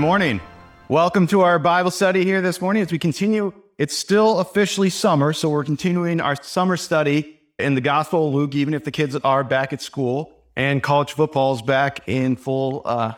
Good 0.00 0.06
morning. 0.06 0.40
Welcome 0.88 1.26
to 1.26 1.42
our 1.42 1.58
Bible 1.58 1.90
study 1.90 2.24
here 2.24 2.40
this 2.40 2.62
morning 2.62 2.82
as 2.82 2.90
we 2.90 2.98
continue. 2.98 3.52
It's 3.76 3.94
still 3.94 4.38
officially 4.38 4.88
summer, 4.88 5.34
so 5.34 5.50
we're 5.50 5.62
continuing 5.62 6.22
our 6.22 6.42
summer 6.42 6.78
study 6.78 7.38
in 7.58 7.74
the 7.74 7.82
Gospel 7.82 8.28
of 8.28 8.32
Luke, 8.32 8.54
even 8.54 8.72
if 8.72 8.84
the 8.84 8.92
kids 8.92 9.14
are 9.14 9.44
back 9.44 9.74
at 9.74 9.82
school 9.82 10.32
and 10.56 10.82
college 10.82 11.12
football's 11.12 11.60
back 11.60 12.08
in 12.08 12.36
full 12.36 12.80
uh, 12.86 13.12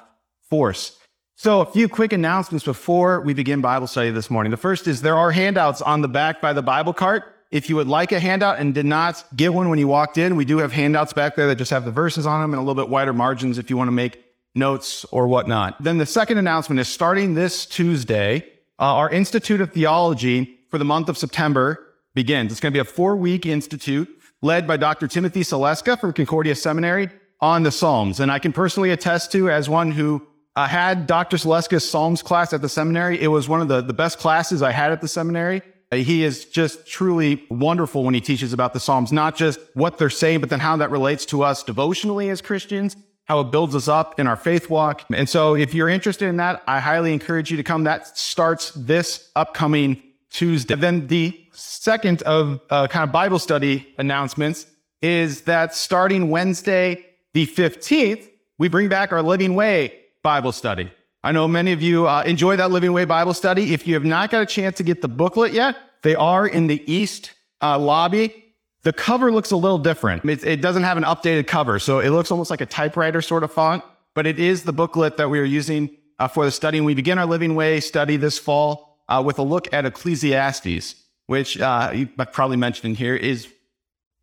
force. 0.50 0.98
So, 1.36 1.60
a 1.60 1.66
few 1.66 1.88
quick 1.88 2.12
announcements 2.12 2.64
before 2.64 3.20
we 3.20 3.32
begin 3.32 3.60
Bible 3.60 3.86
study 3.86 4.10
this 4.10 4.28
morning. 4.28 4.50
The 4.50 4.56
first 4.56 4.88
is 4.88 5.02
there 5.02 5.16
are 5.16 5.30
handouts 5.30 5.82
on 5.82 6.00
the 6.00 6.08
back 6.08 6.40
by 6.40 6.52
the 6.52 6.62
Bible 6.62 6.92
cart. 6.92 7.32
If 7.52 7.70
you 7.70 7.76
would 7.76 7.86
like 7.86 8.10
a 8.10 8.18
handout 8.18 8.58
and 8.58 8.74
did 8.74 8.86
not 8.86 9.24
get 9.36 9.54
one 9.54 9.68
when 9.68 9.78
you 9.78 9.86
walked 9.86 10.18
in, 10.18 10.34
we 10.34 10.44
do 10.44 10.58
have 10.58 10.72
handouts 10.72 11.12
back 11.12 11.36
there 11.36 11.46
that 11.46 11.56
just 11.56 11.70
have 11.70 11.84
the 11.84 11.92
verses 11.92 12.26
on 12.26 12.40
them 12.40 12.52
and 12.52 12.58
a 12.58 12.64
little 12.64 12.74
bit 12.74 12.90
wider 12.90 13.12
margins 13.12 13.56
if 13.56 13.70
you 13.70 13.76
want 13.76 13.86
to 13.86 13.92
make 13.92 14.31
notes 14.54 15.04
or 15.06 15.26
whatnot. 15.26 15.82
Then 15.82 15.98
the 15.98 16.06
second 16.06 16.38
announcement 16.38 16.80
is 16.80 16.88
starting 16.88 17.34
this 17.34 17.66
Tuesday, 17.66 18.44
uh, 18.78 18.94
our 18.94 19.10
Institute 19.10 19.60
of 19.60 19.72
Theology 19.72 20.58
for 20.70 20.78
the 20.78 20.84
month 20.84 21.08
of 21.08 21.16
September 21.16 21.86
begins. 22.14 22.52
It's 22.52 22.60
going 22.60 22.72
to 22.72 22.76
be 22.76 22.80
a 22.80 22.84
four 22.84 23.16
week 23.16 23.46
institute 23.46 24.08
led 24.42 24.66
by 24.66 24.76
Dr. 24.76 25.08
Timothy 25.08 25.42
Saleska 25.42 25.98
from 25.98 26.12
Concordia 26.12 26.54
Seminary 26.54 27.08
on 27.40 27.62
the 27.62 27.70
Psalms. 27.70 28.20
And 28.20 28.30
I 28.30 28.38
can 28.38 28.52
personally 28.52 28.90
attest 28.90 29.32
to, 29.32 29.50
as 29.50 29.68
one 29.68 29.90
who 29.90 30.26
uh, 30.56 30.66
had 30.66 31.06
Dr. 31.06 31.36
Saleska's 31.36 31.88
Psalms 31.88 32.22
class 32.22 32.52
at 32.52 32.60
the 32.60 32.68
seminary, 32.68 33.20
it 33.20 33.28
was 33.28 33.48
one 33.48 33.60
of 33.60 33.68
the, 33.68 33.80
the 33.80 33.94
best 33.94 34.18
classes 34.18 34.62
I 34.62 34.70
had 34.70 34.92
at 34.92 35.00
the 35.00 35.08
seminary. 35.08 35.62
He 35.90 36.24
is 36.24 36.46
just 36.46 36.86
truly 36.86 37.44
wonderful 37.50 38.02
when 38.04 38.14
he 38.14 38.20
teaches 38.20 38.54
about 38.54 38.72
the 38.72 38.80
Psalms, 38.80 39.12
not 39.12 39.36
just 39.36 39.60
what 39.74 39.98
they're 39.98 40.08
saying, 40.08 40.40
but 40.40 40.48
then 40.48 40.60
how 40.60 40.76
that 40.78 40.90
relates 40.90 41.26
to 41.26 41.42
us 41.42 41.62
devotionally 41.62 42.30
as 42.30 42.40
Christians, 42.40 42.96
how 43.32 43.40
it 43.40 43.50
builds 43.50 43.74
us 43.74 43.88
up 43.88 44.20
in 44.20 44.26
our 44.26 44.36
faith 44.36 44.68
walk. 44.68 45.06
And 45.10 45.26
so 45.26 45.54
if 45.54 45.72
you're 45.72 45.88
interested 45.88 46.28
in 46.28 46.36
that, 46.36 46.62
I 46.66 46.80
highly 46.80 47.14
encourage 47.14 47.50
you 47.50 47.56
to 47.56 47.62
come. 47.62 47.84
That 47.84 48.06
starts 48.18 48.72
this 48.72 49.30
upcoming 49.34 50.02
Tuesday. 50.28 50.74
Then 50.74 51.06
the 51.06 51.42
second 51.52 52.20
of 52.24 52.60
uh, 52.68 52.88
kind 52.88 53.04
of 53.04 53.10
Bible 53.10 53.38
study 53.38 53.88
announcements 53.96 54.66
is 55.00 55.40
that 55.42 55.74
starting 55.74 56.28
Wednesday, 56.28 57.06
the 57.32 57.46
15th, 57.46 58.28
we 58.58 58.68
bring 58.68 58.90
back 58.90 59.12
our 59.12 59.22
Living 59.22 59.54
Way 59.54 59.94
Bible 60.22 60.52
study. 60.52 60.92
I 61.24 61.32
know 61.32 61.48
many 61.48 61.72
of 61.72 61.80
you 61.80 62.06
uh, 62.06 62.24
enjoy 62.26 62.56
that 62.56 62.70
Living 62.70 62.92
Way 62.92 63.06
Bible 63.06 63.32
study. 63.32 63.72
If 63.72 63.86
you 63.86 63.94
have 63.94 64.04
not 64.04 64.30
got 64.30 64.42
a 64.42 64.46
chance 64.46 64.76
to 64.76 64.82
get 64.82 65.00
the 65.00 65.08
booklet 65.08 65.54
yet, 65.54 65.74
they 66.02 66.14
are 66.14 66.46
in 66.46 66.66
the 66.66 66.82
East 66.92 67.32
uh, 67.62 67.78
lobby. 67.78 68.41
The 68.82 68.92
cover 68.92 69.30
looks 69.30 69.52
a 69.52 69.56
little 69.56 69.78
different. 69.78 70.24
It, 70.24 70.44
it, 70.44 70.60
doesn't 70.60 70.82
have 70.82 70.96
an 70.96 71.04
updated 71.04 71.46
cover, 71.46 71.78
so 71.78 72.00
it 72.00 72.10
looks 72.10 72.30
almost 72.30 72.50
like 72.50 72.60
a 72.60 72.66
typewriter 72.66 73.22
sort 73.22 73.44
of 73.44 73.52
font, 73.52 73.84
but 74.14 74.26
it 74.26 74.40
is 74.40 74.64
the 74.64 74.72
booklet 74.72 75.16
that 75.18 75.30
we 75.30 75.38
are 75.38 75.44
using 75.44 75.96
uh, 76.18 76.26
for 76.26 76.44
the 76.44 76.50
study. 76.50 76.78
And 76.78 76.86
we 76.86 76.94
begin 76.94 77.18
our 77.18 77.26
Living 77.26 77.54
Way 77.54 77.78
study 77.78 78.16
this 78.16 78.38
fall 78.38 78.98
uh, 79.08 79.22
with 79.24 79.38
a 79.38 79.42
look 79.42 79.72
at 79.72 79.86
Ecclesiastes, 79.86 80.96
which 81.26 81.60
uh, 81.60 81.92
you 81.94 82.06
probably 82.06 82.56
mentioned 82.56 82.90
in 82.90 82.94
here 82.96 83.14
is 83.14 83.46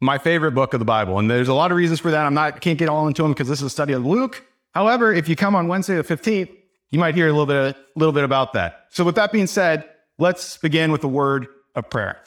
my 0.02 0.18
favorite 0.18 0.52
book 0.52 0.74
of 0.74 0.80
the 0.80 0.86
Bible. 0.86 1.20
And 1.20 1.30
there's 1.30 1.48
a 1.48 1.54
lot 1.54 1.72
of 1.72 1.78
reasons 1.78 2.02
for 2.02 2.12
that. 2.12 2.26
I'm 2.26 2.34
not 2.34 2.60
can't 2.60 2.78
get 2.78 2.90
all 2.90 3.08
into 3.08 3.22
them 3.22 3.32
because 3.32 3.48
this 3.48 3.60
is 3.60 3.68
a 3.68 3.70
study 3.70 3.94
of 3.94 4.06
Luke. 4.06 4.44
However, 4.72 5.14
if 5.14 5.30
you 5.30 5.36
come 5.36 5.56
on 5.56 5.68
Wednesday 5.68 5.96
the 5.96 6.04
15th, 6.04 6.50
you 6.90 7.00
might 7.00 7.16
hear 7.16 7.28
a 7.28 7.32
little 7.32 7.46
bit, 7.46 7.76
a 7.76 8.00
little 8.00 8.14
bit 8.14 8.24
about 8.24 8.54
that. 8.54 8.88
So 8.90 9.04
with 9.04 9.16
that 9.16 9.32
being 9.32 9.48
said, 9.48 9.88
let's 10.18 10.58
begin 10.58 10.92
with 10.92 11.04
a 11.04 11.08
word 11.08 11.48
of 11.76 11.90
prayer. 11.90 12.22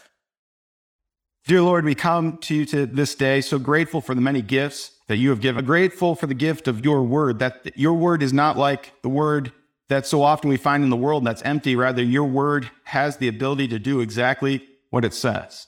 Dear 1.46 1.62
Lord, 1.62 1.84
we 1.84 1.94
come 1.94 2.38
to 2.38 2.54
you 2.54 2.64
to 2.66 2.86
this 2.86 3.14
day 3.14 3.40
so 3.40 3.58
grateful 3.58 4.00
for 4.00 4.14
the 4.14 4.20
many 4.20 4.42
gifts 4.42 4.92
that 5.08 5.16
you 5.16 5.30
have 5.30 5.40
given, 5.40 5.64
grateful 5.64 6.14
for 6.14 6.26
the 6.26 6.34
gift 6.34 6.68
of 6.68 6.84
your 6.84 7.02
word, 7.02 7.40
that 7.40 7.72
your 7.76 7.94
word 7.94 8.22
is 8.22 8.32
not 8.32 8.56
like 8.56 8.92
the 9.02 9.08
word 9.08 9.52
that 9.88 10.06
so 10.06 10.22
often 10.22 10.48
we 10.48 10.56
find 10.56 10.84
in 10.84 10.90
the 10.90 10.96
world 10.96 11.24
that's 11.24 11.42
empty. 11.42 11.74
Rather, 11.76 12.02
your 12.02 12.24
word 12.24 12.70
has 12.84 13.16
the 13.16 13.28
ability 13.28 13.68
to 13.68 13.78
do 13.78 14.00
exactly 14.00 14.66
what 14.90 15.04
it 15.04 15.12
says. 15.12 15.66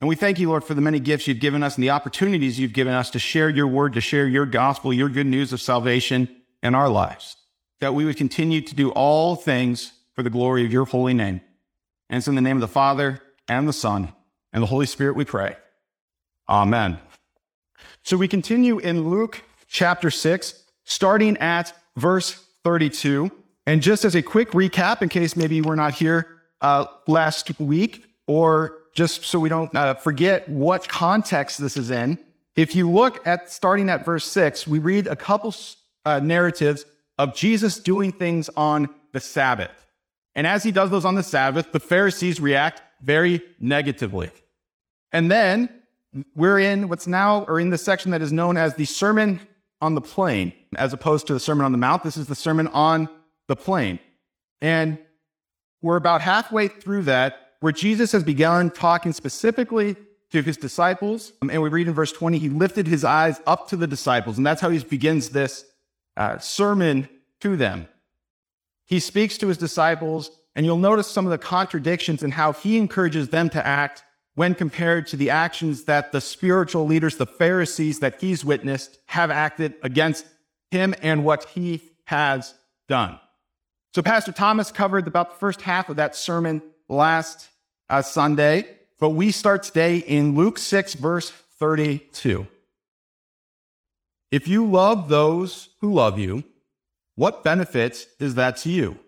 And 0.00 0.08
we 0.08 0.14
thank 0.14 0.38
you, 0.38 0.48
Lord, 0.48 0.62
for 0.62 0.74
the 0.74 0.80
many 0.80 1.00
gifts 1.00 1.26
you've 1.26 1.40
given 1.40 1.62
us 1.62 1.74
and 1.74 1.82
the 1.82 1.90
opportunities 1.90 2.58
you've 2.58 2.72
given 2.72 2.94
us 2.94 3.10
to 3.10 3.18
share 3.18 3.50
your 3.50 3.66
word, 3.66 3.94
to 3.94 4.00
share 4.00 4.28
your 4.28 4.46
gospel, 4.46 4.92
your 4.92 5.08
good 5.08 5.26
news 5.26 5.52
of 5.52 5.60
salvation 5.60 6.28
in 6.62 6.74
our 6.74 6.88
lives 6.88 7.36
that 7.80 7.94
we 7.94 8.04
would 8.04 8.16
continue 8.16 8.60
to 8.60 8.74
do 8.74 8.90
all 8.90 9.36
things 9.36 9.92
for 10.14 10.22
the 10.22 10.30
glory 10.30 10.64
of 10.64 10.72
your 10.72 10.84
holy 10.84 11.14
name. 11.14 11.40
And 12.10 12.18
it's 12.18 12.28
in 12.28 12.34
the 12.34 12.40
name 12.40 12.56
of 12.56 12.60
the 12.60 12.68
Father 12.68 13.20
and 13.48 13.68
the 13.68 13.72
Son 13.72 14.12
and 14.52 14.62
the 14.62 14.66
Holy 14.66 14.86
Spirit 14.86 15.16
we 15.16 15.24
pray. 15.24 15.56
Amen. 16.48 16.98
So 18.02 18.16
we 18.16 18.28
continue 18.28 18.78
in 18.78 19.08
Luke 19.08 19.42
chapter 19.66 20.10
6, 20.10 20.64
starting 20.84 21.36
at 21.38 21.72
verse 21.96 22.44
32. 22.64 23.30
And 23.66 23.82
just 23.82 24.04
as 24.04 24.14
a 24.14 24.22
quick 24.22 24.52
recap, 24.52 25.02
in 25.02 25.08
case 25.08 25.36
maybe 25.36 25.60
we're 25.60 25.74
not 25.74 25.94
here 25.94 26.40
uh, 26.60 26.86
last 27.06 27.58
week, 27.60 28.06
or 28.26 28.78
just 28.94 29.24
so 29.24 29.38
we 29.38 29.48
don't 29.48 29.74
uh, 29.74 29.94
forget 29.94 30.48
what 30.48 30.88
context 30.88 31.60
this 31.60 31.76
is 31.76 31.90
in, 31.90 32.18
if 32.56 32.74
you 32.74 32.90
look 32.90 33.24
at 33.26 33.52
starting 33.52 33.88
at 33.90 34.04
verse 34.04 34.24
6, 34.24 34.66
we 34.66 34.78
read 34.78 35.06
a 35.06 35.14
couple 35.14 35.54
uh, 36.04 36.18
narratives 36.20 36.84
of 37.18 37.34
Jesus 37.34 37.78
doing 37.78 38.10
things 38.10 38.48
on 38.56 38.88
the 39.12 39.20
Sabbath. 39.20 39.86
And 40.34 40.46
as 40.46 40.62
he 40.62 40.72
does 40.72 40.90
those 40.90 41.04
on 41.04 41.14
the 41.14 41.22
Sabbath, 41.22 41.72
the 41.72 41.80
Pharisees 41.80 42.40
react 42.40 42.82
very 43.02 43.42
negatively. 43.60 44.30
And 45.12 45.30
then 45.30 45.68
we're 46.34 46.58
in 46.58 46.88
what's 46.88 47.06
now, 47.06 47.44
or 47.44 47.60
in 47.60 47.70
the 47.70 47.78
section 47.78 48.10
that 48.10 48.22
is 48.22 48.32
known 48.32 48.56
as 48.56 48.74
the 48.74 48.84
Sermon 48.84 49.40
on 49.80 49.94
the 49.94 50.00
Plain, 50.00 50.52
as 50.76 50.92
opposed 50.92 51.26
to 51.28 51.34
the 51.34 51.40
Sermon 51.40 51.64
on 51.64 51.72
the 51.72 51.78
Mount. 51.78 52.02
This 52.02 52.16
is 52.16 52.26
the 52.26 52.34
Sermon 52.34 52.66
on 52.68 53.08
the 53.46 53.56
Plain. 53.56 53.98
And 54.60 54.98
we're 55.82 55.96
about 55.96 56.20
halfway 56.20 56.68
through 56.68 57.02
that, 57.02 57.52
where 57.60 57.72
Jesus 57.72 58.12
has 58.12 58.24
begun 58.24 58.70
talking 58.70 59.12
specifically 59.12 59.96
to 60.30 60.42
his 60.42 60.56
disciples. 60.56 61.32
And 61.40 61.62
we 61.62 61.68
read 61.68 61.88
in 61.88 61.94
verse 61.94 62.12
20, 62.12 62.38
he 62.38 62.48
lifted 62.48 62.86
his 62.86 63.04
eyes 63.04 63.40
up 63.46 63.68
to 63.68 63.76
the 63.76 63.86
disciples. 63.86 64.36
And 64.36 64.46
that's 64.46 64.60
how 64.60 64.70
he 64.70 64.78
begins 64.80 65.30
this 65.30 65.64
uh, 66.16 66.38
sermon 66.38 67.08
to 67.40 67.56
them. 67.56 67.88
He 68.84 69.00
speaks 69.00 69.38
to 69.38 69.48
his 69.48 69.58
disciples, 69.58 70.30
and 70.58 70.66
you'll 70.66 70.76
notice 70.76 71.06
some 71.06 71.24
of 71.24 71.30
the 71.30 71.38
contradictions 71.38 72.24
in 72.24 72.32
how 72.32 72.52
he 72.52 72.78
encourages 72.78 73.28
them 73.28 73.48
to 73.48 73.64
act 73.64 74.02
when 74.34 74.56
compared 74.56 75.06
to 75.06 75.16
the 75.16 75.30
actions 75.30 75.84
that 75.84 76.10
the 76.10 76.20
spiritual 76.20 76.84
leaders, 76.84 77.16
the 77.16 77.26
Pharisees 77.26 78.00
that 78.00 78.20
he's 78.20 78.44
witnessed, 78.44 78.98
have 79.06 79.30
acted 79.30 79.74
against 79.84 80.26
him 80.72 80.96
and 81.00 81.24
what 81.24 81.44
he 81.44 81.80
has 82.06 82.54
done. 82.88 83.20
So, 83.94 84.02
Pastor 84.02 84.32
Thomas 84.32 84.72
covered 84.72 85.06
about 85.06 85.30
the 85.30 85.36
first 85.36 85.62
half 85.62 85.90
of 85.90 85.96
that 85.96 86.16
sermon 86.16 86.60
last 86.88 87.50
uh, 87.88 88.02
Sunday, 88.02 88.66
but 88.98 89.10
we 89.10 89.30
start 89.30 89.62
today 89.62 89.98
in 89.98 90.34
Luke 90.34 90.58
6, 90.58 90.94
verse 90.94 91.30
32. 91.60 92.48
If 94.32 94.48
you 94.48 94.68
love 94.68 95.08
those 95.08 95.68
who 95.80 95.94
love 95.94 96.18
you, 96.18 96.42
what 97.14 97.44
benefit 97.44 98.08
is 98.18 98.34
that 98.34 98.56
to 98.58 98.70
you? 98.70 98.98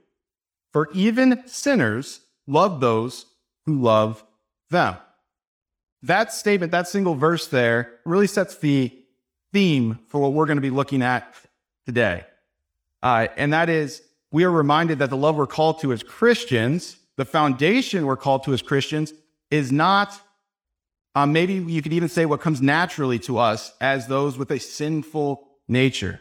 For 0.72 0.88
even 0.92 1.42
sinners 1.46 2.20
love 2.46 2.80
those 2.80 3.26
who 3.66 3.80
love 3.80 4.24
them. 4.70 4.96
That 6.02 6.32
statement, 6.32 6.72
that 6.72 6.88
single 6.88 7.14
verse 7.14 7.48
there, 7.48 7.98
really 8.04 8.26
sets 8.26 8.56
the 8.56 8.96
theme 9.52 9.98
for 10.06 10.20
what 10.20 10.32
we're 10.32 10.46
going 10.46 10.56
to 10.56 10.62
be 10.62 10.70
looking 10.70 11.02
at 11.02 11.34
today. 11.84 12.24
Uh, 13.02 13.28
and 13.36 13.52
that 13.52 13.68
is, 13.68 14.02
we 14.30 14.44
are 14.44 14.50
reminded 14.50 15.00
that 15.00 15.10
the 15.10 15.16
love 15.16 15.36
we're 15.36 15.46
called 15.46 15.80
to 15.80 15.92
as 15.92 16.02
Christians, 16.02 16.96
the 17.16 17.24
foundation 17.24 18.06
we're 18.06 18.16
called 18.16 18.44
to 18.44 18.52
as 18.52 18.62
Christians, 18.62 19.12
is 19.50 19.72
not 19.72 20.20
um, 21.14 21.32
maybe 21.32 21.54
you 21.54 21.82
could 21.82 21.92
even 21.92 22.08
say 22.08 22.24
what 22.24 22.40
comes 22.40 22.62
naturally 22.62 23.18
to 23.20 23.38
us 23.38 23.72
as 23.80 24.06
those 24.06 24.38
with 24.38 24.50
a 24.52 24.60
sinful 24.60 25.48
nature. 25.66 26.20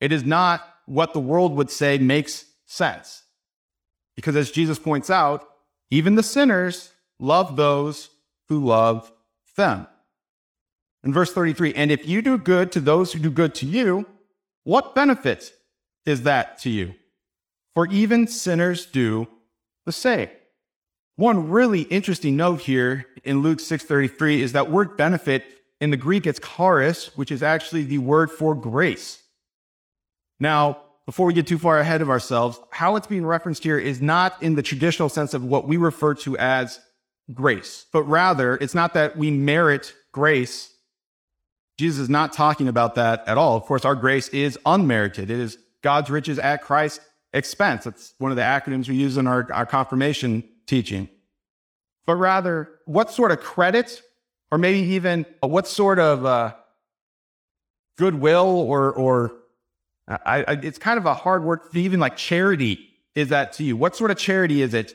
It 0.00 0.10
is 0.10 0.24
not 0.24 0.66
what 0.86 1.12
the 1.12 1.20
world 1.20 1.54
would 1.56 1.70
say 1.70 1.98
makes 1.98 2.46
sense. 2.64 3.23
Because 4.16 4.36
as 4.36 4.50
Jesus 4.50 4.78
points 4.78 5.10
out, 5.10 5.48
even 5.90 6.14
the 6.14 6.22
sinners 6.22 6.92
love 7.18 7.56
those 7.56 8.10
who 8.48 8.64
love 8.64 9.12
them. 9.56 9.86
In 11.02 11.12
verse 11.12 11.32
33, 11.32 11.74
and 11.74 11.90
if 11.90 12.08
you 12.08 12.22
do 12.22 12.38
good 12.38 12.72
to 12.72 12.80
those 12.80 13.12
who 13.12 13.18
do 13.18 13.30
good 13.30 13.54
to 13.56 13.66
you, 13.66 14.06
what 14.64 14.94
benefit 14.94 15.52
is 16.06 16.22
that 16.22 16.58
to 16.60 16.70
you? 16.70 16.94
For 17.74 17.86
even 17.88 18.26
sinners 18.26 18.86
do 18.86 19.28
the 19.84 19.92
same. 19.92 20.28
One 21.16 21.50
really 21.50 21.82
interesting 21.82 22.36
note 22.36 22.62
here 22.62 23.06
in 23.22 23.42
Luke 23.42 23.60
6:33 23.60 24.40
is 24.40 24.52
that 24.52 24.70
word 24.70 24.96
benefit 24.96 25.44
in 25.80 25.90
the 25.90 25.96
Greek 25.96 26.26
it's 26.26 26.40
charis, 26.40 27.16
which 27.16 27.30
is 27.30 27.42
actually 27.42 27.84
the 27.84 27.98
word 27.98 28.30
for 28.30 28.54
grace. 28.54 29.22
Now, 30.40 30.83
before 31.06 31.26
we 31.26 31.34
get 31.34 31.46
too 31.46 31.58
far 31.58 31.78
ahead 31.78 32.00
of 32.00 32.08
ourselves, 32.08 32.58
how 32.70 32.96
it's 32.96 33.06
being 33.06 33.26
referenced 33.26 33.62
here 33.62 33.78
is 33.78 34.00
not 34.00 34.42
in 34.42 34.54
the 34.54 34.62
traditional 34.62 35.08
sense 35.08 35.34
of 35.34 35.44
what 35.44 35.68
we 35.68 35.76
refer 35.76 36.14
to 36.14 36.36
as 36.38 36.80
grace, 37.32 37.86
but 37.92 38.02
rather 38.04 38.56
it's 38.56 38.74
not 38.74 38.94
that 38.94 39.16
we 39.16 39.30
merit 39.30 39.94
grace. 40.12 40.72
Jesus 41.78 42.00
is 42.00 42.08
not 42.08 42.32
talking 42.32 42.68
about 42.68 42.94
that 42.94 43.26
at 43.26 43.36
all. 43.36 43.56
Of 43.56 43.64
course, 43.64 43.84
our 43.84 43.94
grace 43.94 44.28
is 44.28 44.58
unmerited. 44.64 45.30
It 45.30 45.40
is 45.40 45.58
God's 45.82 46.08
riches 46.08 46.38
at 46.38 46.62
Christ's 46.62 47.00
expense. 47.32 47.84
That's 47.84 48.14
one 48.18 48.30
of 48.30 48.36
the 48.36 48.42
acronyms 48.42 48.88
we 48.88 48.94
use 48.94 49.16
in 49.16 49.26
our, 49.26 49.46
our 49.52 49.66
confirmation 49.66 50.44
teaching. 50.66 51.08
But 52.06 52.16
rather, 52.16 52.70
what 52.84 53.10
sort 53.10 53.32
of 53.32 53.40
credit, 53.40 54.02
or 54.50 54.58
maybe 54.58 54.80
even 54.90 55.26
what 55.40 55.66
sort 55.66 55.98
of 55.98 56.24
uh, 56.24 56.54
goodwill, 57.96 58.46
or, 58.46 58.92
or 58.92 59.32
I, 60.06 60.44
I, 60.46 60.52
it's 60.62 60.78
kind 60.78 60.98
of 60.98 61.06
a 61.06 61.14
hard 61.14 61.44
word, 61.44 61.60
even 61.74 62.00
like 62.00 62.16
charity 62.16 62.90
is 63.14 63.28
that 63.28 63.52
to 63.54 63.64
you? 63.64 63.76
What 63.76 63.96
sort 63.96 64.10
of 64.10 64.18
charity 64.18 64.60
is 64.60 64.74
it? 64.74 64.94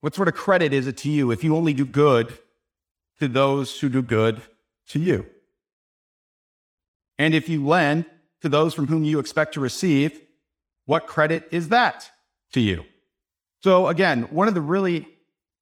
What 0.00 0.14
sort 0.14 0.28
of 0.28 0.34
credit 0.34 0.72
is 0.72 0.86
it 0.86 0.96
to 0.98 1.10
you 1.10 1.30
if 1.30 1.42
you 1.42 1.56
only 1.56 1.74
do 1.74 1.84
good 1.84 2.38
to 3.18 3.28
those 3.28 3.80
who 3.80 3.88
do 3.88 4.02
good 4.02 4.40
to 4.88 4.98
you? 4.98 5.26
And 7.18 7.34
if 7.34 7.48
you 7.48 7.66
lend 7.66 8.04
to 8.42 8.48
those 8.48 8.74
from 8.74 8.86
whom 8.86 9.04
you 9.04 9.18
expect 9.18 9.54
to 9.54 9.60
receive, 9.60 10.20
what 10.84 11.06
credit 11.06 11.48
is 11.50 11.70
that 11.70 12.10
to 12.52 12.60
you? 12.60 12.84
So, 13.62 13.88
again, 13.88 14.22
one 14.30 14.48
of 14.48 14.54
the 14.54 14.60
really 14.60 15.08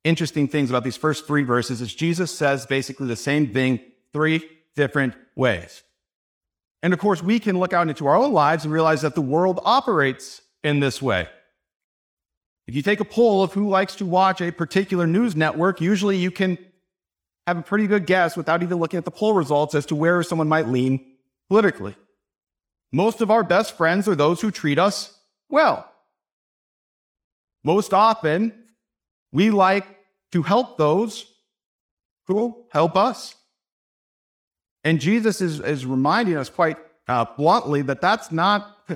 interesting 0.03 0.49
things 0.49 0.69
about 0.69 0.85
these 0.85 0.97
first 0.97 1.27
three 1.27 1.45
verses 1.45 1.81
is 1.81 1.95
Jesus 1.95 2.37
says 2.37 2.67
basically 2.67 3.07
the 3.07 3.17
same 3.17 3.53
thing 3.53 3.81
three 4.13 4.47
different 4.77 5.15
ways. 5.35 5.83
And 6.85 6.93
of 6.93 6.99
course, 6.99 7.23
we 7.23 7.41
can 7.41 7.59
look 7.59 7.73
out 7.73 7.89
into 7.89 8.07
our 8.07 8.15
own 8.15 8.35
lives 8.35 8.65
and 8.65 8.73
realize 8.73 9.01
that 9.01 9.15
the 9.15 9.23
world 9.23 9.59
operates 9.65 10.43
in 10.63 10.81
this 10.81 11.01
way. 11.01 11.27
If 12.67 12.75
you 12.75 12.83
take 12.83 13.01
a 13.01 13.07
poll 13.07 13.43
of 13.43 13.55
who 13.55 13.71
likes 13.71 13.97
to 13.97 14.05
watch 14.05 14.43
a 14.43 14.53
particular 14.53 15.07
news 15.07 15.35
network, 15.35 15.81
usually 15.81 16.19
you 16.19 16.31
can 16.31 16.59
have 17.47 17.57
a 17.57 17.63
pretty 17.63 17.87
good 17.87 18.05
guess 18.05 18.37
without 18.37 18.63
even 18.63 18.77
looking 18.79 18.99
at 18.99 19.07
the 19.07 19.11
poll 19.11 19.33
results 19.33 19.75
as 19.75 19.87
to 19.87 19.97
where 19.97 20.23
someone 20.23 20.47
might 20.47 20.69
lean 20.69 21.03
politically. 21.49 21.97
Most 22.93 23.23
of 23.23 23.31
our 23.31 23.43
best 23.43 23.79
friends 23.79 24.07
are 24.07 24.15
those 24.15 24.43
who 24.43 24.51
treat 24.51 24.79
us 24.79 25.19
well. 25.49 25.91
Most 27.65 27.95
often, 27.95 28.53
we 29.33 29.51
like 29.51 29.87
to 30.33 30.43
help 30.43 30.77
those 30.77 31.33
who 32.27 32.67
help 32.71 32.95
us. 32.95 33.37
And 34.85 35.01
Jesus 35.01 35.41
is, 35.41 35.61
is 35.61 35.87
reminding 35.87 36.37
us 36.37 36.51
quite 36.51 36.77
uh, 37.09 37.25
bluntly 37.37 37.83
that 37.83 38.01
that's 38.01 38.31
not 38.31 38.89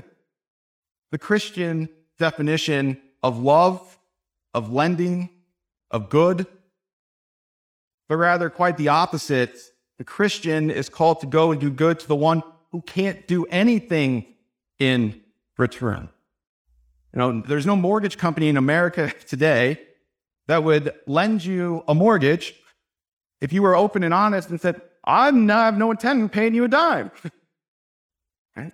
the 1.11 1.19
Christian 1.19 1.89
definition 2.19 3.01
of 3.23 3.39
love, 3.39 3.99
of 4.53 4.71
lending, 4.73 5.31
of 5.91 6.11
good, 6.11 6.47
but 8.09 8.17
rather 8.17 8.51
quite 8.51 8.77
the 8.77 8.89
opposite. 8.89 9.59
The 9.97 10.05
Christian 10.05 10.71
is 10.71 10.89
called 10.89 11.21
to 11.21 11.27
go 11.27 11.53
and 11.53 11.61
do 11.61 11.71
good 11.71 11.99
to 12.01 12.09
the 12.09 12.17
one 12.17 12.43
who 12.71 12.83
can't 12.83 13.27
do 13.27 13.47
anything 13.47 14.27
in 14.79 15.21
return. 15.57 16.11
You 17.15 17.19
know, 17.19 17.41
there's 17.41 17.67
no 17.67 17.77
mortgage 17.77 18.19
company 18.19 18.49
in 18.49 18.57
America 18.57 19.13
today 19.27 19.81
that 20.47 20.63
would 20.63 20.93
lend 21.07 21.45
you 21.45 21.83
a 21.89 21.95
mortgage 21.95 22.55
if 23.41 23.53
you 23.53 23.63
were 23.63 23.77
open 23.77 24.03
and 24.03 24.13
honest 24.13 24.51
and 24.51 24.61
said, 24.61 24.81
I 25.09 25.25
have 25.25 25.79
no 25.79 25.91
intent 25.91 26.23
of 26.23 26.31
paying 26.31 26.55
you 26.55 26.65
a 26.65 26.69
dime. 26.69 27.11
right? 28.57 28.73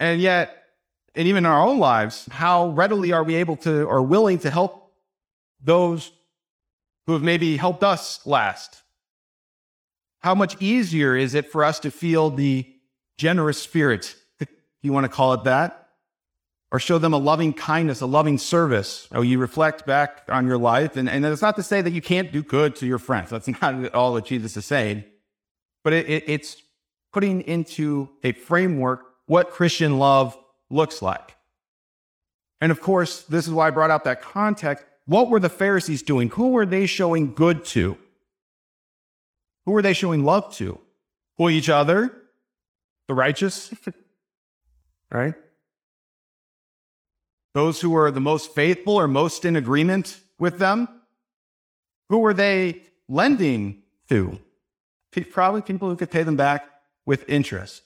And 0.00 0.18
yet, 0.18 0.64
and 1.14 1.28
even 1.28 1.44
in 1.44 1.50
our 1.50 1.62
own 1.62 1.78
lives, 1.78 2.26
how 2.30 2.70
readily 2.70 3.12
are 3.12 3.22
we 3.22 3.34
able 3.34 3.56
to 3.58 3.84
or 3.84 4.02
willing 4.02 4.38
to 4.40 4.50
help 4.50 4.92
those 5.62 6.10
who 7.06 7.12
have 7.12 7.22
maybe 7.22 7.58
helped 7.58 7.84
us 7.84 8.26
last? 8.26 8.82
How 10.20 10.34
much 10.34 10.56
easier 10.58 11.14
is 11.14 11.34
it 11.34 11.52
for 11.52 11.62
us 11.62 11.78
to 11.80 11.90
feel 11.90 12.30
the 12.30 12.66
generous 13.18 13.60
spirit, 13.60 14.16
if 14.40 14.48
you 14.82 14.90
want 14.90 15.04
to 15.04 15.10
call 15.10 15.34
it 15.34 15.44
that, 15.44 15.90
or 16.72 16.80
show 16.80 16.96
them 16.96 17.12
a 17.12 17.18
loving 17.18 17.52
kindness, 17.52 18.00
a 18.00 18.06
loving 18.06 18.38
service? 18.38 19.06
Oh, 19.12 19.20
you 19.20 19.38
reflect 19.38 19.84
back 19.84 20.22
on 20.30 20.46
your 20.46 20.56
life, 20.56 20.96
and, 20.96 21.10
and 21.10 21.26
it's 21.26 21.42
not 21.42 21.56
to 21.56 21.62
say 21.62 21.82
that 21.82 21.92
you 21.92 22.00
can't 22.00 22.32
do 22.32 22.42
good 22.42 22.74
to 22.76 22.86
your 22.86 22.98
friends. 22.98 23.28
That's 23.28 23.48
not 23.60 23.74
at 23.84 23.94
all 23.94 24.12
what 24.14 24.24
Jesus 24.24 24.56
is 24.56 24.64
saying, 24.64 25.04
but 25.84 25.92
it, 25.92 26.08
it, 26.08 26.24
it's 26.26 26.62
putting 27.12 27.42
into 27.42 28.08
a 28.24 28.32
framework 28.32 29.06
what 29.26 29.50
Christian 29.50 29.98
love 29.98 30.36
looks 30.70 31.00
like. 31.00 31.36
And 32.60 32.72
of 32.72 32.80
course, 32.80 33.22
this 33.22 33.46
is 33.46 33.52
why 33.52 33.68
I 33.68 33.70
brought 33.70 33.90
out 33.90 34.04
that 34.04 34.22
context. 34.22 34.84
What 35.06 35.28
were 35.28 35.38
the 35.38 35.48
Pharisees 35.48 36.02
doing? 36.02 36.30
Who 36.30 36.48
were 36.48 36.66
they 36.66 36.86
showing 36.86 37.34
good 37.34 37.64
to? 37.66 37.96
Who 39.66 39.72
were 39.72 39.82
they 39.82 39.92
showing 39.92 40.24
love 40.24 40.54
to? 40.56 40.80
Well, 41.38 41.50
each 41.50 41.68
other, 41.68 42.14
the 43.06 43.14
righteous, 43.14 43.72
right? 45.10 45.34
Those 47.54 47.80
who 47.80 47.90
were 47.90 48.10
the 48.10 48.20
most 48.20 48.54
faithful 48.54 48.94
or 48.94 49.06
most 49.06 49.44
in 49.44 49.56
agreement 49.56 50.18
with 50.38 50.58
them. 50.58 50.88
Who 52.08 52.18
were 52.18 52.34
they 52.34 52.82
lending 53.08 53.82
to? 54.08 54.38
Probably 55.22 55.62
people 55.62 55.88
who 55.88 55.96
could 55.96 56.10
pay 56.10 56.22
them 56.22 56.36
back 56.36 56.66
with 57.06 57.28
interest. 57.28 57.82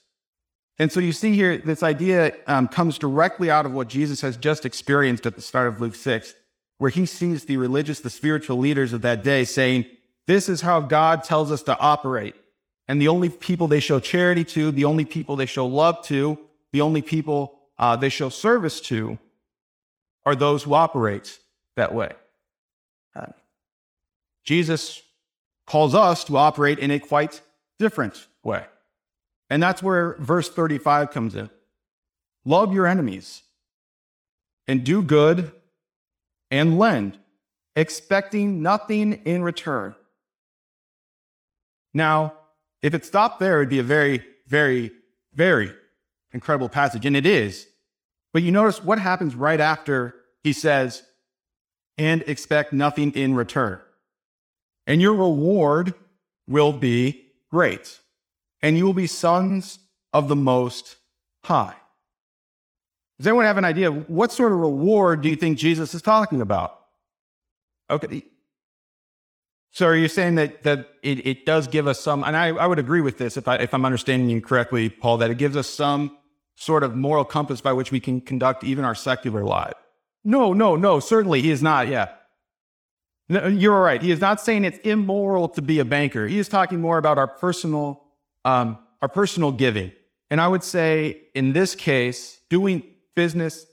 And 0.79 0.93
so 0.93 1.01
you 1.01 1.13
see 1.13 1.35
here, 1.35 1.59
this 1.59 1.83
idea 1.83 2.35
um, 2.47 2.69
comes 2.69 2.99
directly 2.99 3.51
out 3.51 3.67
of 3.67 3.73
what 3.73 3.89
Jesus 3.89 4.21
has 4.21 4.37
just 4.37 4.65
experienced 4.65 5.27
at 5.27 5.35
the 5.35 5.43
start 5.43 5.67
of 5.69 5.81
Luke 5.81 5.97
6, 5.97 6.35
where 6.79 6.91
he 6.91 7.05
sees 7.05 7.45
the 7.45 7.57
religious, 7.57 8.01
the 8.01 8.11
spiritual 8.11 8.59
leaders 8.59 8.93
of 8.93 9.03
that 9.03 9.25
day 9.25 9.45
saying, 9.45 9.87
This 10.27 10.49
is 10.49 10.61
how 10.61 10.81
God 10.81 11.25
tells 11.25 11.51
us 11.51 11.63
to 11.65 11.77
operate. 11.79 12.37
And 12.87 13.03
the 13.03 13.09
only 13.09 13.29
people 13.29 13.67
they 13.67 13.81
show 13.81 13.99
charity 13.99 14.45
to, 14.45 14.71
the 14.71 14.85
only 14.85 15.05
people 15.05 15.37
they 15.37 15.47
show 15.47 15.67
love 15.67 16.03
to, 16.05 16.39
the 16.73 16.81
only 16.81 17.03
people 17.03 17.59
uh, 17.79 17.97
they 17.97 18.09
show 18.09 18.29
service 18.29 18.81
to 18.83 19.19
are 20.25 20.37
those 20.37 20.63
who 20.63 20.75
operate 20.75 21.39
that 21.77 21.93
way. 21.93 22.13
Uh, 23.17 23.27
Jesus 24.45 25.03
calls 25.69 25.95
us 25.95 26.25
to 26.25 26.37
operate 26.37 26.79
in 26.79 26.91
a 26.91 26.99
quite 26.99 27.43
different 27.79 28.27
way. 28.43 28.65
And 29.51 29.63
that's 29.63 29.83
where 29.83 30.17
verse 30.19 30.49
35 30.49 31.11
comes 31.11 31.35
in. 31.35 31.51
Love 32.45 32.73
your 32.73 32.87
enemies 32.87 33.43
and 34.67 34.83
do 34.83 35.03
good 35.03 35.53
and 36.51 36.79
lend, 36.79 37.19
expecting 37.77 38.63
nothing 38.63 39.13
in 39.25 39.43
return. 39.43 39.95
Now, 41.93 42.35
if 42.83 42.95
it 42.95 43.05
stopped 43.05 43.39
there, 43.39 43.59
it'd 43.59 43.69
be 43.69 43.79
a 43.79 43.83
very, 43.83 44.25
very, 44.47 44.91
very 45.35 45.73
incredible 46.33 46.69
passage, 46.69 47.05
and 47.05 47.17
it 47.17 47.27
is. 47.27 47.67
But 48.33 48.43
you 48.43 48.53
notice 48.53 48.83
what 48.83 48.99
happens 48.99 49.35
right 49.35 49.61
after 49.61 50.15
he 50.43 50.53
says, 50.53 51.03
and 51.99 52.23
expect 52.23 52.73
nothing 52.73 53.13
in 53.13 53.35
return. 53.35 53.81
And 54.89 55.03
your 55.03 55.13
reward 55.13 55.93
will 56.49 56.73
be 56.73 57.27
great 57.51 58.01
and 58.63 58.77
you 58.77 58.87
will 58.87 58.95
be 58.95 59.07
sons 59.07 59.79
of 60.13 60.29
the 60.29 60.35
Most 60.35 60.97
High. 61.45 61.77
Does 63.19 63.27
anyone 63.27 63.45
have 63.45 63.59
an 63.59 63.65
idea? 63.65 63.91
of 63.91 64.09
What 64.09 64.33
sort 64.33 64.51
of 64.51 64.59
reward 64.59 65.21
do 65.21 65.29
you 65.29 65.37
think 65.37 65.59
Jesus 65.59 65.95
is 65.95 66.01
talking 66.01 66.41
about? 66.41 66.79
Okay. 67.91 68.25
So 69.73 69.87
are 69.87 69.95
you 69.95 70.09
saying 70.09 70.37
that, 70.37 70.63
that 70.63 70.89
it, 71.03 71.27
it 71.27 71.47
does 71.47 71.69
give 71.69 71.87
us 71.87 72.01
some, 72.01 72.25
and 72.25 72.35
I, 72.35 72.49
I 72.49 72.67
would 72.67 72.79
agree 72.79 73.03
with 73.03 73.19
this 73.19 73.37
if, 73.37 73.47
I, 73.47 73.57
if 73.57 73.75
I'm 73.75 73.85
understanding 73.85 74.31
you 74.31 74.41
correctly, 74.41 74.89
Paul, 74.89 75.19
that 75.19 75.31
it 75.31 75.37
gives 75.37 75.57
us 75.57 75.69
some 75.69 76.17
sort 76.57 76.83
of 76.83 76.97
moral 76.97 77.25
compass 77.25 77.61
by 77.61 77.75
which 77.75 77.93
we 77.93 78.01
can 78.01 78.21
conduct 78.21 78.65
even 78.65 78.85
our 78.85 78.95
secular 78.95 79.45
life. 79.45 79.75
No, 80.25 80.55
no, 80.55 80.77
no, 80.77 80.99
certainly 80.99 81.43
he 81.43 81.51
is 81.51 81.63
not, 81.63 81.89
yeah. 81.89 82.09
No, 83.29 83.47
you're 83.47 83.81
right. 83.81 84.01
He 84.01 84.11
is 84.11 84.21
not 84.21 84.41
saying 84.41 84.65
it's 84.65 84.79
immoral 84.79 85.49
to 85.51 85.63
be 85.63 85.81
a 85.81 85.85
banker. 85.85 86.27
He 86.27 86.39
is 86.39 86.49
talking 86.49 86.81
more 86.81 86.99
about 86.99 87.19
our 87.19 87.29
personal 87.29 88.05
um, 88.45 88.79
our 89.03 89.09
personal 89.09 89.53
giving. 89.53 89.93
And 90.31 90.41
I 90.41 90.49
would 90.49 90.65
say 90.65 91.23
in 91.35 91.53
this 91.53 91.75
case, 91.75 92.41
doing 92.51 92.83
business 93.15 93.67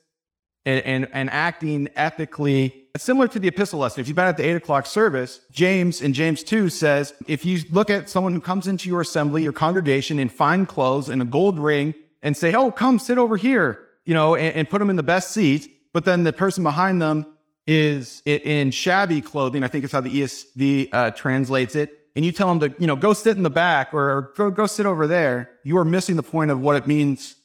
and, 0.65 0.83
and, 0.85 1.07
and 1.13 1.29
acting 1.29 1.89
ethically, 1.95 2.87
similar 2.97 3.27
to 3.29 3.39
the 3.39 3.47
epistle 3.47 3.79
lesson. 3.79 4.01
If 4.01 4.07
you've 4.07 4.15
been 4.15 4.25
at 4.25 4.37
the 4.37 4.43
eight 4.43 4.55
o'clock 4.55 4.85
service, 4.85 5.41
James 5.51 6.01
in 6.01 6.13
James 6.13 6.43
2 6.43 6.69
says, 6.69 7.13
if 7.27 7.45
you 7.45 7.59
look 7.71 7.89
at 7.89 8.09
someone 8.09 8.33
who 8.33 8.41
comes 8.41 8.67
into 8.67 8.89
your 8.89 9.01
assembly, 9.01 9.43
your 9.43 9.53
congregation 9.53 10.19
in 10.19 10.29
fine 10.29 10.65
clothes 10.65 11.09
and 11.09 11.21
a 11.21 11.25
gold 11.25 11.59
ring 11.59 11.93
and 12.21 12.35
say, 12.35 12.53
oh, 12.53 12.71
come 12.71 12.97
sit 12.97 13.17
over 13.17 13.37
here, 13.37 13.87
you 14.05 14.13
know, 14.13 14.35
and, 14.35 14.55
and 14.55 14.69
put 14.69 14.79
them 14.79 14.89
in 14.89 14.95
the 14.95 15.03
best 15.03 15.31
seat. 15.31 15.71
But 15.93 16.05
then 16.05 16.23
the 16.23 16.33
person 16.33 16.63
behind 16.63 17.01
them 17.01 17.25
is 17.67 18.21
it 18.25 18.43
in 18.43 18.71
shabby 18.71 19.21
clothing. 19.21 19.63
I 19.63 19.67
think 19.67 19.83
it's 19.83 19.93
how 19.93 20.01
the 20.01 20.21
ESV 20.21 20.89
uh, 20.91 21.11
translates 21.11 21.75
it 21.75 22.05
and 22.15 22.23
you 22.23 22.31
tell 22.31 22.47
them 22.47 22.59
to, 22.61 22.75
you 22.79 22.87
know, 22.87 22.95
go 22.95 23.13
sit 23.13 23.35
in 23.35 23.43
the 23.43 23.49
back 23.49 23.93
or 23.93 24.33
go, 24.37 24.49
go 24.49 24.67
sit 24.67 24.85
over 24.85 25.05
there, 25.05 25.51
you 25.63 25.77
are 25.77 25.85
missing 25.85 26.15
the 26.15 26.23
point 26.23 26.49
of 26.49 26.61
what 26.61 26.77
it 26.77 26.87
means 26.87 27.35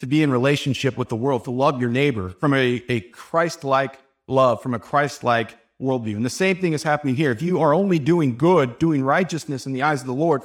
to 0.00 0.06
be 0.06 0.22
in 0.22 0.30
relationship 0.30 0.96
with 0.96 1.08
the 1.08 1.16
world, 1.16 1.44
to 1.44 1.50
love 1.50 1.80
your 1.80 1.90
neighbor 1.90 2.28
from 2.28 2.54
a, 2.54 2.82
a 2.88 3.00
Christ 3.00 3.64
like 3.64 3.98
love, 4.28 4.62
from 4.62 4.74
a 4.74 4.78
Christ 4.78 5.24
like 5.24 5.56
worldview. 5.80 6.14
And 6.14 6.24
the 6.24 6.30
same 6.30 6.56
thing 6.56 6.74
is 6.74 6.82
happening 6.82 7.16
here. 7.16 7.32
If 7.32 7.42
you 7.42 7.60
are 7.60 7.74
only 7.74 7.98
doing 7.98 8.36
good, 8.36 8.78
doing 8.78 9.02
righteousness 9.02 9.66
in 9.66 9.72
the 9.72 9.82
eyes 9.82 10.02
of 10.02 10.06
the 10.06 10.14
Lord 10.14 10.42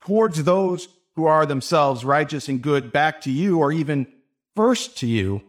towards 0.00 0.42
those 0.44 0.88
who 1.14 1.26
are 1.26 1.44
themselves 1.44 2.04
righteous 2.04 2.48
and 2.48 2.62
good 2.62 2.90
back 2.90 3.20
to 3.22 3.30
you, 3.30 3.58
or 3.58 3.70
even 3.70 4.06
first 4.56 4.96
to 4.98 5.06
you, 5.06 5.42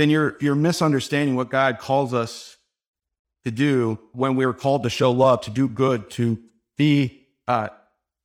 then 0.00 0.08
you're, 0.08 0.36
you're 0.40 0.54
misunderstanding 0.54 1.36
what 1.36 1.50
God 1.50 1.78
calls 1.78 2.14
us 2.14 2.56
to 3.44 3.50
do 3.50 3.98
when 4.12 4.34
we 4.34 4.46
are 4.46 4.54
called 4.54 4.84
to 4.84 4.90
show 4.90 5.10
love, 5.10 5.42
to 5.42 5.50
do 5.50 5.68
good, 5.68 6.08
to 6.12 6.38
be 6.78 7.26
uh, 7.46 7.68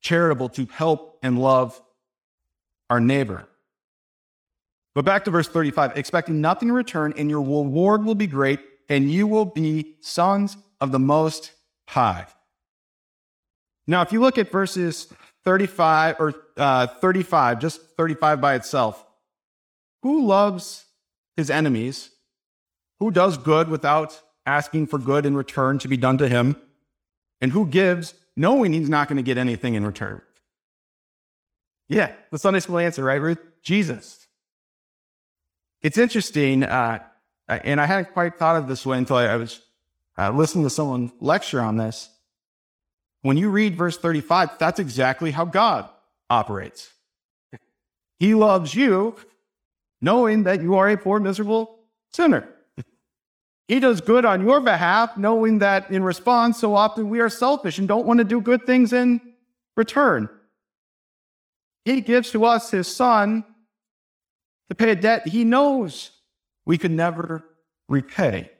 charitable, 0.00 0.48
to 0.50 0.66
help 0.72 1.18
and 1.22 1.38
love 1.38 1.78
our 2.88 2.98
neighbor. 2.98 3.46
But 4.94 5.04
back 5.04 5.26
to 5.26 5.30
verse 5.30 5.48
35 5.48 5.98
expecting 5.98 6.40
nothing 6.40 6.70
in 6.70 6.74
return, 6.74 7.12
and 7.18 7.28
your 7.28 7.42
reward 7.42 8.04
will 8.04 8.14
be 8.14 8.26
great, 8.26 8.60
and 8.88 9.10
you 9.10 9.26
will 9.26 9.44
be 9.44 9.96
sons 10.00 10.56
of 10.80 10.92
the 10.92 10.98
Most 10.98 11.52
High. 11.88 12.26
Now, 13.86 14.00
if 14.00 14.12
you 14.12 14.20
look 14.20 14.38
at 14.38 14.50
verses 14.50 15.12
35 15.44 16.16
or 16.18 16.34
uh, 16.56 16.86
35, 16.86 17.60
just 17.60 17.82
35 17.98 18.40
by 18.40 18.54
itself, 18.54 19.04
who 20.02 20.26
loves 20.26 20.85
his 21.36 21.50
enemies? 21.50 22.10
Who 23.00 23.10
does 23.10 23.36
good 23.36 23.68
without 23.68 24.20
asking 24.46 24.86
for 24.86 24.98
good 24.98 25.26
in 25.26 25.36
return 25.36 25.78
to 25.80 25.88
be 25.88 25.96
done 25.96 26.18
to 26.18 26.28
him? 26.28 26.56
And 27.40 27.52
who 27.52 27.66
gives 27.66 28.14
knowing 28.36 28.72
he's 28.72 28.88
not 28.88 29.08
going 29.08 29.16
to 29.16 29.22
get 29.22 29.38
anything 29.38 29.74
in 29.74 29.84
return? 29.84 30.22
Yeah, 31.88 32.12
the 32.30 32.38
Sunday 32.38 32.60
school 32.60 32.78
answer, 32.78 33.04
right, 33.04 33.20
Ruth? 33.20 33.38
Jesus. 33.62 34.26
It's 35.82 35.98
interesting, 35.98 36.64
uh, 36.64 37.00
and 37.48 37.80
I 37.80 37.86
hadn't 37.86 38.12
quite 38.12 38.38
thought 38.38 38.56
of 38.56 38.66
this 38.66 38.84
way 38.84 38.98
until 38.98 39.16
I 39.16 39.36
was 39.36 39.60
uh, 40.18 40.30
listening 40.30 40.64
to 40.64 40.70
someone 40.70 41.12
lecture 41.20 41.60
on 41.60 41.76
this. 41.76 42.08
When 43.22 43.36
you 43.36 43.50
read 43.50 43.76
verse 43.76 43.98
35, 43.98 44.58
that's 44.58 44.78
exactly 44.78 45.30
how 45.30 45.44
God 45.44 45.88
operates. 46.30 46.90
He 48.18 48.34
loves 48.34 48.74
you 48.74 49.16
knowing 50.00 50.44
that 50.44 50.62
you 50.62 50.74
are 50.76 50.88
a 50.88 50.96
poor, 50.96 51.20
miserable 51.20 51.80
sinner. 52.12 52.48
He 53.68 53.80
does 53.80 54.00
good 54.00 54.24
on 54.24 54.42
your 54.46 54.60
behalf, 54.60 55.16
knowing 55.16 55.58
that 55.58 55.90
in 55.90 56.04
response, 56.04 56.58
so 56.60 56.74
often 56.74 57.08
we 57.08 57.20
are 57.20 57.28
selfish 57.28 57.78
and 57.78 57.88
don't 57.88 58.06
want 58.06 58.18
to 58.18 58.24
do 58.24 58.40
good 58.40 58.64
things 58.64 58.92
in 58.92 59.20
return. 59.76 60.28
He 61.84 62.00
gives 62.00 62.30
to 62.30 62.44
us 62.44 62.70
his 62.70 62.86
son 62.86 63.44
to 64.68 64.74
pay 64.74 64.90
a 64.90 64.96
debt 64.96 65.26
he 65.26 65.44
knows 65.44 66.10
we 66.64 66.78
could 66.78 66.90
never 66.90 67.44
repay. 67.88 68.50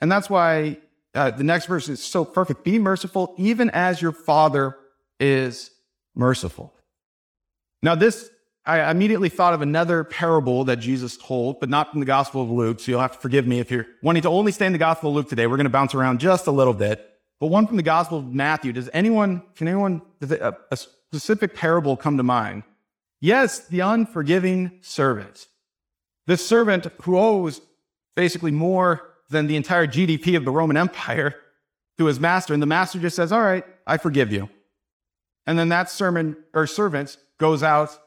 And 0.00 0.10
that's 0.10 0.30
why 0.30 0.78
uh, 1.14 1.30
the 1.30 1.44
next 1.44 1.66
verse 1.66 1.88
is 1.88 2.02
so 2.02 2.24
perfect. 2.24 2.64
Be 2.64 2.78
merciful, 2.78 3.34
even 3.36 3.70
as 3.70 4.00
your 4.00 4.12
Father 4.12 4.76
is 5.18 5.70
merciful. 6.14 6.74
Now, 7.82 7.94
this, 7.94 8.30
I 8.66 8.90
immediately 8.90 9.30
thought 9.30 9.54
of 9.54 9.62
another 9.62 10.04
parable 10.04 10.64
that 10.64 10.76
Jesus 10.76 11.16
told, 11.16 11.60
but 11.60 11.68
not 11.68 11.90
from 11.90 12.00
the 12.00 12.06
Gospel 12.06 12.42
of 12.42 12.50
Luke. 12.50 12.78
So 12.80 12.92
you'll 12.92 13.00
have 13.00 13.12
to 13.12 13.18
forgive 13.18 13.46
me 13.46 13.58
if 13.58 13.70
you're 13.70 13.86
wanting 14.02 14.22
to 14.22 14.28
only 14.28 14.52
stay 14.52 14.66
in 14.66 14.72
the 14.72 14.78
Gospel 14.78 15.10
of 15.10 15.16
Luke 15.16 15.28
today. 15.28 15.46
We're 15.46 15.56
going 15.56 15.64
to 15.64 15.70
bounce 15.70 15.94
around 15.94 16.20
just 16.20 16.46
a 16.46 16.50
little 16.50 16.74
bit. 16.74 17.06
But 17.40 17.46
one 17.46 17.66
from 17.66 17.78
the 17.78 17.82
Gospel 17.82 18.18
of 18.18 18.26
Matthew. 18.26 18.72
Does 18.72 18.90
anyone, 18.92 19.42
can 19.56 19.66
anyone, 19.66 20.02
does 20.20 20.32
a, 20.32 20.56
a 20.70 20.76
specific 20.76 21.54
parable 21.54 21.96
come 21.96 22.18
to 22.18 22.22
mind? 22.22 22.64
Yes, 23.20 23.66
the 23.66 23.80
unforgiving 23.80 24.78
servant. 24.82 25.46
This 26.26 26.46
servant 26.46 26.86
who 27.02 27.18
owes 27.18 27.62
basically 28.14 28.50
more 28.50 29.14
than 29.30 29.46
the 29.46 29.56
entire 29.56 29.86
GDP 29.86 30.36
of 30.36 30.44
the 30.44 30.50
Roman 30.50 30.76
Empire 30.76 31.34
to 31.98 32.04
his 32.04 32.20
master. 32.20 32.52
And 32.52 32.62
the 32.62 32.66
master 32.66 32.98
just 32.98 33.16
says, 33.16 33.32
All 33.32 33.42
right, 33.42 33.64
I 33.86 33.96
forgive 33.96 34.32
you. 34.32 34.50
And 35.46 35.58
then 35.58 35.70
that 35.70 35.90
sermon 35.90 36.36
or 36.52 36.66
servant 36.66 37.16
goes 37.38 37.62
out 37.62 37.98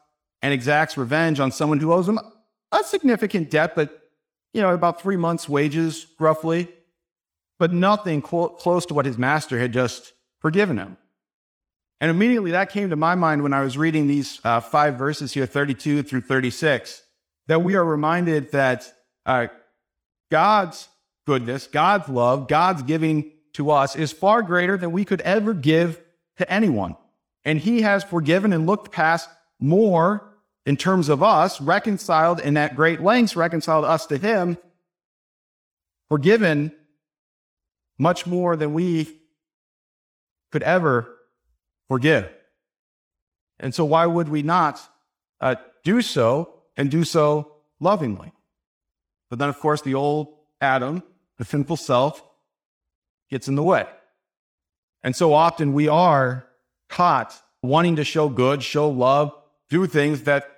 and 0.43 0.53
exacts 0.53 0.97
revenge 0.97 1.39
on 1.39 1.51
someone 1.51 1.79
who 1.79 1.91
owes 1.91 2.07
him 2.07 2.19
a 2.71 2.83
significant 2.83 3.49
debt, 3.49 3.73
but 3.75 4.09
you 4.53 4.61
know, 4.61 4.73
about 4.73 5.01
three 5.01 5.15
months' 5.15 5.49
wages, 5.49 6.05
roughly, 6.19 6.67
but 7.57 7.73
nothing 7.73 8.21
close 8.21 8.85
to 8.85 8.93
what 8.93 9.05
his 9.05 9.17
master 9.17 9.57
had 9.57 9.71
just 9.71 10.13
forgiven 10.39 10.77
him. 10.77 10.97
And 12.01 12.11
immediately 12.11 12.51
that 12.51 12.69
came 12.69 12.89
to 12.89 12.97
my 12.97 13.15
mind 13.15 13.41
when 13.41 13.53
I 13.53 13.63
was 13.63 13.77
reading 13.77 14.05
these 14.07 14.41
uh, 14.43 14.59
five 14.59 14.95
verses 14.95 15.31
here, 15.31 15.45
32 15.45 16.03
through 16.03 16.21
36, 16.21 17.01
that 17.47 17.63
we 17.63 17.75
are 17.75 17.85
reminded 17.85 18.51
that 18.51 18.91
uh, 19.25 19.47
God's 20.29 20.89
goodness, 21.25 21.67
God's 21.67 22.09
love, 22.09 22.49
God's 22.49 22.83
giving 22.83 23.31
to 23.53 23.71
us 23.71 23.95
is 23.95 24.11
far 24.11 24.41
greater 24.41 24.77
than 24.77 24.91
we 24.91 25.05
could 25.05 25.21
ever 25.21 25.53
give 25.53 26.01
to 26.37 26.51
anyone. 26.51 26.97
And 27.45 27.59
He 27.59 27.81
has 27.83 28.03
forgiven 28.03 28.51
and 28.51 28.67
looked 28.67 28.91
past 28.91 29.29
more 29.59 30.32
in 30.65 30.77
terms 30.77 31.09
of 31.09 31.21
us, 31.21 31.59
reconciled 31.59 32.39
in 32.39 32.53
that 32.53 32.75
great 32.75 33.01
lengths, 33.01 33.35
reconciled 33.35 33.85
us 33.85 34.05
to 34.07 34.17
Him, 34.17 34.57
forgiven 36.09 36.71
much 37.97 38.25
more 38.25 38.55
than 38.55 38.73
we 38.73 39.19
could 40.51 40.63
ever 40.63 41.13
forgive. 41.87 42.29
And 43.59 43.73
so, 43.73 43.85
why 43.85 44.05
would 44.05 44.29
we 44.29 44.41
not 44.41 44.81
uh, 45.41 45.55
do 45.83 46.01
so 46.01 46.61
and 46.77 46.89
do 46.89 47.03
so 47.03 47.53
lovingly? 47.79 48.31
But 49.29 49.39
then, 49.39 49.49
of 49.49 49.59
course, 49.59 49.81
the 49.81 49.95
old 49.95 50.35
Adam 50.61 51.03
the 51.37 51.45
sinful 51.45 51.77
self 51.77 52.23
gets 53.29 53.47
in 53.47 53.55
the 53.55 53.63
way. 53.63 53.85
And 55.03 55.15
so 55.15 55.33
often 55.33 55.73
we 55.73 55.87
are 55.87 56.47
caught 56.89 57.39
wanting 57.61 57.97
to 57.97 58.03
show 58.03 58.29
good, 58.29 58.63
show 58.63 58.89
love, 58.89 59.33
do 59.69 59.85
things 59.87 60.23
that 60.23 60.49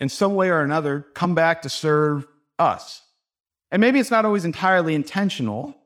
in 0.00 0.08
some 0.08 0.34
way 0.34 0.48
or 0.48 0.60
another 0.60 1.06
come 1.14 1.34
back 1.34 1.62
to 1.62 1.68
serve 1.68 2.26
us. 2.58 3.02
And 3.70 3.80
maybe 3.80 3.98
it's 3.98 4.10
not 4.10 4.24
always 4.24 4.44
entirely 4.44 4.94
intentional. 4.94 5.76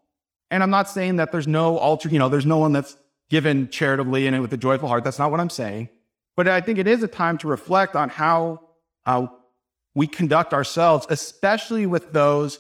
And 0.51 0.63
I'm 0.63 0.71
not 0.71 0.89
saying 0.89 1.17
that 1.17 1.33
there's 1.33 1.49
no 1.49 1.79
alter, 1.79 2.09
you 2.09 2.19
know, 2.19 2.29
there's 2.29 2.47
no 2.47 2.59
one 2.59 2.73
that's 2.73 2.97
given 3.31 3.69
charitably 3.71 4.27
and 4.27 4.41
with 4.41 4.53
a 4.53 4.57
joyful 4.57 4.89
heart. 4.89 5.05
That's 5.05 5.19
not 5.19 5.31
what 5.31 5.41
I'm 5.41 5.51
saying. 5.51 5.89
But 6.37 6.49
I 6.49 6.61
think 6.61 6.79
it 6.79 6.87
is 6.87 7.03
a 7.03 7.09
time 7.09 7.39
to 7.39 7.49
reflect 7.49 7.97
on 7.97 8.09
how 8.09 8.61
uh, 9.07 9.27
we 9.95 10.07
conduct 10.07 10.53
ourselves, 10.55 11.07
especially 11.11 11.87
with 11.87 12.13
those 12.13 12.59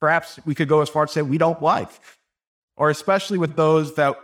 perhaps 0.00 0.38
we 0.44 0.54
could 0.54 0.68
go 0.68 0.80
as 0.80 0.88
far 0.88 1.04
as 1.04 1.10
to 1.10 1.14
say 1.14 1.22
we 1.22 1.38
don't 1.38 1.62
like, 1.62 1.88
or 2.76 2.90
especially 2.90 3.38
with 3.38 3.54
those 3.54 3.94
that 3.94 4.16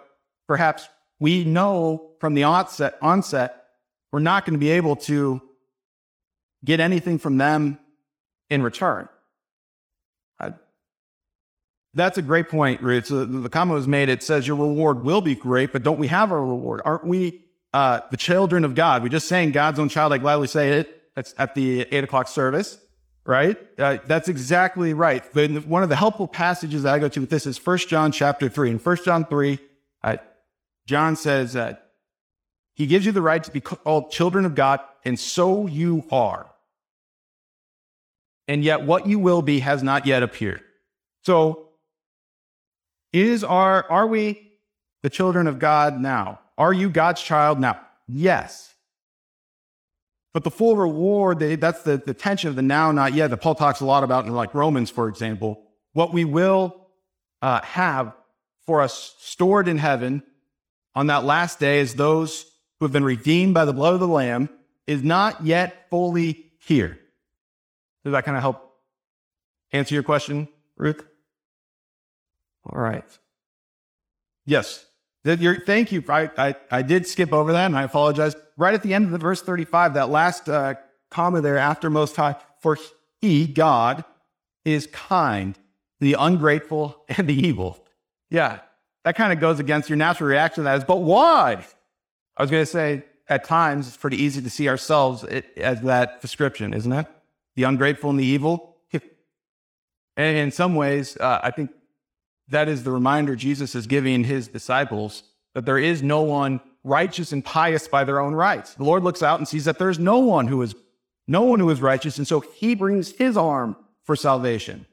perhaps 0.47 0.89
we 1.21 1.45
know 1.45 2.11
from 2.19 2.35
the 2.35 2.45
onset, 2.45 2.99
onset 3.01 3.65
we're 4.11 4.19
not 4.19 4.45
going 4.45 4.55
to 4.55 4.59
be 4.59 4.71
able 4.71 4.97
to 4.97 5.41
get 6.65 6.81
anything 6.81 7.19
from 7.19 7.39
them 7.39 7.79
in 8.51 8.63
return. 8.63 9.09
Uh, 10.41 10.51
that's 11.95 12.19
a 12.19 12.23
great 12.23 12.49
point, 12.49 12.83
Ruth. 12.83 13.07
So 13.07 13.25
the 13.25 13.49
comment 13.49 13.77
was 13.77 13.89
made. 13.89 14.09
It 14.09 14.23
says 14.23 14.47
your 14.47 14.57
reward 14.57 15.05
will 15.05 15.21
be 15.21 15.35
great, 15.35 15.73
but 15.73 15.83
don't 15.83 15.99
we 15.99 16.09
have 16.09 16.33
our 16.33 16.45
reward? 16.45 16.83
Aren't 16.85 17.07
we 17.07 17.45
uh, 17.73 18.01
the 18.11 18.17
children 18.17 18.65
of 18.65 18.75
God? 18.75 19.03
We 19.03 19.09
just 19.09 19.29
saying 19.29 19.53
God's 19.53 19.79
own 19.79 19.89
child. 19.89 20.13
I 20.13 20.19
gladly 20.19 20.49
say 20.49 20.81
it. 20.81 20.95
That's 21.15 21.35
at 21.39 21.55
the 21.55 21.83
eight 21.83 22.05
o'clock 22.05 22.29
service 22.29 22.79
right? 23.29 23.59
Uh, 23.79 23.99
that's 24.07 24.31
exactly 24.31 24.95
right. 24.95 25.23
But 25.35 25.67
one 25.67 25.83
of 25.83 25.91
the 25.91 25.97
helpful 25.97 26.27
passages 26.27 26.85
that 26.85 26.95
I 26.95 26.99
go 26.99 27.09
to 27.11 27.21
with 27.21 27.29
this 27.29 27.47
is 27.47 27.65
1 27.65 27.79
John 27.81 28.11
chapter 28.11 28.49
3. 28.49 28.71
In 28.71 28.79
1 28.79 28.97
John 29.05 29.27
3, 29.27 29.59
uh, 30.03 30.17
John 30.87 31.15
says 31.15 31.53
that 31.53 31.88
he 32.79 32.87
gives 32.87 33.05
you 33.05 33.11
the 33.11 33.21
right 33.21 33.43
to 33.43 33.51
be 33.51 33.61
called 33.61 34.13
children 34.13 34.45
of 34.45 34.55
God, 34.55 34.79
and 35.05 35.19
so 35.19 35.67
you 35.67 36.05
are. 36.13 36.49
And 38.47 38.63
yet 38.63 38.85
what 38.85 39.09
you 39.09 39.19
will 39.19 39.43
be 39.43 39.59
has 39.59 39.83
not 39.83 40.07
yet 40.07 40.23
appeared. 40.23 40.63
So 41.25 41.71
is 43.13 43.43
our 43.43 43.85
are 43.91 44.07
we 44.07 44.53
the 45.03 45.11
children 45.11 45.49
of 45.49 45.59
God 45.59 46.01
now? 46.01 46.39
Are 46.57 46.73
you 46.73 46.89
God's 46.89 47.21
child 47.21 47.59
now? 47.59 47.81
Yes. 48.07 48.73
But 50.33 50.45
the 50.45 50.51
full 50.51 50.77
reward, 50.77 51.41
that's 51.41 51.83
the, 51.83 51.97
the 51.97 52.15
tension 52.15 52.49
of 52.49 52.55
the 52.55 52.63
now, 52.63 52.93
not 52.93 53.13
yet, 53.13 53.31
that 53.31 53.39
Paul 53.39 53.57
talks 53.57 53.81
a 53.81 53.87
lot 53.87 54.05
about 54.05 54.25
in 54.25 54.33
like 54.33 54.55
Romans, 54.55 54.89
for 54.89 55.09
example. 55.09 55.65
What 55.95 56.13
we 56.13 56.25
will 56.25 56.87
uh, 57.43 57.61
have 57.63 58.13
for 58.67 58.83
us 58.83 59.17
stored 59.19 59.67
in 59.67 59.79
heaven 59.79 60.23
on 60.95 61.09
that 61.09 61.25
last 61.25 61.59
day 61.59 61.81
is 61.81 61.95
those 61.95 62.45
who 62.79 62.87
have 62.87 62.93
been 62.93 63.05
redeemed 63.05 63.55
by 63.55 63.65
the 63.65 63.73
blood 63.73 63.95
of 63.95 64.01
the 64.01 64.09
Lamb 64.09 64.49
is 64.87 65.03
not 65.03 65.45
yet 65.45 65.89
fully 65.91 66.47
here. 66.59 66.99
Does 68.05 68.13
that 68.13 68.25
kind 68.25 68.37
of 68.37 68.43
help 68.43 68.75
answer 69.73 69.95
your 69.95 70.03
question, 70.03 70.49
Ruth? 70.77 71.05
All 72.65 72.81
right. 72.81 73.05
Yes. 74.47 74.85
Thank 75.25 75.93
you. 75.93 76.03
I, 76.09 76.31
I, 76.39 76.55
I 76.71 76.83
did 76.83 77.07
skip 77.07 77.33
over 77.33 77.53
that 77.53 77.67
and 77.67 77.77
I 77.77 77.83
apologize. 77.83 78.35
Right 78.57 78.75
at 78.75 78.83
the 78.83 78.95
end 78.95 79.05
of 79.07 79.11
the 79.11 79.19
verse 79.19 79.43
35, 79.43 79.95
that 79.95 80.09
last 80.09 80.49
uh, 80.49 80.75
comma 81.11 81.41
there 81.41 81.59
after 81.59 81.91
Most 81.91 82.17
High, 82.17 82.37
for 82.61 82.79
he, 83.21 83.47
God, 83.47 84.05
is 84.65 84.87
kind 84.87 85.55
to 85.55 85.61
the 86.01 86.17
ungrateful 86.19 87.05
and 87.09 87.29
the 87.29 87.35
evil. 87.35 87.85
Yeah, 88.31 88.61
that 89.05 89.17
kind 89.17 89.33
of 89.33 89.41
goes 89.41 89.59
against 89.59 89.89
your 89.89 89.97
natural 89.97 90.29
reaction 90.31 90.65
to 90.65 90.65
that 90.65 90.79
is, 90.79 90.85
but 90.85 90.99
why? 90.99 91.65
I 92.39 92.43
was 92.43 92.51
going 92.51 92.63
to 92.63 92.67
say, 92.71 93.03
at 93.29 93.45
times, 93.45 93.89
it's 93.89 93.97
pretty 93.99 94.23
easy 94.23 94.41
to 94.41 94.49
see 94.49 94.71
ourselves 94.71 95.25
as 95.59 95.83
that 95.83 96.23
description, 96.23 96.73
isn't 96.73 96.93
it? 96.93 97.07
the 97.59 97.65
ungrateful 97.65 98.09
and 98.09 98.21
the 98.21 98.25
evil. 98.25 98.77
and 98.93 100.37
in 100.37 100.53
some 100.53 100.77
ways, 100.77 101.17
uh, 101.17 101.41
I 101.43 101.51
think 101.51 101.73
that 102.47 102.69
is 102.69 102.85
the 102.85 102.93
reminder 102.93 103.35
Jesus 103.35 103.75
is 103.75 103.89
giving 103.89 104.23
his 104.23 104.47
disciples 104.47 105.25
that 105.55 105.67
there 105.67 105.77
is 105.77 106.01
no 106.01 106.23
one 106.23 106.61
righteous 106.85 107.33
and 107.33 107.45
pious 107.45 107.89
by 107.89 108.05
their 108.05 108.21
own 108.21 108.33
rights. 108.33 108.75
The 108.75 108.85
Lord 108.85 109.03
looks 109.03 109.25
out 109.25 109.41
and 109.41 109.49
sees 109.49 109.65
that 109.65 109.77
there's 109.77 109.99
no 109.99 110.21
one 110.21 110.47
who 110.47 110.63
is 110.63 110.77
no 111.27 111.43
one 111.43 111.59
who 111.59 111.69
is 111.69 111.83
righteous, 111.83 112.17
and 112.17 112.29
so 112.29 112.39
he 112.39 112.77
brings 112.77 113.11
his 113.11 113.37
arm 113.37 113.75
for 114.05 114.15
salvation. 114.15 114.87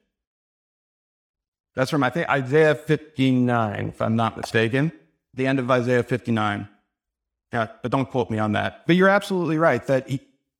That's 1.75 1.91
from 1.91 2.03
I 2.03 2.10
think 2.10 2.27
Isaiah 2.29 2.73
59, 2.73 3.89
if 3.89 4.01
I'm 4.01 4.15
not 4.15 4.38
mistaken. 4.38 4.91
The 5.36 5.45
end 5.45 5.60
of 5.60 5.69
Isaiah 5.69 6.01
59. 6.01 6.67
Yeah, 7.56 7.68
but 7.82 7.89
don't 7.89 8.12
quote 8.12 8.30
me 8.30 8.38
on 8.38 8.52
that. 8.52 8.86
But 8.86 8.98
you're 8.98 9.08
absolutely 9.08 9.58
right 9.58 9.82
that 9.88 10.10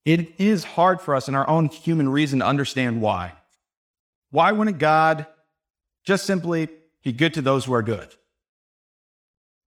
it 0.06 0.34
is 0.40 0.64
hard 0.64 1.02
for 1.02 1.14
us 1.14 1.28
in 1.28 1.36
our 1.36 1.46
own 1.50 1.68
human 1.68 2.08
reason 2.08 2.40
to 2.40 2.46
understand 2.46 3.02
why. 3.02 3.34
Why 4.32 4.54
wouldn't 4.54 4.78
God 4.78 5.26
just 6.06 6.26
simply 6.26 6.70
be 7.04 7.12
good 7.12 7.34
to 7.34 7.42
those 7.42 7.66
who 7.66 7.74
are 7.74 7.82
good? 7.82 8.08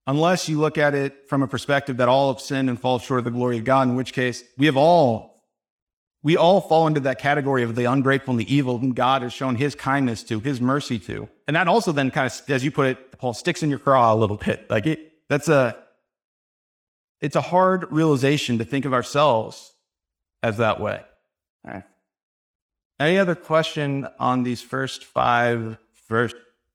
Unless 0.07 0.49
you 0.49 0.59
look 0.59 0.79
at 0.79 0.95
it 0.95 1.29
from 1.29 1.43
a 1.43 1.47
perspective 1.47 1.99
that 1.99 2.09
all 2.09 2.33
have 2.33 2.41
sinned 2.41 2.71
and 2.71 2.81
fall 2.81 2.99
short 2.99 3.19
of 3.19 3.25
the 3.25 3.31
glory 3.31 3.59
of 3.59 3.64
God, 3.64 3.88
in 3.88 3.95
which 3.95 4.14
case 4.14 4.43
we 4.57 4.64
have 4.64 4.79
all, 4.79 5.45
we 6.23 6.38
all 6.38 6.62
fall 6.62 6.87
into 6.87 7.01
that 7.01 7.19
category 7.19 7.62
of 7.62 7.75
the 7.75 7.85
ungrateful 7.85 8.33
and 8.33 8.41
the 8.41 8.55
evil 8.55 8.79
whom 8.79 8.95
God 8.95 9.21
has 9.21 9.35
shown 9.35 9.55
his 9.57 9.75
kindness 9.75 10.23
to, 10.25 10.41
his 10.41 10.62
mercy 10.62 10.99
to. 11.01 11.29
And 11.47 11.57
that 11.57 11.69
also 11.69 11.93
then 11.93 12.11
kind 12.11 12.27
of, 12.27 12.51
as 12.51 12.64
you 12.64 12.71
put 12.71 12.87
it, 12.87 13.19
Paul 13.19 13.35
sticks 13.35 13.62
in 13.62 13.69
your 13.69 13.81
craw 13.81 14.14
a 14.14 14.17
little 14.17 14.38
bit. 14.38 14.71
Like 14.71 14.87
it, 14.87 15.12
that's 15.29 15.51
a, 15.51 15.77
it's 17.20 17.37
a 17.37 17.40
hard 17.40 17.90
realization 17.90 18.59
to 18.59 18.64
think 18.64 18.85
of 18.85 18.92
ourselves 18.92 19.72
as 20.42 20.59
that 20.59 20.81
way. 20.81 21.02
Any 23.00 23.18
other 23.18 23.35
question 23.35 24.09
on 24.18 24.42
these 24.42 24.61
first 24.61 25.04
five 25.04 25.78
verse? 26.09 26.35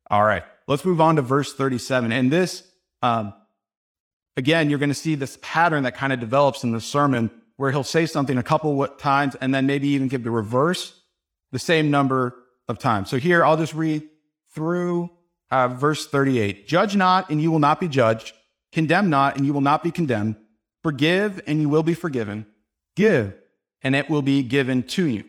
All 0.09 0.23
right, 0.23 0.43
let's 0.67 0.85
move 0.85 1.01
on 1.01 1.17
to 1.17 1.21
verse 1.21 1.53
37. 1.53 2.11
And 2.11 2.31
this, 2.31 2.63
um, 3.01 3.33
again, 4.37 4.69
you're 4.69 4.79
going 4.79 4.89
to 4.89 4.95
see 4.95 5.15
this 5.15 5.37
pattern 5.41 5.83
that 5.83 5.95
kind 5.95 6.13
of 6.13 6.19
develops 6.19 6.63
in 6.63 6.71
the 6.71 6.79
sermon 6.79 7.29
where 7.57 7.71
he'll 7.71 7.83
say 7.83 8.05
something 8.05 8.37
a 8.37 8.43
couple 8.43 8.85
times 8.87 9.35
and 9.35 9.53
then 9.53 9.65
maybe 9.65 9.89
even 9.89 10.07
give 10.07 10.23
the 10.23 10.31
reverse 10.31 10.99
the 11.51 11.59
same 11.59 11.91
number 11.91 12.35
of 12.67 12.79
times. 12.79 13.09
So 13.09 13.17
here, 13.17 13.43
I'll 13.43 13.57
just 13.57 13.73
read 13.73 14.07
through 14.53 15.09
uh, 15.51 15.67
verse 15.67 16.07
38. 16.07 16.67
Judge 16.67 16.95
not, 16.95 17.29
and 17.29 17.41
you 17.41 17.51
will 17.51 17.59
not 17.59 17.79
be 17.79 17.87
judged. 17.89 18.33
Condemn 18.73 19.09
not, 19.09 19.37
and 19.37 19.45
you 19.45 19.53
will 19.53 19.61
not 19.61 19.83
be 19.83 19.91
condemned. 19.91 20.35
Forgive, 20.81 21.39
and 21.47 21.61
you 21.61 21.69
will 21.69 21.83
be 21.83 21.93
forgiven. 21.93 22.47
Give, 22.95 23.33
and 23.83 23.95
it 23.95 24.09
will 24.09 24.23
be 24.23 24.43
given 24.43 24.83
to 24.83 25.05
you. 25.05 25.25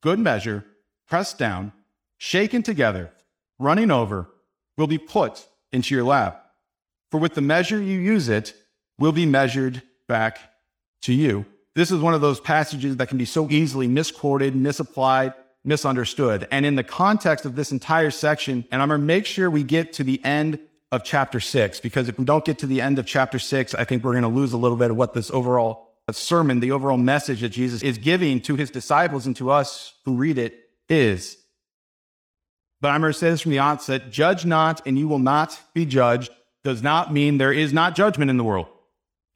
Good 0.00 0.18
measure, 0.18 0.64
pressed 1.08 1.36
down, 1.36 1.72
shaken 2.16 2.62
together, 2.62 3.10
running 3.58 3.90
over, 3.90 4.28
will 4.78 4.86
be 4.86 4.98
put 4.98 5.46
into 5.72 5.94
your 5.94 6.04
lap. 6.04 6.46
For 7.10 7.18
with 7.18 7.34
the 7.34 7.40
measure 7.40 7.82
you 7.82 7.98
use 7.98 8.28
it, 8.28 8.54
will 8.98 9.12
be 9.12 9.26
measured 9.26 9.82
back 10.06 10.38
to 11.02 11.12
you. 11.12 11.44
This 11.74 11.90
is 11.90 12.00
one 12.00 12.14
of 12.14 12.20
those 12.20 12.40
passages 12.40 12.96
that 12.96 13.08
can 13.08 13.18
be 13.18 13.24
so 13.24 13.50
easily 13.50 13.88
misquoted, 13.88 14.54
misapplied, 14.54 15.34
misunderstood. 15.64 16.46
And 16.50 16.64
in 16.64 16.76
the 16.76 16.84
context 16.84 17.44
of 17.44 17.56
this 17.56 17.72
entire 17.72 18.10
section, 18.10 18.64
and 18.70 18.80
I'm 18.80 18.88
going 18.88 19.00
to 19.00 19.06
make 19.06 19.26
sure 19.26 19.50
we 19.50 19.64
get 19.64 19.92
to 19.94 20.04
the 20.04 20.24
end 20.24 20.58
of 20.92 21.04
chapter 21.04 21.38
six, 21.38 21.78
because 21.80 22.08
if 22.08 22.18
we 22.18 22.24
don't 22.24 22.44
get 22.44 22.58
to 22.58 22.66
the 22.66 22.80
end 22.80 22.98
of 22.98 23.06
chapter 23.06 23.38
six, 23.38 23.74
I 23.74 23.84
think 23.84 24.02
we're 24.02 24.12
going 24.12 24.22
to 24.22 24.28
lose 24.28 24.52
a 24.52 24.56
little 24.56 24.76
bit 24.76 24.90
of 24.90 24.96
what 24.96 25.14
this 25.14 25.30
overall 25.30 25.88
uh, 26.08 26.12
sermon, 26.12 26.60
the 26.60 26.72
overall 26.72 26.96
message 26.96 27.42
that 27.42 27.50
Jesus 27.50 27.82
is 27.82 27.98
giving 27.98 28.40
to 28.42 28.56
his 28.56 28.70
disciples 28.70 29.26
and 29.26 29.36
to 29.36 29.50
us 29.50 29.94
who 30.04 30.16
read 30.16 30.38
it 30.38 30.58
is. 30.88 31.36
But 32.80 32.88
I'm 32.88 33.02
going 33.02 33.12
to 33.12 33.18
say 33.18 33.30
this 33.30 33.42
from 33.42 33.52
the 33.52 33.58
onset 33.60 34.10
judge 34.10 34.44
not, 34.44 34.84
and 34.86 34.98
you 34.98 35.06
will 35.06 35.18
not 35.18 35.60
be 35.74 35.86
judged 35.86 36.32
does 36.64 36.82
not 36.82 37.12
mean 37.12 37.38
there 37.38 37.52
is 37.52 37.72
not 37.72 37.94
judgment 37.94 38.30
in 38.30 38.36
the 38.36 38.44
world. 38.44 38.66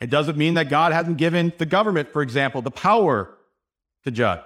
It 0.01 0.11
doesn't 0.11 0.37
mean 0.37 0.55
that 0.55 0.69
God 0.69 0.93
hasn't 0.93 1.19
given 1.19 1.53
the 1.59 1.67
government, 1.67 2.13
for 2.13 2.21
example, 2.21 2.63
the 2.63 2.71
power 2.71 3.37
to 4.05 4.11
judge. 4.11 4.41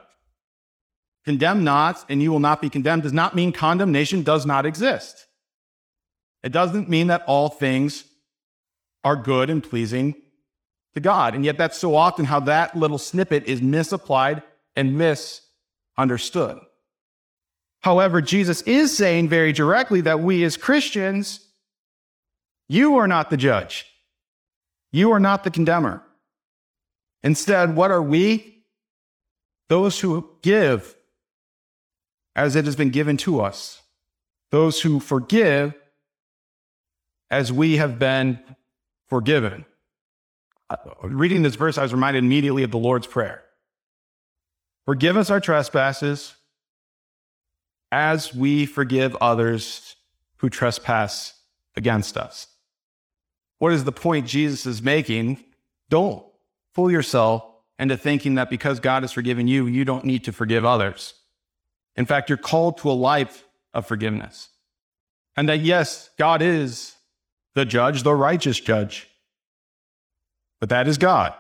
Condemn 1.24 1.64
not, 1.64 2.04
and 2.08 2.22
you 2.22 2.30
will 2.30 2.40
not 2.40 2.60
be 2.60 2.70
condemned 2.70 3.02
does 3.02 3.12
not 3.12 3.34
mean 3.34 3.52
condemnation 3.52 4.22
does 4.22 4.46
not 4.46 4.66
exist. 4.66 5.26
It 6.42 6.52
doesn't 6.52 6.88
mean 6.88 7.08
that 7.08 7.24
all 7.26 7.48
things 7.48 8.04
are 9.04 9.16
good 9.16 9.50
and 9.50 9.62
pleasing 9.62 10.14
to 10.94 11.00
God. 11.00 11.34
And 11.34 11.44
yet, 11.44 11.58
that's 11.58 11.78
so 11.78 11.94
often 11.94 12.24
how 12.24 12.40
that 12.40 12.76
little 12.76 12.98
snippet 12.98 13.44
is 13.44 13.60
misapplied 13.60 14.42
and 14.76 14.98
misunderstood. 14.98 16.58
However, 17.80 18.20
Jesus 18.20 18.62
is 18.62 18.96
saying 18.96 19.28
very 19.28 19.52
directly 19.52 20.00
that 20.02 20.20
we 20.20 20.44
as 20.44 20.56
Christians 20.56 21.44
you 22.68 22.96
are 22.96 23.08
not 23.08 23.30
the 23.30 23.36
judge. 23.36 23.86
You 24.92 25.12
are 25.12 25.20
not 25.20 25.42
the 25.42 25.50
condemner. 25.50 26.02
Instead, 27.22 27.74
what 27.74 27.90
are 27.90 28.02
we? 28.02 28.62
Those 29.68 29.98
who 30.00 30.28
give 30.42 30.94
as 32.36 32.56
it 32.56 32.66
has 32.66 32.76
been 32.76 32.90
given 32.90 33.16
to 33.18 33.40
us. 33.40 33.82
Those 34.50 34.80
who 34.80 35.00
forgive 35.00 35.74
as 37.30 37.52
we 37.52 37.76
have 37.76 37.98
been 37.98 38.38
forgiven. 39.06 39.64
Uh, 40.70 40.76
reading 41.02 41.42
this 41.42 41.54
verse, 41.54 41.78
I 41.78 41.82
was 41.82 41.92
reminded 41.92 42.24
immediately 42.24 42.62
of 42.62 42.70
the 42.70 42.78
Lord's 42.78 43.06
Prayer. 43.06 43.42
Forgive 44.84 45.16
us 45.16 45.30
our 45.30 45.40
trespasses 45.40 46.34
as 47.90 48.34
we 48.34 48.66
forgive 48.66 49.16
others 49.16 49.96
who 50.36 50.50
trespass 50.50 51.34
against 51.76 52.16
us. 52.16 52.46
What 53.58 53.72
is 53.72 53.84
the 53.84 53.92
point 53.92 54.26
Jesus 54.26 54.66
is 54.66 54.82
making? 54.82 55.42
Don't 55.88 56.24
fool 56.74 56.90
yourself 56.90 57.44
into 57.78 57.96
thinking 57.96 58.34
that 58.36 58.50
because 58.50 58.80
God 58.80 59.02
has 59.02 59.12
forgiven 59.12 59.48
you, 59.48 59.66
you 59.66 59.84
don't 59.84 60.04
need 60.04 60.24
to 60.24 60.32
forgive 60.32 60.64
others. 60.64 61.14
In 61.96 62.06
fact, 62.06 62.28
you're 62.28 62.38
called 62.38 62.78
to 62.78 62.90
a 62.90 62.92
life 62.92 63.44
of 63.74 63.86
forgiveness. 63.86 64.50
And 65.36 65.48
that, 65.48 65.60
yes, 65.60 66.10
God 66.18 66.42
is 66.42 66.94
the 67.58 67.64
judge, 67.64 68.04
the 68.04 68.14
righteous 68.14 68.60
judge. 68.60 69.08
But 70.60 70.68
that 70.68 70.86
is 70.86 70.96
God. 70.96 71.34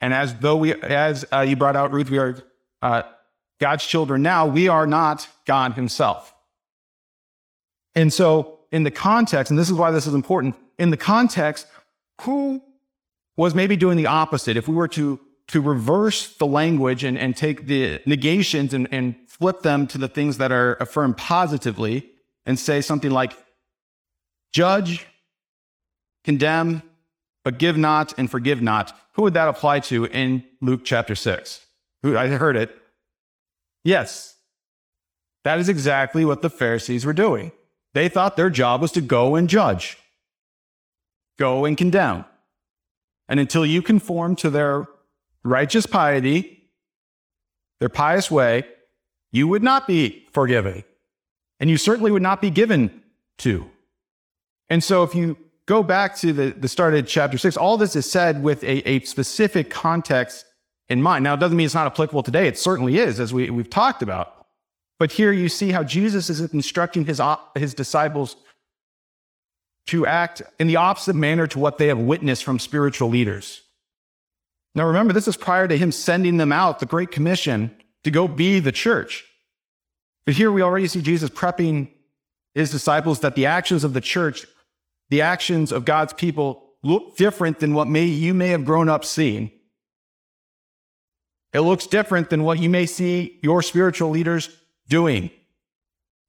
And 0.00 0.14
as 0.14 0.34
though 0.36 0.56
we, 0.56 0.74
as 0.74 1.26
uh, 1.30 1.40
you 1.40 1.56
brought 1.56 1.76
out, 1.76 1.92
Ruth, 1.92 2.08
we 2.08 2.16
are 2.18 2.38
uh, 2.80 3.02
God's 3.60 3.84
children 3.84 4.22
now, 4.22 4.46
we 4.46 4.68
are 4.68 4.86
not 4.86 5.28
God 5.44 5.74
Himself. 5.74 6.34
And 7.94 8.12
so, 8.12 8.60
in 8.72 8.84
the 8.84 8.90
context, 8.90 9.50
and 9.50 9.58
this 9.58 9.68
is 9.68 9.74
why 9.74 9.90
this 9.90 10.06
is 10.06 10.14
important, 10.14 10.56
in 10.78 10.90
the 10.90 10.96
context, 10.96 11.66
who 12.22 12.62
was 13.36 13.54
maybe 13.54 13.76
doing 13.76 13.96
the 13.96 14.06
opposite? 14.06 14.56
If 14.56 14.68
we 14.68 14.74
were 14.74 14.88
to, 14.88 15.20
to 15.48 15.60
reverse 15.60 16.34
the 16.36 16.46
language 16.46 17.04
and, 17.04 17.18
and 17.18 17.36
take 17.36 17.66
the 17.66 18.00
negations 18.06 18.72
and, 18.72 18.88
and 18.90 19.16
flip 19.26 19.60
them 19.62 19.86
to 19.88 19.98
the 19.98 20.08
things 20.08 20.38
that 20.38 20.50
are 20.50 20.74
affirmed 20.74 21.16
positively 21.16 22.10
and 22.46 22.58
say 22.58 22.80
something 22.80 23.10
like, 23.10 23.36
judge, 24.52 25.06
condemn, 26.24 26.82
but 27.44 27.58
give 27.58 27.76
not 27.76 28.14
and 28.18 28.30
forgive 28.30 28.60
not, 28.60 28.96
who 29.12 29.22
would 29.22 29.34
that 29.34 29.48
apply 29.48 29.80
to 29.80 30.04
in 30.06 30.44
Luke 30.60 30.82
chapter 30.84 31.14
6? 31.14 31.66
Who, 32.02 32.16
I 32.16 32.28
heard 32.28 32.56
it. 32.56 32.76
Yes, 33.84 34.36
that 35.44 35.58
is 35.58 35.68
exactly 35.68 36.24
what 36.24 36.42
the 36.42 36.50
Pharisees 36.50 37.06
were 37.06 37.12
doing. 37.12 37.52
They 37.94 38.08
thought 38.08 38.36
their 38.36 38.50
job 38.50 38.80
was 38.80 38.92
to 38.92 39.00
go 39.00 39.34
and 39.34 39.48
judge 39.48 39.98
go 41.38 41.64
and 41.64 41.76
condemn. 41.76 42.24
And 43.28 43.40
until 43.40 43.64
you 43.64 43.80
conform 43.80 44.36
to 44.36 44.50
their 44.50 44.86
righteous 45.44 45.86
piety, 45.86 46.70
their 47.80 47.88
pious 47.88 48.30
way, 48.30 48.64
you 49.30 49.46
would 49.48 49.62
not 49.62 49.86
be 49.86 50.26
forgiven. 50.32 50.84
And 51.60 51.70
you 51.70 51.76
certainly 51.76 52.10
would 52.10 52.22
not 52.22 52.40
be 52.40 52.50
given 52.50 53.02
to. 53.38 53.70
And 54.70 54.82
so 54.82 55.02
if 55.02 55.14
you 55.14 55.36
go 55.66 55.82
back 55.82 56.16
to 56.16 56.32
the, 56.32 56.50
the 56.50 56.68
start 56.68 56.94
of 56.94 57.06
chapter 57.06 57.38
six, 57.38 57.56
all 57.56 57.76
this 57.76 57.96
is 57.96 58.10
said 58.10 58.42
with 58.42 58.62
a, 58.64 58.88
a 58.88 59.00
specific 59.00 59.70
context 59.70 60.44
in 60.88 61.02
mind. 61.02 61.24
Now, 61.24 61.34
it 61.34 61.40
doesn't 61.40 61.56
mean 61.56 61.66
it's 61.66 61.74
not 61.74 61.86
applicable 61.86 62.22
today. 62.22 62.48
It 62.48 62.58
certainly 62.58 62.98
is, 62.98 63.20
as 63.20 63.32
we, 63.32 63.50
we've 63.50 63.70
talked 63.70 64.02
about. 64.02 64.46
But 64.98 65.12
here 65.12 65.32
you 65.32 65.48
see 65.48 65.70
how 65.70 65.84
Jesus 65.84 66.28
is 66.28 66.40
instructing 66.40 67.04
his, 67.04 67.20
his 67.54 67.74
disciples 67.74 68.36
to 69.86 70.06
act 70.06 70.42
in 70.58 70.66
the 70.66 70.76
opposite 70.76 71.14
manner 71.14 71.46
to 71.46 71.58
what 71.58 71.78
they 71.78 71.86
have 71.88 71.98
witnessed 71.98 72.44
from 72.44 72.58
spiritual 72.58 73.08
leaders. 73.08 73.62
Now, 74.74 74.86
remember, 74.86 75.12
this 75.12 75.28
is 75.28 75.36
prior 75.36 75.66
to 75.66 75.78
him 75.78 75.92
sending 75.92 76.36
them 76.36 76.52
out, 76.52 76.78
the 76.78 76.86
Great 76.86 77.10
Commission, 77.10 77.74
to 78.04 78.10
go 78.10 78.28
be 78.28 78.60
the 78.60 78.72
church. 78.72 79.24
But 80.26 80.34
here 80.34 80.52
we 80.52 80.62
already 80.62 80.88
see 80.88 81.00
Jesus 81.00 81.30
prepping 81.30 81.88
his 82.54 82.70
disciples 82.70 83.20
that 83.20 83.34
the 83.34 83.46
actions 83.46 83.82
of 83.82 83.92
the 83.92 84.00
church, 84.00 84.46
the 85.10 85.22
actions 85.22 85.72
of 85.72 85.84
God's 85.84 86.12
people, 86.12 86.64
look 86.82 87.16
different 87.16 87.60
than 87.60 87.74
what 87.74 87.88
may, 87.88 88.04
you 88.04 88.34
may 88.34 88.48
have 88.48 88.64
grown 88.64 88.88
up 88.88 89.04
seeing. 89.04 89.50
It 91.52 91.60
looks 91.60 91.86
different 91.86 92.30
than 92.30 92.44
what 92.44 92.58
you 92.58 92.68
may 92.68 92.86
see 92.86 93.38
your 93.42 93.62
spiritual 93.62 94.10
leaders 94.10 94.50
doing 94.88 95.30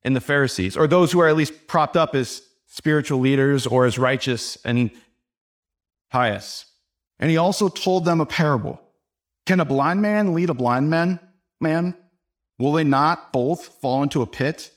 in 0.04 0.14
the 0.14 0.22
Pharisees, 0.22 0.78
or 0.78 0.88
those 0.88 1.12
who 1.12 1.20
are 1.20 1.28
at 1.28 1.36
least 1.36 1.68
propped 1.68 1.98
up 1.98 2.16
as 2.16 2.42
spiritual 2.68 3.20
leaders 3.20 3.68
or 3.68 3.86
as 3.86 4.00
righteous 4.00 4.58
and 4.64 4.92
pious. 6.10 6.66
And 7.20 7.30
he 7.30 7.38
also 7.38 7.68
told 7.68 8.06
them 8.06 8.22
a 8.22 8.26
parable. 8.26 8.82
Can 9.46 9.60
a 9.60 9.66
blind 9.66 10.02
man 10.02 10.34
lead 10.34 10.50
a 10.50 10.54
blind 10.54 10.90
man? 10.90 11.20
Man, 11.60 11.96
will 12.58 12.72
they 12.72 12.86
not 12.86 13.34
both 13.34 13.66
fall 13.82 14.04
into 14.04 14.22
a 14.22 14.28
pit? 14.28 14.72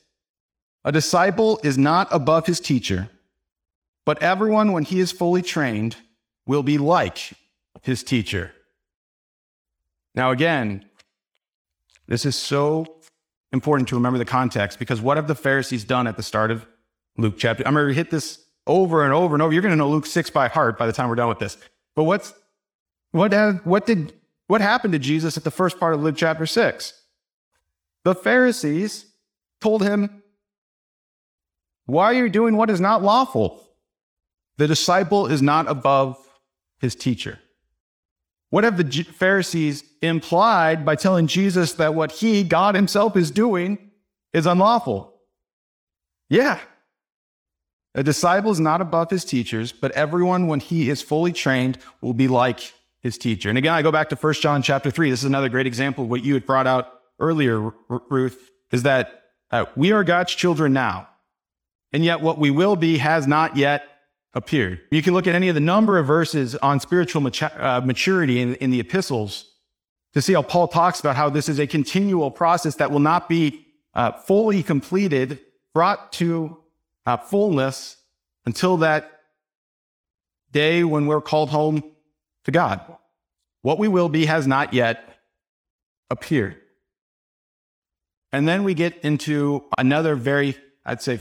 A 0.85 0.91
disciple 0.91 1.61
is 1.63 1.79
not 1.79 2.09
above 2.11 2.47
his 2.47 2.59
teacher, 2.59 3.09
but 4.05 4.23
everyone, 4.23 4.73
when 4.73 4.85
he 4.85 5.01
is 5.01 5.13
fully 5.13 5.43
trained, 5.43 5.97
will 6.47 6.63
be 6.63 6.79
like 6.79 7.33
his 7.83 8.03
teacher. 8.03 8.53
Now, 10.15 10.31
again, 10.31 10.85
this 12.07 12.27
is 12.27 12.37
so 12.37 12.97
important 13.53 13.89
to 13.89 13.95
remember 13.95 14.19
the 14.19 14.25
context 14.25 14.79
because 14.79 15.01
what 15.01 15.17
have 15.17 15.29
the 15.29 15.35
Pharisees 15.35 15.85
done 15.85 16.07
at 16.07 16.17
the 16.17 16.23
start 16.23 16.51
of 16.51 16.67
Luke 17.17 17.35
chapter? 17.39 17.67
I'm 17.67 17.75
going 17.75 17.89
to 17.89 17.95
hit 17.95 18.11
this 18.11 18.45
over 18.67 19.05
and 19.05 19.13
over 19.13 19.35
and 19.35 19.43
over. 19.43 19.53
You're 19.53 19.63
going 19.63 19.73
to 19.73 19.77
know 19.77 19.89
Luke 19.89 20.07
6 20.07 20.31
by 20.31 20.49
heart 20.49 20.79
by 20.79 20.87
the 20.87 20.93
time 20.93 21.09
we're 21.09 21.15
done 21.15 21.29
with 21.29 21.39
this. 21.39 21.57
But 21.95 22.05
what's 22.05 22.35
what 23.13 23.33
what 23.65 23.87
did 23.87 24.15
what 24.47 24.61
happened 24.61 24.93
to 24.93 24.99
Jesus 24.99 25.37
at 25.37 25.45
the 25.45 25.51
first 25.51 25.79
part 25.79 25.95
of 25.95 26.03
Luke 26.03 26.17
chapter 26.17 26.47
6? 26.47 26.95
The 28.05 28.15
Pharisees 28.15 29.07
told 29.61 29.83
him, 29.83 30.23
"Why 31.87 32.07
are 32.07 32.15
you 32.15 32.29
doing 32.29 32.57
what 32.57 32.71
is 32.71 32.81
not 32.81 33.03
lawful? 33.03 33.62
The 34.59 34.69
disciple 34.69 35.27
is 35.27 35.43
not 35.43 35.69
above 35.69 36.19
his 36.81 36.95
teacher." 36.95 37.39
What 38.53 38.65
have 38.65 38.77
the 38.77 39.03
Pharisees 39.05 39.83
implied 40.03 40.85
by 40.85 40.95
telling 40.95 41.27
Jesus 41.27 41.73
that 41.75 41.95
what 41.95 42.13
he, 42.13 42.45
God 42.45 42.75
himself, 42.75 43.17
is 43.17 43.31
doing 43.31 43.79
is 44.35 44.45
unlawful? 44.45 45.15
Yeah. 46.29 46.59
A 47.95 48.03
disciple 48.03 48.51
is 48.51 48.61
not 48.61 48.83
above 48.83 49.09
his 49.09 49.25
teachers, 49.25 49.73
but 49.73 49.91
everyone, 49.93 50.49
when 50.49 50.61
he 50.61 50.91
is 50.91 51.01
fully 51.01 51.33
trained, 51.33 51.79
will 52.03 52.13
be 52.13 52.29
like 52.29 52.75
his 53.01 53.17
teacher. 53.17 53.49
And 53.49 53.57
again, 53.57 53.73
I 53.73 53.81
go 53.81 53.91
back 53.91 54.11
to 54.11 54.17
1 54.17 54.35
John 54.35 54.63
chapter 54.63 54.91
3. 54.91 55.09
This 55.09 55.21
is 55.21 55.25
another 55.25 55.49
great 55.49 55.67
example 55.67 56.05
of 56.05 56.11
what 56.11 56.23
you 56.23 56.35
had 56.35 56.45
brought 56.45 56.67
out 56.67 56.93
earlier, 57.19 57.73
Ruth, 57.89 58.51
is 58.71 58.83
that 58.83 59.23
uh, 59.51 59.65
we 59.77 59.93
are 59.93 60.05
God's 60.05 60.35
children 60.35 60.75
now, 60.75 61.09
and 61.91 62.05
yet 62.05 62.21
what 62.21 62.39
we 62.39 62.51
will 62.51 62.77
be 62.77 62.99
has 62.99 63.27
not 63.27 63.57
yet 63.57 63.87
appeared. 64.35 64.81
You 64.91 65.03
can 65.03 65.15
look 65.15 65.27
at 65.27 65.35
any 65.35 65.49
of 65.49 65.55
the 65.55 65.61
number 65.61 65.99
of 65.99 66.07
verses 66.07 66.55
on 66.57 66.81
spiritual 66.81 67.27
uh, 67.27 67.81
maturity 67.85 68.41
in, 68.41 68.55
in 68.57 68.71
the 68.71 68.81
epistles 68.81 69.51
to 70.15 70.23
see 70.23 70.33
how 70.33 70.43
Paul 70.43 70.69
talks 70.69 71.01
about 71.01 71.17
how 71.17 71.31
this 71.31 71.49
is 71.49 71.59
a 71.59 71.67
continual 71.67 72.31
process 72.31 72.77
that 72.77 72.91
will 72.91 73.01
not 73.01 73.29
be 73.29 73.67
uh, 73.95 74.13
fully 74.13 74.63
completed, 74.63 75.39
brought 75.75 76.13
to 76.13 76.59
uh, 77.07 77.17
fullness 77.17 77.97
until 78.47 78.79
that 78.79 79.21
day 80.51 80.85
when 80.85 81.07
we're 81.07 81.21
called 81.21 81.51
home 81.51 81.83
to 82.45 82.51
God. 82.51 82.81
What 83.63 83.79
we 83.79 83.89
will 83.89 84.09
be 84.09 84.27
has 84.27 84.47
not 84.47 84.75
yet 84.75 85.19
appeared. 86.11 86.57
And 88.33 88.49
then 88.49 88.65
we 88.65 88.75
get 88.75 88.99
into 89.05 89.65
another 89.77 90.15
very, 90.15 90.57
I'd 90.85 91.03
say, 91.03 91.21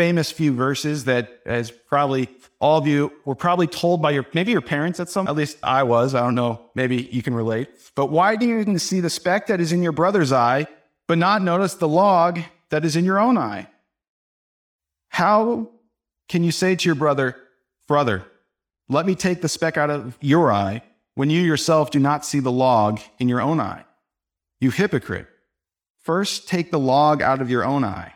famous 0.00 0.30
few 0.30 0.50
verses 0.50 1.04
that, 1.04 1.42
as 1.44 1.70
probably 1.70 2.26
all 2.58 2.78
of 2.78 2.86
you 2.86 3.12
were 3.26 3.34
probably 3.34 3.66
told 3.66 4.00
by 4.00 4.10
your 4.10 4.24
maybe 4.32 4.50
your 4.50 4.62
parents 4.62 4.98
at 4.98 5.10
some 5.10 5.28
at 5.28 5.36
least 5.36 5.58
I 5.62 5.82
was 5.82 6.14
I 6.14 6.20
don't 6.20 6.34
know 6.34 6.70
maybe 6.74 7.02
you 7.12 7.22
can 7.22 7.34
relate. 7.34 7.68
But 7.94 8.06
why 8.06 8.36
do 8.36 8.46
you 8.46 8.60
even 8.60 8.78
see 8.78 9.00
the 9.00 9.10
speck 9.10 9.48
that 9.48 9.60
is 9.60 9.72
in 9.72 9.82
your 9.82 9.92
brother's 9.92 10.32
eye 10.32 10.66
but 11.06 11.18
not 11.18 11.42
notice 11.42 11.74
the 11.74 11.86
log 11.86 12.40
that 12.70 12.82
is 12.82 12.96
in 12.96 13.04
your 13.04 13.18
own 13.18 13.36
eye? 13.36 13.66
How 15.10 15.68
can 16.30 16.44
you 16.44 16.50
say 16.50 16.76
to 16.76 16.88
your 16.88 16.94
brother 16.94 17.36
brother 17.86 18.24
let 18.88 19.04
me 19.04 19.14
take 19.14 19.42
the 19.42 19.50
speck 19.50 19.76
out 19.76 19.90
of 19.90 20.16
your 20.22 20.50
eye 20.50 20.82
when 21.14 21.28
you 21.28 21.42
yourself 21.42 21.90
do 21.90 21.98
not 21.98 22.24
see 22.24 22.40
the 22.40 22.50
log 22.50 23.00
in 23.18 23.28
your 23.28 23.42
own 23.42 23.60
eye? 23.60 23.84
You 24.60 24.70
hypocrite. 24.70 25.26
First 25.98 26.48
take 26.48 26.70
the 26.70 26.78
log 26.78 27.20
out 27.20 27.42
of 27.42 27.50
your 27.50 27.66
own 27.66 27.84
eye 27.84 28.14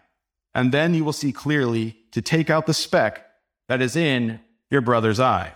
and 0.54 0.72
then 0.72 0.94
you 0.94 1.04
will 1.04 1.12
see 1.12 1.32
clearly 1.32 1.96
to 2.12 2.22
take 2.22 2.50
out 2.50 2.66
the 2.66 2.74
speck 2.74 3.26
that 3.68 3.82
is 3.82 3.96
in 3.96 4.40
your 4.70 4.80
brother's 4.80 5.20
eye. 5.20 5.52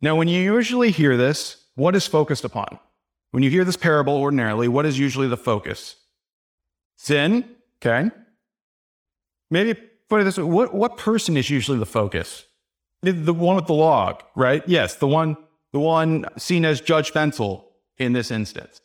Now, 0.00 0.16
when 0.16 0.28
you 0.28 0.40
usually 0.40 0.90
hear 0.90 1.16
this, 1.16 1.64
what 1.74 1.94
is 1.94 2.06
focused 2.06 2.44
upon? 2.44 2.78
When 3.30 3.42
you 3.42 3.50
hear 3.50 3.64
this 3.64 3.76
parable 3.76 4.14
ordinarily, 4.16 4.68
what 4.68 4.84
is 4.84 4.98
usually 4.98 5.28
the 5.28 5.36
focus? 5.36 5.96
Sin, 6.96 7.48
okay? 7.78 8.10
Maybe 9.50 9.74
put 10.08 10.20
it 10.20 10.24
this 10.24 10.36
way 10.36 10.44
what, 10.44 10.74
what 10.74 10.98
person 10.98 11.36
is 11.36 11.48
usually 11.48 11.78
the 11.78 11.86
focus? 11.86 12.44
The 13.02 13.34
one 13.34 13.56
with 13.56 13.66
the 13.66 13.74
log, 13.74 14.22
right? 14.36 14.62
Yes, 14.66 14.96
the 14.96 15.08
one, 15.08 15.36
the 15.72 15.80
one 15.80 16.26
seen 16.36 16.64
as 16.64 16.80
judgmental 16.80 17.64
in 17.98 18.12
this 18.12 18.30
instance. 18.30 18.80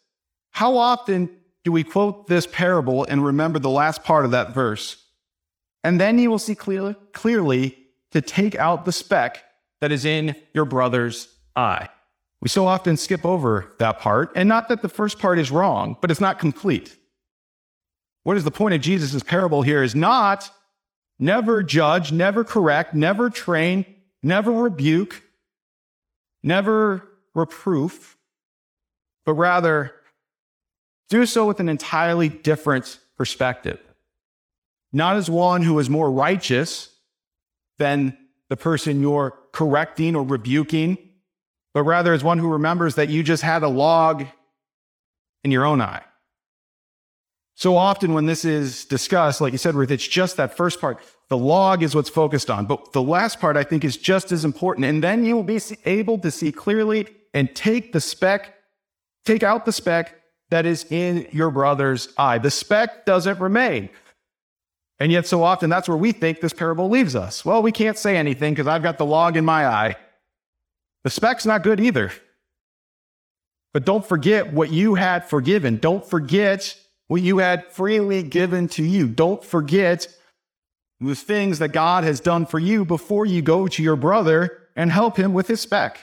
How 0.51 0.77
often 0.77 1.29
do 1.67 1.73
we 1.73 1.83
quote 1.83 2.27
this 2.27 2.47
parable 2.47 3.03
and 3.03 3.25
remember 3.25 3.59
the 3.59 3.69
last 3.69 4.05
part 4.05 4.23
of 4.23 4.31
that 4.31 4.53
verse? 4.53 5.03
And 5.83 5.99
then 5.99 6.17
you 6.17 6.31
will 6.31 6.39
see 6.39 6.55
clearly, 6.55 6.95
clearly 7.11 7.77
to 8.11 8.21
take 8.21 8.55
out 8.55 8.85
the 8.85 8.93
speck 8.93 9.43
that 9.81 9.91
is 9.91 10.05
in 10.05 10.33
your 10.53 10.63
brother's 10.63 11.27
eye. 11.57 11.89
We 12.39 12.47
so 12.47 12.65
often 12.65 12.95
skip 12.95 13.25
over 13.25 13.73
that 13.79 13.99
part, 13.99 14.31
and 14.33 14.47
not 14.47 14.69
that 14.69 14.81
the 14.81 14.87
first 14.87 15.19
part 15.19 15.39
is 15.39 15.51
wrong, 15.51 15.97
but 15.99 16.09
it's 16.09 16.21
not 16.21 16.39
complete. 16.39 16.95
What 18.23 18.37
is 18.37 18.45
the 18.45 18.49
point 18.49 18.73
of 18.73 18.79
Jesus' 18.79 19.21
parable 19.21 19.61
here 19.61 19.83
is 19.83 19.93
not 19.93 20.49
never 21.19 21.63
judge, 21.63 22.13
never 22.13 22.45
correct, 22.45 22.93
never 22.93 23.29
train, 23.29 23.85
never 24.23 24.53
rebuke, 24.53 25.21
never 26.41 27.03
reproof, 27.35 28.15
but 29.25 29.33
rather 29.33 29.96
do 31.09 31.25
so 31.25 31.45
with 31.45 31.59
an 31.59 31.69
entirely 31.69 32.29
different 32.29 32.99
perspective. 33.17 33.79
Not 34.93 35.17
as 35.17 35.29
one 35.29 35.63
who 35.63 35.77
is 35.79 35.89
more 35.89 36.11
righteous 36.11 36.89
than 37.77 38.17
the 38.49 38.57
person 38.57 39.01
you're 39.01 39.37
correcting 39.51 40.15
or 40.15 40.23
rebuking, 40.23 40.97
but 41.73 41.83
rather 41.83 42.13
as 42.13 42.23
one 42.23 42.39
who 42.39 42.49
remembers 42.49 42.95
that 42.95 43.09
you 43.09 43.23
just 43.23 43.43
had 43.43 43.63
a 43.63 43.67
log 43.67 44.25
in 45.43 45.51
your 45.51 45.65
own 45.65 45.81
eye. 45.81 46.03
So 47.55 47.75
often 47.75 48.13
when 48.13 48.27
this 48.27 48.45
is 48.45 48.85
discussed, 48.85 49.41
like 49.41 49.51
you 49.51 49.57
said, 49.57 49.75
Ruth, 49.75 49.89
it's 49.89 50.07
just 50.07 50.37
that 50.37 50.55
first 50.55 50.79
part. 50.79 50.99
The 51.29 51.37
log 51.37 51.81
is 51.81 51.95
what's 51.95 52.09
focused 52.09 52.49
on. 52.51 52.67
But 52.67 52.93
the 52.93 53.01
last 53.01 53.39
part 53.39 53.57
I 53.57 53.63
think 53.63 53.83
is 53.83 53.97
just 53.97 54.31
as 54.31 54.45
important. 54.45 54.85
And 54.85 55.03
then 55.03 55.25
you 55.25 55.35
will 55.35 55.43
be 55.43 55.59
able 55.85 56.19
to 56.19 56.29
see 56.29 56.51
clearly 56.51 57.07
and 57.33 57.53
take 57.55 57.93
the 57.93 57.99
speck, 57.99 58.53
take 59.25 59.41
out 59.41 59.65
the 59.65 59.71
speck 59.71 60.16
that 60.49 60.65
is 60.65 60.85
in 60.91 61.27
your 61.31 61.51
brother's 61.51 62.13
eye. 62.17 62.37
The 62.37 62.51
speck 62.51 63.05
doesn't 63.05 63.39
remain. 63.39 63.89
And 64.99 65.11
yet, 65.11 65.27
so 65.27 65.43
often, 65.43 65.69
that's 65.69 65.87
where 65.87 65.97
we 65.97 66.11
think 66.11 66.41
this 66.41 66.53
parable 66.53 66.89
leaves 66.89 67.15
us. 67.15 67.45
Well, 67.45 67.61
we 67.61 67.71
can't 67.71 67.97
say 67.97 68.17
anything 68.17 68.53
because 68.53 68.67
I've 68.67 68.83
got 68.83 68.97
the 68.97 69.05
log 69.05 69.37
in 69.37 69.45
my 69.45 69.67
eye. 69.67 69.95
The 71.03 71.09
speck's 71.09 71.45
not 71.45 71.63
good 71.63 71.79
either. 71.79 72.11
But 73.73 73.85
don't 73.85 74.05
forget 74.05 74.53
what 74.53 74.71
you 74.71 74.95
had 74.95 75.29
forgiven. 75.29 75.77
Don't 75.77 76.03
forget 76.03 76.75
what 77.07 77.21
you 77.21 77.37
had 77.37 77.67
freely 77.71 78.23
given 78.23 78.67
to 78.69 78.83
you. 78.83 79.07
Don't 79.07 79.43
forget 79.43 80.07
the 80.99 81.15
things 81.15 81.59
that 81.59 81.69
God 81.69 82.03
has 82.03 82.19
done 82.19 82.45
for 82.45 82.57
you 82.57 82.83
before 82.83 83.25
you 83.25 83.43
go 83.43 83.67
to 83.67 83.83
your 83.83 83.95
brother 83.95 84.63
and 84.75 84.91
help 84.91 85.17
him 85.17 85.33
with 85.33 85.47
his 85.47 85.61
speck. 85.61 85.99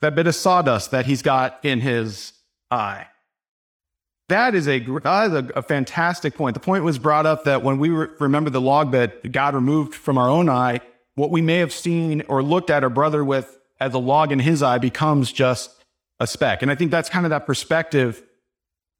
That 0.00 0.14
bit 0.14 0.26
of 0.26 0.34
sawdust 0.34 0.90
that 0.90 1.06
he's 1.06 1.22
got 1.22 1.60
in 1.64 1.80
his 1.80 2.32
eye. 2.70 3.06
That 4.28 4.54
is 4.54 4.68
a 4.68 4.80
that 4.80 5.26
is 5.26 5.32
a, 5.32 5.50
a, 5.56 5.62
fantastic 5.62 6.34
point. 6.34 6.52
The 6.52 6.60
point 6.60 6.84
was 6.84 6.98
brought 6.98 7.24
up 7.24 7.44
that 7.44 7.62
when 7.62 7.78
we 7.78 7.88
re- 7.88 8.08
remember 8.20 8.50
the 8.50 8.60
log 8.60 8.92
that 8.92 9.32
God 9.32 9.54
removed 9.54 9.94
from 9.94 10.18
our 10.18 10.28
own 10.28 10.50
eye, 10.50 10.80
what 11.14 11.30
we 11.30 11.40
may 11.40 11.56
have 11.56 11.72
seen 11.72 12.22
or 12.28 12.42
looked 12.42 12.68
at 12.68 12.84
our 12.84 12.90
brother 12.90 13.24
with 13.24 13.58
as 13.80 13.94
a 13.94 13.98
log 13.98 14.30
in 14.30 14.38
his 14.38 14.62
eye 14.62 14.76
becomes 14.76 15.32
just 15.32 15.70
a 16.20 16.26
speck. 16.26 16.60
And 16.60 16.70
I 16.70 16.74
think 16.74 16.90
that's 16.90 17.08
kind 17.08 17.24
of 17.24 17.30
that 17.30 17.46
perspective 17.46 18.22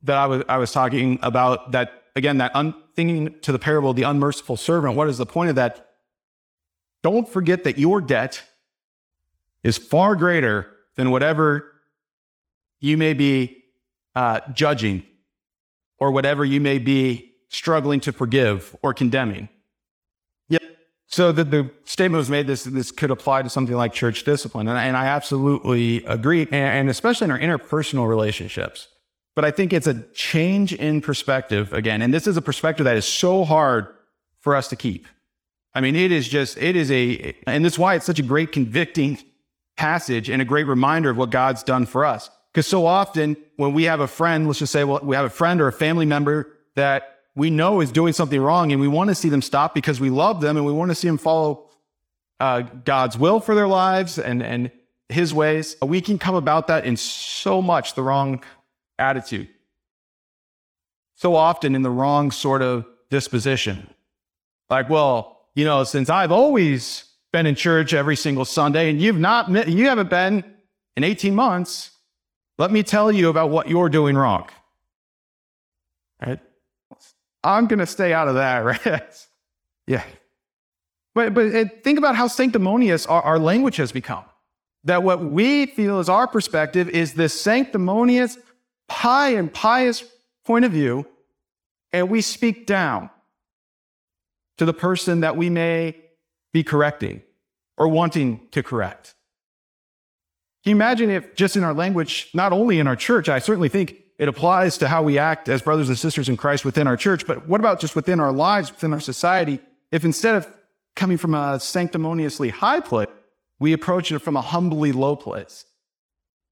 that 0.02 0.16
I 0.16 0.26
was 0.26 0.44
I 0.48 0.56
was 0.56 0.72
talking 0.72 1.18
about. 1.22 1.72
That 1.72 2.04
again, 2.16 2.38
that 2.38 2.56
un, 2.56 2.74
thinking 2.96 3.38
to 3.42 3.52
the 3.52 3.58
parable, 3.58 3.92
the 3.92 4.04
unmerciful 4.04 4.56
servant. 4.56 4.94
What 4.94 5.10
is 5.10 5.18
the 5.18 5.26
point 5.26 5.50
of 5.50 5.56
that? 5.56 5.90
Don't 7.02 7.28
forget 7.28 7.64
that 7.64 7.76
your 7.76 8.00
debt 8.00 8.42
is 9.62 9.76
far 9.76 10.16
greater 10.16 10.72
than 10.96 11.10
whatever 11.10 11.72
you 12.80 12.96
may 12.96 13.12
be 13.12 13.64
uh, 14.14 14.40
judging 14.54 15.04
or 15.98 16.10
whatever 16.10 16.44
you 16.44 16.60
may 16.60 16.78
be 16.78 17.32
struggling 17.48 18.00
to 18.00 18.12
forgive 18.12 18.76
or 18.82 18.94
condemning. 18.94 19.48
Yet, 20.48 20.62
So 21.06 21.32
the, 21.32 21.44
the 21.44 21.70
statement 21.84 22.18
was 22.18 22.28
made 22.28 22.46
this 22.46 22.64
this 22.64 22.90
could 22.90 23.10
apply 23.10 23.42
to 23.42 23.48
something 23.48 23.74
like 23.74 23.94
church 23.94 24.24
discipline, 24.24 24.68
and, 24.68 24.78
and 24.78 24.96
I 24.96 25.06
absolutely 25.06 26.04
agree, 26.04 26.42
and, 26.42 26.54
and 26.54 26.90
especially 26.90 27.24
in 27.24 27.30
our 27.30 27.38
interpersonal 27.38 28.08
relationships. 28.08 28.88
But 29.34 29.44
I 29.44 29.50
think 29.50 29.72
it's 29.72 29.86
a 29.86 30.02
change 30.12 30.74
in 30.74 31.00
perspective 31.00 31.72
again, 31.72 32.02
and 32.02 32.12
this 32.12 32.26
is 32.26 32.36
a 32.36 32.42
perspective 32.42 32.84
that 32.84 32.96
is 32.96 33.06
so 33.06 33.44
hard 33.44 33.86
for 34.40 34.54
us 34.54 34.68
to 34.68 34.76
keep. 34.76 35.06
I 35.74 35.80
mean, 35.80 35.96
it 35.96 36.12
is 36.12 36.28
just 36.28 36.58
it 36.58 36.76
is 36.76 36.90
a, 36.90 37.34
and 37.46 37.64
that's 37.64 37.78
why 37.78 37.94
it's 37.94 38.04
such 38.06 38.18
a 38.18 38.22
great 38.22 38.52
convicting 38.52 39.18
passage 39.76 40.28
and 40.28 40.42
a 40.42 40.44
great 40.44 40.66
reminder 40.66 41.10
of 41.10 41.16
what 41.16 41.30
God's 41.30 41.62
done 41.62 41.86
for 41.86 42.04
us. 42.04 42.30
Because 42.58 42.66
so 42.66 42.86
often 42.86 43.36
when 43.54 43.72
we 43.72 43.84
have 43.84 44.00
a 44.00 44.08
friend, 44.08 44.48
let's 44.48 44.58
just 44.58 44.72
say, 44.72 44.82
well, 44.82 44.98
we 45.00 45.14
have 45.14 45.24
a 45.24 45.30
friend 45.30 45.60
or 45.60 45.68
a 45.68 45.72
family 45.72 46.06
member 46.06 46.56
that 46.74 47.20
we 47.36 47.50
know 47.50 47.80
is 47.80 47.92
doing 47.92 48.12
something 48.12 48.40
wrong 48.40 48.72
and 48.72 48.80
we 48.80 48.88
want 48.88 49.10
to 49.10 49.14
see 49.14 49.28
them 49.28 49.42
stop 49.42 49.76
because 49.76 50.00
we 50.00 50.10
love 50.10 50.40
them 50.40 50.56
and 50.56 50.66
we 50.66 50.72
want 50.72 50.90
to 50.90 50.96
see 50.96 51.06
them 51.06 51.18
follow 51.18 51.70
uh, 52.40 52.62
God's 52.84 53.16
will 53.16 53.38
for 53.38 53.54
their 53.54 53.68
lives 53.68 54.18
and, 54.18 54.42
and 54.42 54.72
his 55.08 55.32
ways. 55.32 55.76
We 55.80 56.00
can 56.00 56.18
come 56.18 56.34
about 56.34 56.66
that 56.66 56.84
in 56.84 56.96
so 56.96 57.62
much 57.62 57.94
the 57.94 58.02
wrong 58.02 58.42
attitude. 58.98 59.46
So 61.14 61.36
often 61.36 61.76
in 61.76 61.82
the 61.82 61.90
wrong 61.90 62.32
sort 62.32 62.62
of 62.62 62.86
disposition. 63.08 63.88
Like, 64.68 64.90
well, 64.90 65.42
you 65.54 65.64
know, 65.64 65.84
since 65.84 66.10
I've 66.10 66.32
always 66.32 67.04
been 67.32 67.46
in 67.46 67.54
church 67.54 67.94
every 67.94 68.16
single 68.16 68.44
Sunday 68.44 68.90
and 68.90 69.00
you've 69.00 69.16
not, 69.16 69.48
you 69.68 69.86
haven't 69.86 70.10
been 70.10 70.42
in 70.96 71.04
18 71.04 71.36
months, 71.36 71.92
let 72.58 72.72
me 72.72 72.82
tell 72.82 73.10
you 73.10 73.28
about 73.28 73.50
what 73.50 73.68
you're 73.68 73.88
doing 73.88 74.16
wrong. 74.16 74.48
Right? 76.24 76.40
I'm 77.44 77.66
going 77.66 77.78
to 77.78 77.86
stay 77.86 78.12
out 78.12 78.28
of 78.28 78.34
that, 78.34 78.58
right? 78.86 79.26
yeah. 79.86 80.02
But, 81.14 81.34
but 81.34 81.54
uh, 81.54 81.64
think 81.82 81.98
about 81.98 82.16
how 82.16 82.26
sanctimonious 82.26 83.06
our, 83.06 83.22
our 83.22 83.38
language 83.38 83.76
has 83.76 83.92
become. 83.92 84.24
That 84.84 85.02
what 85.02 85.24
we 85.24 85.66
feel 85.66 86.00
is 86.00 86.08
our 86.08 86.26
perspective 86.26 86.88
is 86.88 87.14
this 87.14 87.38
sanctimonious, 87.38 88.38
high 88.90 89.30
and 89.30 89.52
pious 89.52 90.04
point 90.44 90.64
of 90.64 90.72
view, 90.72 91.06
and 91.92 92.10
we 92.10 92.20
speak 92.20 92.66
down 92.66 93.10
to 94.58 94.64
the 94.64 94.72
person 94.74 95.20
that 95.20 95.36
we 95.36 95.48
may 95.48 95.96
be 96.52 96.62
correcting 96.62 97.22
or 97.76 97.88
wanting 97.88 98.40
to 98.50 98.62
correct. 98.62 99.14
Can 100.64 100.70
you 100.70 100.76
imagine 100.76 101.10
if 101.10 101.34
just 101.34 101.56
in 101.56 101.64
our 101.64 101.74
language, 101.74 102.30
not 102.34 102.52
only 102.52 102.78
in 102.78 102.86
our 102.86 102.96
church, 102.96 103.28
I 103.28 103.38
certainly 103.38 103.68
think 103.68 103.96
it 104.18 104.28
applies 104.28 104.78
to 104.78 104.88
how 104.88 105.02
we 105.02 105.18
act 105.18 105.48
as 105.48 105.62
brothers 105.62 105.88
and 105.88 105.98
sisters 105.98 106.28
in 106.28 106.36
Christ 106.36 106.64
within 106.64 106.86
our 106.86 106.96
church, 106.96 107.26
but 107.26 107.46
what 107.48 107.60
about 107.60 107.80
just 107.80 107.94
within 107.94 108.18
our 108.18 108.32
lives, 108.32 108.70
within 108.70 108.92
our 108.92 109.00
society? 109.00 109.60
If 109.92 110.04
instead 110.04 110.34
of 110.34 110.52
coming 110.96 111.16
from 111.16 111.34
a 111.34 111.60
sanctimoniously 111.60 112.50
high 112.50 112.80
place, 112.80 113.08
we 113.60 113.72
approach 113.72 114.10
it 114.10 114.18
from 114.18 114.36
a 114.36 114.40
humbly 114.40 114.92
low 114.92 115.14
place. 115.14 115.64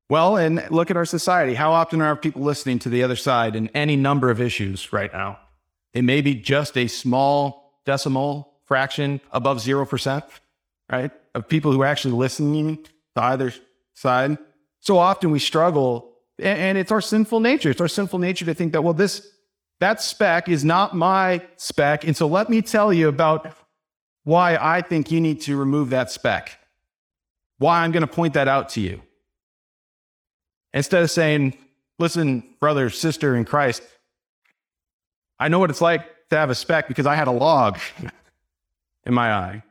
Well, 0.08 0.36
and 0.36 0.64
look 0.70 0.90
at 0.90 0.96
our 0.96 1.04
society. 1.04 1.54
How 1.54 1.72
often 1.72 2.00
are 2.00 2.14
people 2.14 2.42
listening 2.42 2.78
to 2.80 2.88
the 2.88 3.02
other 3.02 3.16
side 3.16 3.56
in 3.56 3.68
any 3.68 3.96
number 3.96 4.30
of 4.30 4.40
issues 4.40 4.92
right 4.92 5.12
now? 5.12 5.40
It 5.92 6.02
may 6.02 6.20
be 6.20 6.34
just 6.34 6.76
a 6.76 6.86
small 6.86 7.80
decimal 7.84 8.52
fraction 8.64 9.20
above 9.32 9.58
0%, 9.58 10.22
right? 10.90 11.10
Of 11.34 11.48
people 11.48 11.72
who 11.72 11.82
are 11.82 11.86
actually 11.86 12.14
listening 12.14 12.84
to 13.16 13.22
either 13.22 13.52
side. 13.96 14.38
So 14.80 14.98
often 14.98 15.32
we 15.32 15.40
struggle 15.40 16.12
and 16.38 16.76
it's 16.76 16.92
our 16.92 17.00
sinful 17.00 17.40
nature. 17.40 17.70
It's 17.70 17.80
our 17.80 17.88
sinful 17.88 18.18
nature 18.18 18.44
to 18.44 18.54
think 18.54 18.72
that, 18.72 18.82
well, 18.82 18.92
this, 18.92 19.26
that 19.80 20.02
speck 20.02 20.48
is 20.48 20.64
not 20.64 20.94
my 20.94 21.42
speck. 21.56 22.04
And 22.04 22.16
so 22.16 22.26
let 22.26 22.50
me 22.50 22.60
tell 22.60 22.92
you 22.92 23.08
about 23.08 23.52
why 24.24 24.58
I 24.60 24.82
think 24.82 25.10
you 25.10 25.20
need 25.20 25.40
to 25.42 25.56
remove 25.56 25.90
that 25.90 26.10
speck, 26.10 26.58
why 27.58 27.82
I'm 27.82 27.90
going 27.90 28.02
to 28.02 28.06
point 28.06 28.34
that 28.34 28.48
out 28.48 28.68
to 28.70 28.80
you. 28.80 29.00
Instead 30.74 31.02
of 31.02 31.10
saying, 31.10 31.56
listen, 31.98 32.42
brother, 32.60 32.90
sister 32.90 33.34
in 33.34 33.44
Christ, 33.46 33.82
I 35.38 35.48
know 35.48 35.58
what 35.58 35.70
it's 35.70 35.80
like 35.80 36.28
to 36.30 36.36
have 36.36 36.50
a 36.50 36.54
speck 36.54 36.88
because 36.88 37.06
I 37.06 37.14
had 37.14 37.28
a 37.28 37.32
log 37.32 37.78
in 39.06 39.14
my 39.14 39.32
eye. 39.32 39.62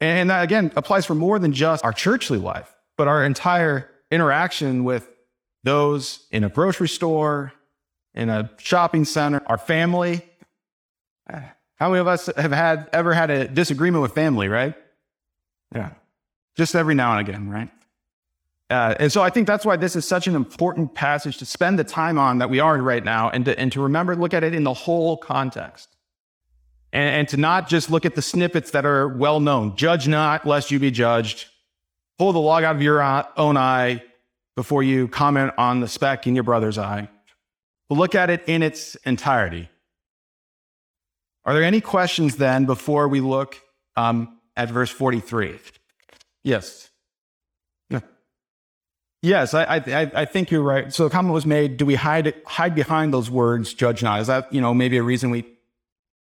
And 0.00 0.30
that 0.30 0.44
again 0.44 0.70
applies 0.76 1.06
for 1.06 1.14
more 1.14 1.38
than 1.38 1.52
just 1.52 1.84
our 1.84 1.92
churchly 1.92 2.38
life, 2.38 2.73
but 2.96 3.08
our 3.08 3.24
entire 3.24 3.90
interaction 4.10 4.84
with 4.84 5.08
those 5.62 6.26
in 6.30 6.44
a 6.44 6.48
grocery 6.48 6.88
store, 6.88 7.52
in 8.14 8.28
a 8.28 8.50
shopping 8.58 9.04
center, 9.04 9.42
our 9.46 9.58
family. 9.58 10.22
How 11.76 11.88
many 11.88 11.98
of 11.98 12.06
us 12.06 12.30
have 12.36 12.52
had 12.52 12.88
ever 12.92 13.12
had 13.12 13.30
a 13.30 13.48
disagreement 13.48 14.00
with 14.00 14.12
family, 14.12 14.48
right? 14.48 14.74
Yeah. 15.74 15.90
Just 16.56 16.76
every 16.76 16.94
now 16.94 17.18
and 17.18 17.28
again, 17.28 17.50
right? 17.50 17.68
Uh, 18.70 18.94
and 18.98 19.12
so 19.12 19.22
I 19.22 19.30
think 19.30 19.46
that's 19.46 19.66
why 19.66 19.76
this 19.76 19.96
is 19.96 20.06
such 20.06 20.26
an 20.26 20.36
important 20.36 20.94
passage 20.94 21.38
to 21.38 21.44
spend 21.44 21.78
the 21.78 21.84
time 21.84 22.16
on 22.16 22.38
that 22.38 22.48
we 22.48 22.60
are 22.60 22.78
right 22.78 23.04
now 23.04 23.28
and 23.28 23.44
to, 23.44 23.58
and 23.58 23.70
to 23.72 23.82
remember, 23.82 24.14
look 24.14 24.32
at 24.32 24.44
it 24.44 24.54
in 24.54 24.64
the 24.64 24.72
whole 24.72 25.16
context. 25.16 25.96
And, 26.92 27.16
and 27.16 27.28
to 27.28 27.36
not 27.36 27.68
just 27.68 27.90
look 27.90 28.06
at 28.06 28.14
the 28.14 28.22
snippets 28.22 28.70
that 28.70 28.86
are 28.86 29.08
well 29.08 29.40
known. 29.40 29.76
Judge 29.76 30.06
not, 30.06 30.46
lest 30.46 30.70
you 30.70 30.78
be 30.78 30.92
judged. 30.92 31.46
Pull 32.18 32.32
the 32.32 32.40
log 32.40 32.64
out 32.64 32.76
of 32.76 32.82
your 32.82 33.02
own 33.36 33.56
eye 33.56 34.02
before 34.56 34.82
you 34.82 35.08
comment 35.08 35.52
on 35.58 35.80
the 35.80 35.88
speck 35.88 36.26
in 36.26 36.34
your 36.34 36.44
brother's 36.44 36.78
eye. 36.78 37.08
But 37.88 37.96
look 37.96 38.14
at 38.14 38.30
it 38.30 38.44
in 38.46 38.62
its 38.62 38.94
entirety. 39.04 39.68
Are 41.44 41.52
there 41.52 41.64
any 41.64 41.80
questions 41.80 42.36
then 42.36 42.64
before 42.64 43.08
we 43.08 43.20
look 43.20 43.60
um, 43.96 44.38
at 44.56 44.70
verse 44.70 44.90
43? 44.90 45.58
Yes. 46.42 46.90
Yes, 49.24 49.54
I, 49.54 49.76
I, 49.76 50.10
I 50.14 50.24
think 50.26 50.50
you're 50.50 50.62
right. 50.62 50.92
So 50.92 51.04
the 51.04 51.10
comment 51.10 51.32
was 51.32 51.46
made: 51.46 51.78
Do 51.78 51.86
we 51.86 51.94
hide 51.94 52.34
hide 52.44 52.74
behind 52.74 53.14
those 53.14 53.30
words, 53.30 53.72
"judge 53.72 54.02
not"? 54.02 54.20
Is 54.20 54.26
that 54.26 54.52
you 54.52 54.60
know 54.60 54.74
maybe 54.74 54.98
a 54.98 55.02
reason 55.02 55.30
we 55.30 55.46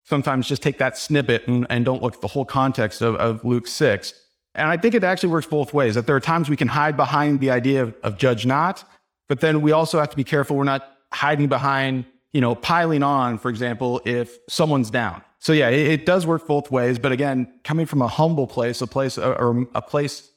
sometimes 0.05 0.47
just 0.47 0.63
take 0.63 0.77
that 0.77 0.97
snippet 0.97 1.45
and, 1.45 1.67
and 1.69 1.83
don't 1.83 2.01
look 2.01 2.15
at 2.15 2.21
the 2.21 2.29
whole 2.29 2.45
context 2.45 3.01
of, 3.01 3.15
of 3.15 3.43
Luke 3.43 3.67
six? 3.67 4.13
And 4.55 4.69
I 4.69 4.77
think 4.77 4.93
it 4.93 5.03
actually 5.03 5.29
works 5.29 5.47
both 5.47 5.73
ways. 5.73 5.95
That 5.95 6.05
there 6.05 6.15
are 6.15 6.19
times 6.21 6.49
we 6.49 6.57
can 6.57 6.67
hide 6.67 6.95
behind 6.95 7.39
the 7.39 7.49
idea 7.49 7.83
of, 7.83 7.95
of 8.03 8.17
judge 8.17 8.45
not, 8.45 8.83
but 9.27 9.39
then 9.39 9.61
we 9.61 9.71
also 9.71 9.99
have 9.99 10.09
to 10.09 10.15
be 10.15 10.23
careful 10.23 10.55
we're 10.57 10.63
not 10.63 10.87
hiding 11.11 11.47
behind, 11.47 12.05
you 12.33 12.41
know, 12.41 12.55
piling 12.55 13.03
on, 13.03 13.37
for 13.37 13.49
example, 13.49 14.01
if 14.05 14.37
someone's 14.49 14.89
down. 14.89 15.21
So 15.39 15.53
yeah, 15.53 15.69
it, 15.69 15.87
it 15.87 16.05
does 16.05 16.25
work 16.25 16.47
both 16.47 16.71
ways. 16.71 16.99
But 16.99 17.11
again, 17.11 17.51
coming 17.63 17.85
from 17.85 18.01
a 18.01 18.07
humble 18.07 18.47
place, 18.47 18.81
a 18.81 18.87
place 18.87 19.17
or 19.17 19.67
a 19.75 19.81
place 19.81 20.29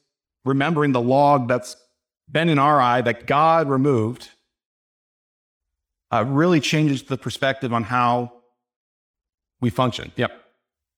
remembering 0.45 0.93
the 0.93 1.01
log 1.01 1.47
that's 1.47 1.75
been 2.29 2.49
in 2.49 2.59
our 2.59 2.81
eye 2.81 3.01
that 3.01 3.25
God 3.27 3.69
removed, 3.69 4.29
uh, 6.11 6.23
really 6.25 6.59
changes 6.59 7.03
the 7.03 7.17
perspective 7.17 7.73
on 7.73 7.83
how 7.83 8.33
we 9.61 9.69
function. 9.69 10.11
Yep. 10.15 10.31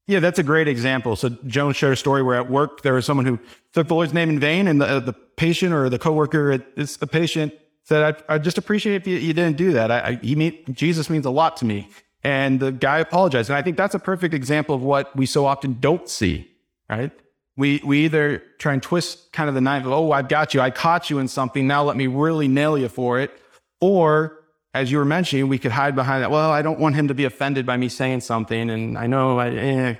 Yeah, 0.10 0.19
that's 0.19 0.39
a 0.39 0.43
great 0.43 0.67
example. 0.67 1.15
So 1.15 1.30
Joan 1.45 1.74
shared 1.74 1.93
a 1.93 1.95
story 1.95 2.24
where 2.24 2.36
at 2.36 2.50
work 2.50 2.82
there 2.82 2.95
was 2.95 3.06
someone 3.06 3.28
who 3.28 3.38
took 3.74 3.88
the 3.88 3.93
Lord's 3.93 4.12
name 4.12 4.28
in 4.32 4.39
vain, 4.39 4.67
and 4.67 4.82
the, 4.82 4.88
uh, 4.88 5.00
the 5.00 5.13
patient 5.13 5.72
or 5.72 5.88
the 5.88 6.00
coworker, 6.00 6.63
it's 6.76 6.98
the 6.98 7.06
patient 7.06 7.54
said, 7.84 8.24
"I, 8.28 8.34
I 8.34 8.38
just 8.39 8.58
appreciate 8.58 8.95
if 8.95 9.06
you, 9.06 9.17
you 9.17 9.34
didn't 9.34 9.56
do 9.58 9.72
that. 9.74 9.91
I, 9.91 10.00
I, 10.00 10.13
he 10.15 10.34
mean, 10.34 10.58
Jesus 10.72 11.12
means 11.12 11.28
a 11.28 11.30
lot 11.30 11.58
to 11.58 11.65
me." 11.65 11.89
And 12.24 12.60
the 12.60 12.72
guy 12.72 12.98
apologized, 12.98 13.52
and 13.52 13.58
I 13.58 13.62
think 13.62 13.78
that's 13.78 13.93
a 13.93 14.00
perfect 14.00 14.34
example 14.34 14.74
of 14.74 14.82
what 14.82 15.15
we 15.15 15.28
so 15.28 15.45
often 15.45 15.78
don't 15.80 16.10
see. 16.10 16.50
Right? 16.89 17.12
We 17.56 17.80
we 17.86 18.06
either 18.06 18.41
try 18.58 18.74
and 18.74 18.82
twist 18.82 19.32
kind 19.32 19.48
of 19.48 19.54
the 19.54 19.62
knife 19.62 19.86
of, 19.86 19.91
"Oh, 19.91 20.12
I've 20.12 20.28
got 20.28 20.56
you. 20.56 20.60
I 20.60 20.72
caught 20.72 21.12
you 21.12 21.19
in 21.19 21.28
something. 21.28 21.67
Now 21.67 21.84
let 21.84 21.98
me 21.98 22.08
really 22.08 22.48
nail 22.48 22.80
you 22.80 22.89
for 22.89 23.19
it," 23.19 23.39
or 23.80 24.38
as 24.73 24.91
you 24.91 24.97
were 24.97 25.05
mentioning, 25.05 25.47
we 25.47 25.58
could 25.58 25.71
hide 25.71 25.95
behind 25.95 26.23
that. 26.23 26.32
Well, 26.32 26.51
I 26.51 26.62
don't 26.62 26.79
want 26.79 26.95
him 26.95 27.08
to 27.08 27.13
be 27.13 27.25
offended 27.25 27.65
by 27.65 27.77
me 27.77 27.89
saying 27.89 28.21
something. 28.21 28.69
And 28.69 28.97
I 28.97 29.08
know, 29.08 29.39
I, 29.39 29.49
eh, 29.49 29.95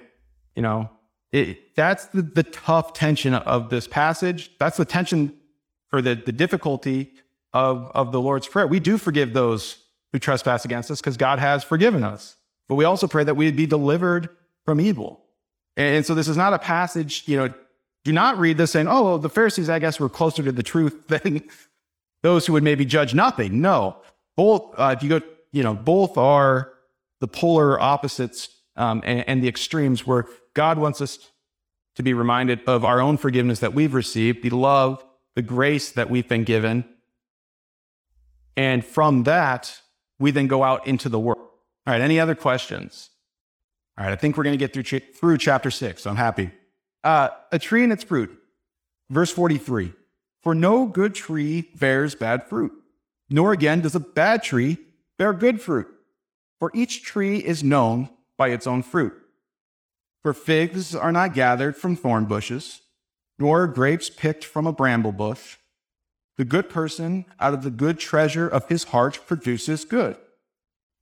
you 0.55 0.62
know, 0.62 0.89
it, 1.32 1.75
that's 1.75 2.05
the, 2.08 2.21
the 2.21 2.43
tough 2.43 2.93
tension 2.93 3.34
of 3.34 3.69
this 3.69 3.88
passage. 3.88 4.51
That's 4.60 4.77
the 4.77 4.86
tension 4.86 5.34
for 5.88 6.01
the, 6.01 6.15
the 6.15 6.32
difficulty 6.32 7.13
of, 7.53 7.91
of 7.95 8.12
the 8.12 8.21
Lord's 8.21 8.47
Prayer. 8.47 8.67
We 8.67 8.79
do 8.79 8.97
forgive 8.97 9.34
those 9.34 9.79
who 10.12 10.19
trespass 10.19 10.65
against 10.65 10.91
us 10.91 11.01
because 11.01 11.17
God 11.17 11.39
has 11.39 11.63
forgiven 11.63 12.03
us. 12.03 12.36
But 12.67 12.75
we 12.75 12.86
also 12.86 13.08
pray 13.08 13.23
that 13.23 13.36
we'd 13.36 13.55
be 13.55 13.65
delivered 13.65 14.29
from 14.65 14.79
evil. 14.79 15.23
And, 15.77 15.97
and 15.97 16.05
so 16.05 16.13
this 16.13 16.27
is 16.27 16.38
not 16.38 16.53
a 16.53 16.60
passage, 16.60 17.23
you 17.25 17.38
know, 17.38 17.53
do 18.05 18.13
not 18.13 18.38
read 18.38 18.58
this 18.58 18.71
saying, 18.71 18.88
oh, 18.88 19.03
well, 19.03 19.17
the 19.17 19.29
Pharisees, 19.29 19.69
I 19.69 19.79
guess, 19.79 19.99
were 19.99 20.10
closer 20.10 20.41
to 20.43 20.51
the 20.51 20.63
truth 20.63 21.08
than 21.08 21.43
those 22.21 22.45
who 22.45 22.53
would 22.53 22.63
maybe 22.63 22.86
judge 22.86 23.13
nothing. 23.13 23.62
No, 23.62 23.97
both, 24.39 24.73
uh, 24.80 24.95
if 24.95 25.04
you 25.04 25.10
go, 25.10 25.21
you 25.52 25.63
know, 25.63 25.73
both 25.73 26.17
are 26.17 26.71
the 27.19 27.28
polar 27.28 27.78
opposites 27.78 28.47
um, 28.78 29.02
and, 29.04 29.28
and 29.28 29.43
the 29.43 29.49
extremes 29.49 30.08
where 30.08 30.28
God 30.54 30.78
wants 30.78 31.02
us 31.02 31.19
to 31.95 32.04
be 32.04 32.13
reminded 32.13 32.62
of 32.65 32.86
our 32.86 33.02
own 33.02 33.17
forgiveness 33.17 33.60
that 33.60 33.73
we've 33.73 33.93
received, 33.93 34.41
the 34.41 34.52
love, 34.52 35.04
the 35.36 35.41
grace 35.41 35.91
that 35.91 36.10
we've 36.10 36.30
been 36.30 36.45
given. 36.45 36.86
And 38.56 38.86
from 38.86 39.23
that, 39.23 39.82
we 40.19 40.32
then 40.32 40.47
go 40.47 40.63
out 40.63 40.88
into 40.88 41.10
the 41.10 41.19
world. 41.19 41.49
All 41.86 41.93
right, 41.93 41.99
any 41.99 42.17
other 42.17 42.34
questions? 42.34 43.10
All 43.97 44.06
right, 44.06 44.13
I 44.13 44.15
think 44.15 44.38
we're 44.38 44.45
going 44.45 44.58
to 44.58 44.65
get 44.65 44.71
through, 44.71 44.84
ch- 44.84 45.04
through 45.19 45.38
chapter 45.39 45.69
six, 45.69 46.04
so 46.04 46.12
I'm 46.12 46.15
happy. 46.15 46.52
Uh, 47.04 47.28
a 47.52 47.60
tree 47.60 47.84
and 47.84 47.91
its 47.91 48.06
fruit. 48.06 48.32
Verse 49.10 49.34
43 49.34 49.91
For 50.41 50.56
no 50.56 50.86
good 50.86 51.13
tree 51.13 51.71
bears 51.75 52.15
bad 52.15 52.47
fruit, 52.47 52.71
nor 53.29 53.53
again 53.53 53.81
does 53.81 53.95
a 53.95 53.99
bad 53.99 54.43
tree 54.43 54.77
bear 55.17 55.33
good 55.33 55.61
fruit. 55.61 55.87
For 56.59 56.71
each 56.73 57.03
tree 57.03 57.37
is 57.37 57.63
known 57.63 58.09
by 58.37 58.49
its 58.49 58.67
own 58.67 58.83
fruit. 58.83 59.13
For 60.21 60.33
figs 60.33 60.93
are 60.93 61.11
not 61.11 61.33
gathered 61.33 61.77
from 61.77 61.95
thorn 61.95 62.25
bushes, 62.25 62.81
nor 63.37 63.67
grapes 63.67 64.09
picked 64.09 64.43
from 64.43 64.67
a 64.67 64.73
bramble 64.73 65.13
bush. 65.13 65.57
The 66.37 66.45
good 66.45 66.69
person 66.69 67.25
out 67.39 67.53
of 67.53 67.63
the 67.63 67.69
good 67.71 67.99
treasure 67.99 68.47
of 68.47 68.67
his 68.67 68.85
heart 68.85 69.21
produces 69.27 69.85
good, 69.85 70.17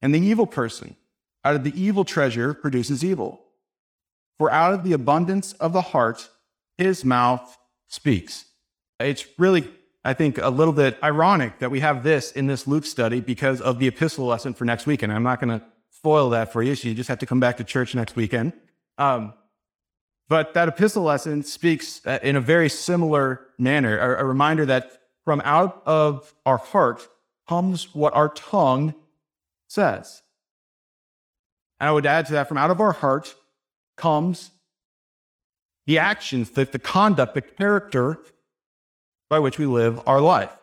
and 0.01 0.13
the 0.13 0.19
evil 0.19 0.47
person 0.47 0.95
out 1.43 1.55
of 1.55 1.63
the 1.63 1.79
evil 1.81 2.03
treasure 2.03 2.53
produces 2.53 3.03
evil. 3.03 3.41
For 4.37 4.51
out 4.51 4.73
of 4.73 4.83
the 4.83 4.93
abundance 4.93 5.53
of 5.53 5.73
the 5.73 5.81
heart, 5.81 6.29
his 6.77 7.03
mouth 7.05 7.57
speaks. 7.87 8.45
It's 8.99 9.25
really, 9.39 9.67
I 10.07 10.13
think, 10.13 10.37
a 10.37 10.49
little 10.49 10.73
bit 10.73 10.97
ironic 11.03 11.59
that 11.59 11.69
we 11.69 11.81
have 11.81 12.01
this 12.01 12.31
in 12.31 12.47
this 12.47 12.65
Luke 12.65 12.85
study 12.85 13.19
because 13.19 13.59
of 13.59 13.77
the 13.77 13.87
epistle 13.87 14.25
lesson 14.25 14.53
for 14.53 14.63
next 14.63 14.85
weekend. 14.85 15.11
I'm 15.11 15.21
not 15.21 15.41
going 15.41 15.59
to 15.59 15.65
foil 15.89 16.29
that 16.29 16.53
for 16.53 16.63
you, 16.63 16.75
so 16.75 16.87
you 16.87 16.93
just 16.93 17.09
have 17.09 17.19
to 17.19 17.25
come 17.25 17.41
back 17.41 17.57
to 17.57 17.65
church 17.65 17.93
next 17.93 18.15
weekend. 18.15 18.53
Um, 18.97 19.33
but 20.29 20.53
that 20.53 20.69
epistle 20.69 21.03
lesson 21.03 21.43
speaks 21.43 21.99
uh, 22.07 22.19
in 22.23 22.37
a 22.37 22.39
very 22.39 22.69
similar 22.69 23.47
manner, 23.57 23.99
a, 23.99 24.21
a 24.21 24.25
reminder 24.25 24.65
that 24.67 24.93
from 25.25 25.41
out 25.43 25.83
of 25.85 26.33
our 26.45 26.57
heart 26.57 27.05
comes 27.49 27.93
what 27.93 28.15
our 28.15 28.29
tongue 28.29 28.95
says. 29.67 30.21
And 31.81 31.89
I 31.89 31.91
would 31.91 32.05
add 32.05 32.27
to 32.27 32.31
that, 32.31 32.47
from 32.47 32.57
out 32.57 32.71
of 32.71 32.79
our 32.79 32.93
heart 32.93 33.35
comes 33.97 34.51
the 35.85 35.99
actions, 35.99 36.51
the, 36.51 36.63
the 36.63 36.79
conduct, 36.79 37.33
the 37.33 37.41
character 37.41 38.19
by 39.29 39.39
which 39.39 39.57
we 39.57 39.65
live 39.65 40.01
our 40.07 40.21
life. 40.21 40.55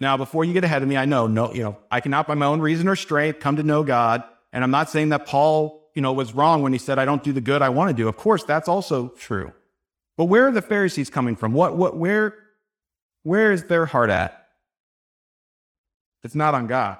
Now, 0.00 0.16
before 0.16 0.44
you 0.44 0.52
get 0.52 0.64
ahead 0.64 0.82
of 0.82 0.88
me, 0.88 0.96
I 0.96 1.06
know, 1.06 1.26
no, 1.26 1.52
you 1.52 1.62
know, 1.62 1.76
I 1.90 2.00
cannot 2.00 2.26
by 2.28 2.34
my 2.34 2.46
own 2.46 2.60
reason 2.60 2.88
or 2.88 2.96
strength 2.96 3.40
come 3.40 3.56
to 3.56 3.62
know 3.62 3.82
God. 3.82 4.22
And 4.52 4.62
I'm 4.62 4.70
not 4.70 4.90
saying 4.90 5.08
that 5.08 5.26
Paul, 5.26 5.90
you 5.94 6.02
know, 6.02 6.12
was 6.12 6.32
wrong 6.32 6.62
when 6.62 6.72
he 6.72 6.78
said, 6.78 6.98
I 6.98 7.04
don't 7.04 7.22
do 7.22 7.32
the 7.32 7.40
good 7.40 7.62
I 7.62 7.68
want 7.70 7.90
to 7.90 7.94
do. 7.94 8.08
Of 8.08 8.16
course, 8.16 8.44
that's 8.44 8.68
also 8.68 9.08
true. 9.08 9.52
But 10.16 10.26
where 10.26 10.46
are 10.46 10.52
the 10.52 10.62
Pharisees 10.62 11.10
coming 11.10 11.36
from? 11.36 11.52
What, 11.52 11.76
what, 11.76 11.96
where, 11.96 12.34
where 13.24 13.52
is 13.52 13.64
their 13.64 13.86
heart 13.86 14.10
at? 14.10 14.46
It's 16.22 16.34
not 16.34 16.54
on 16.54 16.66
God. 16.66 16.98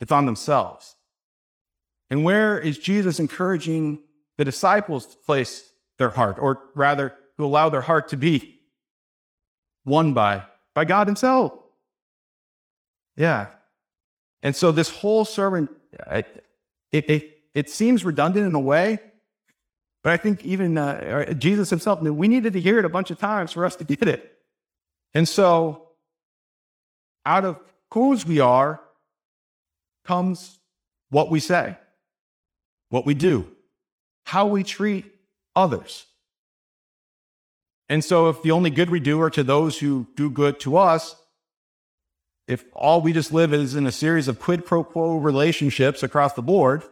It's 0.00 0.12
on 0.12 0.26
themselves. 0.26 0.96
And 2.08 2.24
where 2.24 2.58
is 2.58 2.78
Jesus 2.78 3.20
encouraging 3.20 4.00
the 4.38 4.44
disciples 4.44 5.06
to 5.06 5.16
place 5.18 5.70
their 5.98 6.10
heart, 6.10 6.38
or 6.40 6.62
rather, 6.74 7.14
to 7.36 7.44
allow 7.44 7.68
their 7.68 7.82
heart 7.82 8.08
to 8.08 8.16
be 8.16 8.59
won 9.84 10.12
by, 10.12 10.42
by 10.74 10.84
God 10.84 11.06
Himself? 11.06 11.52
Yeah. 13.16 13.48
And 14.42 14.54
so 14.56 14.72
this 14.72 14.88
whole 14.88 15.24
sermon, 15.24 15.68
it, 16.10 16.44
it, 16.92 17.38
it 17.54 17.70
seems 17.70 18.04
redundant 18.04 18.46
in 18.46 18.54
a 18.54 18.60
way, 18.60 18.98
but 20.02 20.12
I 20.12 20.16
think 20.16 20.44
even 20.44 20.78
uh, 20.78 21.34
Jesus 21.34 21.68
himself 21.68 22.00
knew 22.00 22.14
we 22.14 22.28
needed 22.28 22.54
to 22.54 22.60
hear 22.60 22.78
it 22.78 22.84
a 22.86 22.88
bunch 22.88 23.10
of 23.10 23.18
times 23.18 23.52
for 23.52 23.66
us 23.66 23.76
to 23.76 23.84
get 23.84 24.08
it. 24.08 24.38
And 25.12 25.28
so, 25.28 25.88
out 27.26 27.44
of 27.44 27.60
whose 27.92 28.24
we 28.24 28.40
are 28.40 28.80
comes 30.04 30.58
what 31.10 31.30
we 31.30 31.40
say 31.40 31.76
what 32.88 33.06
we 33.06 33.14
do, 33.14 33.46
how 34.24 34.46
we 34.46 34.64
treat 34.64 35.06
others. 35.54 36.06
And 37.90 38.04
so, 38.04 38.28
if 38.28 38.40
the 38.42 38.52
only 38.52 38.70
good 38.70 38.88
we 38.88 39.00
do 39.00 39.20
are 39.20 39.30
to 39.30 39.42
those 39.42 39.80
who 39.80 40.06
do 40.14 40.30
good 40.30 40.60
to 40.60 40.76
us, 40.76 41.16
if 42.46 42.64
all 42.72 43.00
we 43.00 43.12
just 43.12 43.32
live 43.32 43.52
is 43.52 43.74
in 43.74 43.84
a 43.84 43.90
series 43.90 44.28
of 44.28 44.38
quid 44.38 44.64
pro 44.64 44.84
quo 44.84 45.16
relationships 45.16 46.04
across 46.04 46.34
the 46.34 46.40
board, 46.40 46.84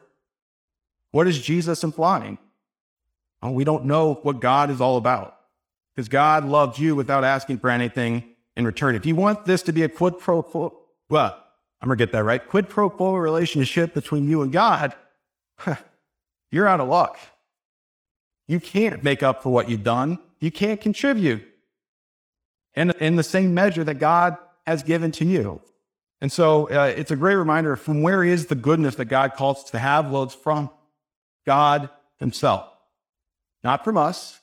what 1.12 1.28
is 1.28 1.40
Jesus 1.40 1.84
implying? 1.84 2.36
We 3.40 3.62
don't 3.62 3.84
know 3.84 4.14
what 4.22 4.40
God 4.40 4.70
is 4.70 4.80
all 4.80 4.96
about 4.96 5.38
because 5.94 6.08
God 6.08 6.44
loved 6.44 6.80
you 6.80 6.96
without 6.96 7.22
asking 7.22 7.58
for 7.58 7.70
anything 7.70 8.24
in 8.56 8.64
return. 8.64 8.96
If 8.96 9.06
you 9.06 9.14
want 9.14 9.44
this 9.44 9.62
to 9.62 9.72
be 9.72 9.84
a 9.84 9.88
quid 9.88 10.18
pro 10.18 10.42
quo, 10.42 10.80
well, 11.08 11.40
I'm 11.80 11.86
going 11.86 11.96
to 11.96 12.04
get 12.04 12.10
that 12.10 12.24
right, 12.24 12.44
quid 12.44 12.68
pro 12.68 12.90
quo 12.90 13.14
relationship 13.14 13.94
between 13.94 14.28
you 14.28 14.42
and 14.42 14.52
God, 14.52 14.96
you're 16.50 16.66
out 16.66 16.80
of 16.80 16.88
luck. 16.88 17.20
You 18.48 18.58
can't 18.58 19.04
make 19.04 19.22
up 19.22 19.44
for 19.44 19.50
what 19.50 19.70
you've 19.70 19.84
done. 19.84 20.18
You 20.40 20.50
can't 20.50 20.80
contribute 20.80 21.42
in, 22.74 22.90
in 23.00 23.16
the 23.16 23.22
same 23.22 23.54
measure 23.54 23.84
that 23.84 23.94
God 23.94 24.36
has 24.66 24.82
given 24.82 25.10
to 25.12 25.24
you. 25.24 25.60
And 26.20 26.30
so 26.30 26.68
uh, 26.70 26.92
it's 26.96 27.10
a 27.10 27.16
great 27.16 27.36
reminder 27.36 27.76
from 27.76 28.02
where 28.02 28.24
is 28.24 28.46
the 28.46 28.54
goodness 28.54 28.96
that 28.96 29.06
God 29.06 29.34
calls 29.34 29.64
us 29.64 29.70
to 29.70 29.78
have? 29.78 30.10
Well, 30.10 30.24
it's 30.24 30.34
from 30.34 30.70
God 31.46 31.90
Himself, 32.18 32.68
not 33.62 33.84
from 33.84 33.96
us, 33.96 34.40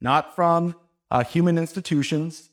not 0.00 0.34
from 0.34 0.74
uh, 1.10 1.24
human 1.24 1.58
institutions, 1.58 2.50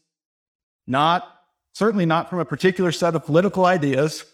not 0.86 1.28
certainly 1.74 2.06
not 2.06 2.30
from 2.30 2.40
a 2.40 2.46
particular 2.46 2.92
set 2.92 3.16
of 3.16 3.26
political 3.26 3.66
ideas, 3.66 4.26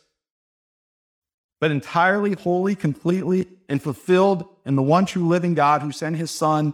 but 1.59 1.71
entirely, 1.71 2.33
wholly, 2.33 2.75
completely, 2.75 3.47
and 3.67 3.81
fulfilled 3.81 4.47
in 4.65 4.75
the 4.75 4.81
one 4.81 5.05
true 5.05 5.27
living 5.27 5.53
God 5.53 5.81
who 5.81 5.91
sent 5.91 6.15
his 6.17 6.31
son 6.31 6.73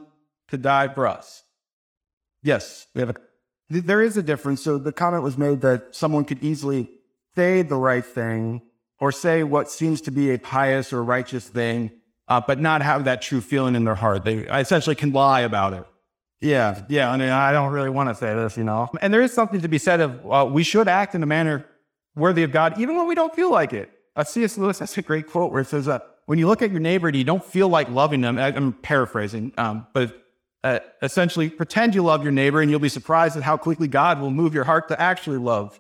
to 0.49 0.57
die 0.57 0.87
for 0.87 1.07
us. 1.07 1.43
Yes, 2.45 2.85
we 2.93 3.01
have 3.01 3.09
a, 3.09 3.15
there 3.69 4.03
is 4.03 4.17
a 4.17 4.23
difference. 4.23 4.63
So 4.63 4.77
the 4.77 4.91
comment 4.91 5.23
was 5.23 5.35
made 5.35 5.61
that 5.61 5.95
someone 5.95 6.25
could 6.25 6.43
easily 6.43 6.89
say 7.35 7.63
the 7.63 7.75
right 7.75 8.05
thing 8.05 8.61
or 8.99 9.11
say 9.11 9.41
what 9.41 9.69
seems 9.69 9.99
to 10.01 10.11
be 10.11 10.31
a 10.31 10.37
pious 10.37 10.93
or 10.93 11.03
righteous 11.03 11.49
thing, 11.49 11.91
uh, 12.27 12.39
but 12.45 12.59
not 12.59 12.83
have 12.83 13.05
that 13.05 13.23
true 13.23 13.41
feeling 13.41 13.73
in 13.73 13.83
their 13.83 13.95
heart. 13.95 14.23
They 14.23 14.35
essentially 14.35 14.95
can 14.95 15.11
lie 15.11 15.41
about 15.41 15.73
it. 15.73 15.85
Yeah, 16.39 16.83
yeah. 16.87 17.11
I 17.11 17.17
mean, 17.17 17.29
I 17.29 17.51
don't 17.51 17.73
really 17.73 17.89
want 17.89 18.09
to 18.09 18.15
say 18.15 18.35
this, 18.35 18.55
you 18.57 18.63
know. 18.63 18.89
And 19.01 19.11
there 19.11 19.23
is 19.23 19.33
something 19.33 19.61
to 19.61 19.67
be 19.67 19.79
said 19.79 19.99
of 19.99 20.31
uh, 20.31 20.45
we 20.45 20.61
should 20.61 20.87
act 20.87 21.15
in 21.15 21.23
a 21.23 21.25
manner 21.25 21.65
worthy 22.15 22.43
of 22.43 22.51
God, 22.51 22.79
even 22.79 22.95
when 22.95 23.07
we 23.07 23.15
don't 23.15 23.33
feel 23.33 23.51
like 23.51 23.73
it. 23.73 23.89
Uh, 24.15 24.23
C.S. 24.23 24.55
Lewis 24.55 24.77
has 24.79 24.95
a 24.95 25.01
great 25.01 25.27
quote 25.27 25.51
where 25.51 25.61
it 25.61 25.67
says, 25.67 25.87
uh, 25.87 25.99
when 26.27 26.37
you 26.37 26.47
look 26.47 26.61
at 26.61 26.69
your 26.69 26.79
neighbor 26.79 27.07
and 27.07 27.17
you 27.17 27.23
don't 27.23 27.43
feel 27.43 27.69
like 27.69 27.89
loving 27.89 28.21
them, 28.21 28.37
I, 28.37 28.49
am 28.49 28.73
paraphrasing, 28.73 29.51
um, 29.57 29.87
but 29.93 30.24
uh, 30.65 30.79
essentially 31.03 31.47
pretend 31.47 31.93
you 31.93 32.01
love 32.01 32.23
your 32.23 32.31
neighbor 32.31 32.59
and 32.59 32.71
you'll 32.71 32.79
be 32.79 32.89
surprised 32.89 33.37
at 33.37 33.43
how 33.43 33.55
quickly 33.55 33.87
God 33.87 34.19
will 34.19 34.31
move 34.31 34.55
your 34.55 34.63
heart 34.63 34.87
to 34.87 34.99
actually 34.99 35.37
love 35.37 35.79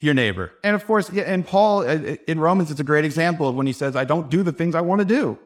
your 0.00 0.12
neighbor. 0.12 0.52
And 0.64 0.74
of 0.74 0.84
course, 0.84 1.08
and 1.08 1.46
Paul 1.46 1.88
uh, 1.88 2.16
in 2.26 2.40
Romans, 2.40 2.72
it's 2.72 2.80
a 2.80 2.84
great 2.84 3.04
example 3.04 3.48
of 3.48 3.54
when 3.54 3.68
he 3.68 3.72
says, 3.72 3.94
I 3.94 4.04
don't 4.04 4.28
do 4.28 4.42
the 4.42 4.50
things 4.50 4.74
I 4.74 4.80
want 4.80 4.98
to 4.98 5.04
do. 5.04 5.38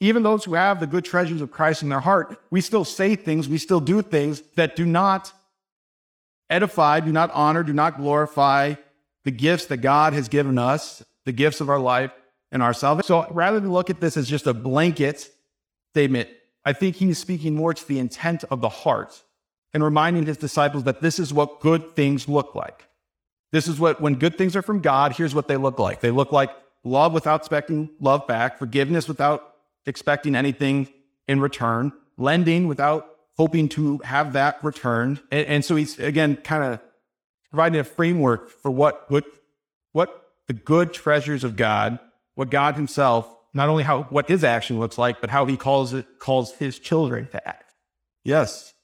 Even 0.00 0.22
those 0.22 0.44
who 0.44 0.54
have 0.54 0.80
the 0.80 0.86
good 0.86 1.04
treasures 1.04 1.42
of 1.42 1.50
Christ 1.50 1.82
in 1.82 1.90
their 1.90 2.00
heart, 2.00 2.40
we 2.50 2.62
still 2.62 2.84
say 2.86 3.16
things, 3.16 3.50
we 3.50 3.58
still 3.58 3.80
do 3.80 4.00
things 4.00 4.40
that 4.56 4.76
do 4.76 4.86
not 4.86 5.32
edify, 6.48 7.00
do 7.00 7.12
not 7.12 7.30
honor, 7.32 7.62
do 7.62 7.74
not 7.74 7.98
glorify 7.98 8.74
the 9.24 9.30
gifts 9.30 9.66
that 9.66 9.78
God 9.78 10.14
has 10.14 10.28
given 10.28 10.58
us 10.58 11.04
the 11.26 11.32
gifts 11.32 11.60
of 11.60 11.68
our 11.68 11.78
life 11.78 12.12
and 12.50 12.62
our 12.62 12.72
salvation. 12.72 13.06
So 13.06 13.26
rather 13.30 13.60
than 13.60 13.72
look 13.72 13.90
at 13.90 14.00
this 14.00 14.16
as 14.16 14.28
just 14.28 14.46
a 14.46 14.54
blanket 14.54 15.28
statement, 15.92 16.28
I 16.64 16.72
think 16.72 16.96
he's 16.96 17.18
speaking 17.18 17.54
more 17.54 17.74
to 17.74 17.88
the 17.88 17.98
intent 17.98 18.44
of 18.50 18.60
the 18.60 18.68
heart 18.68 19.22
and 19.72 19.82
reminding 19.82 20.26
his 20.26 20.36
disciples 20.36 20.84
that 20.84 21.00
this 21.00 21.18
is 21.18 21.32
what 21.32 21.60
good 21.60 21.94
things 21.94 22.28
look 22.28 22.54
like. 22.54 22.88
This 23.52 23.68
is 23.68 23.78
what, 23.78 24.00
when 24.00 24.14
good 24.14 24.38
things 24.38 24.56
are 24.56 24.62
from 24.62 24.80
God, 24.80 25.12
here's 25.12 25.34
what 25.34 25.48
they 25.48 25.56
look 25.56 25.78
like. 25.78 26.00
They 26.00 26.10
look 26.10 26.32
like 26.32 26.50
love 26.82 27.12
without 27.12 27.40
expecting 27.40 27.90
love 28.00 28.26
back, 28.26 28.58
forgiveness 28.58 29.08
without 29.08 29.54
expecting 29.86 30.34
anything 30.34 30.88
in 31.28 31.40
return, 31.40 31.92
lending 32.16 32.66
without 32.66 33.08
hoping 33.36 33.68
to 33.68 33.98
have 33.98 34.32
that 34.32 34.62
returned. 34.62 35.20
And, 35.30 35.46
and 35.46 35.64
so 35.64 35.76
he's, 35.76 35.98
again, 35.98 36.36
kind 36.36 36.64
of 36.64 36.80
providing 37.50 37.78
a 37.80 37.84
framework 37.84 38.50
for 38.50 38.70
what, 38.70 39.10
what, 39.10 39.24
what 39.92 40.32
the 40.46 40.52
good 40.52 40.92
treasures 40.92 41.44
of 41.44 41.56
God, 41.56 41.98
what 42.34 42.50
God 42.50 42.74
Himself, 42.74 43.33
not 43.54 43.68
only 43.68 43.82
how 43.82 44.02
what 44.04 44.28
His 44.28 44.44
action 44.44 44.78
looks 44.78 44.98
like, 44.98 45.20
but 45.20 45.30
how 45.30 45.46
He 45.46 45.56
calls 45.56 45.94
it 45.94 46.18
calls 46.18 46.52
His 46.52 46.78
children 46.78 47.28
to 47.32 47.48
act. 47.48 47.72
Yes, 48.24 48.74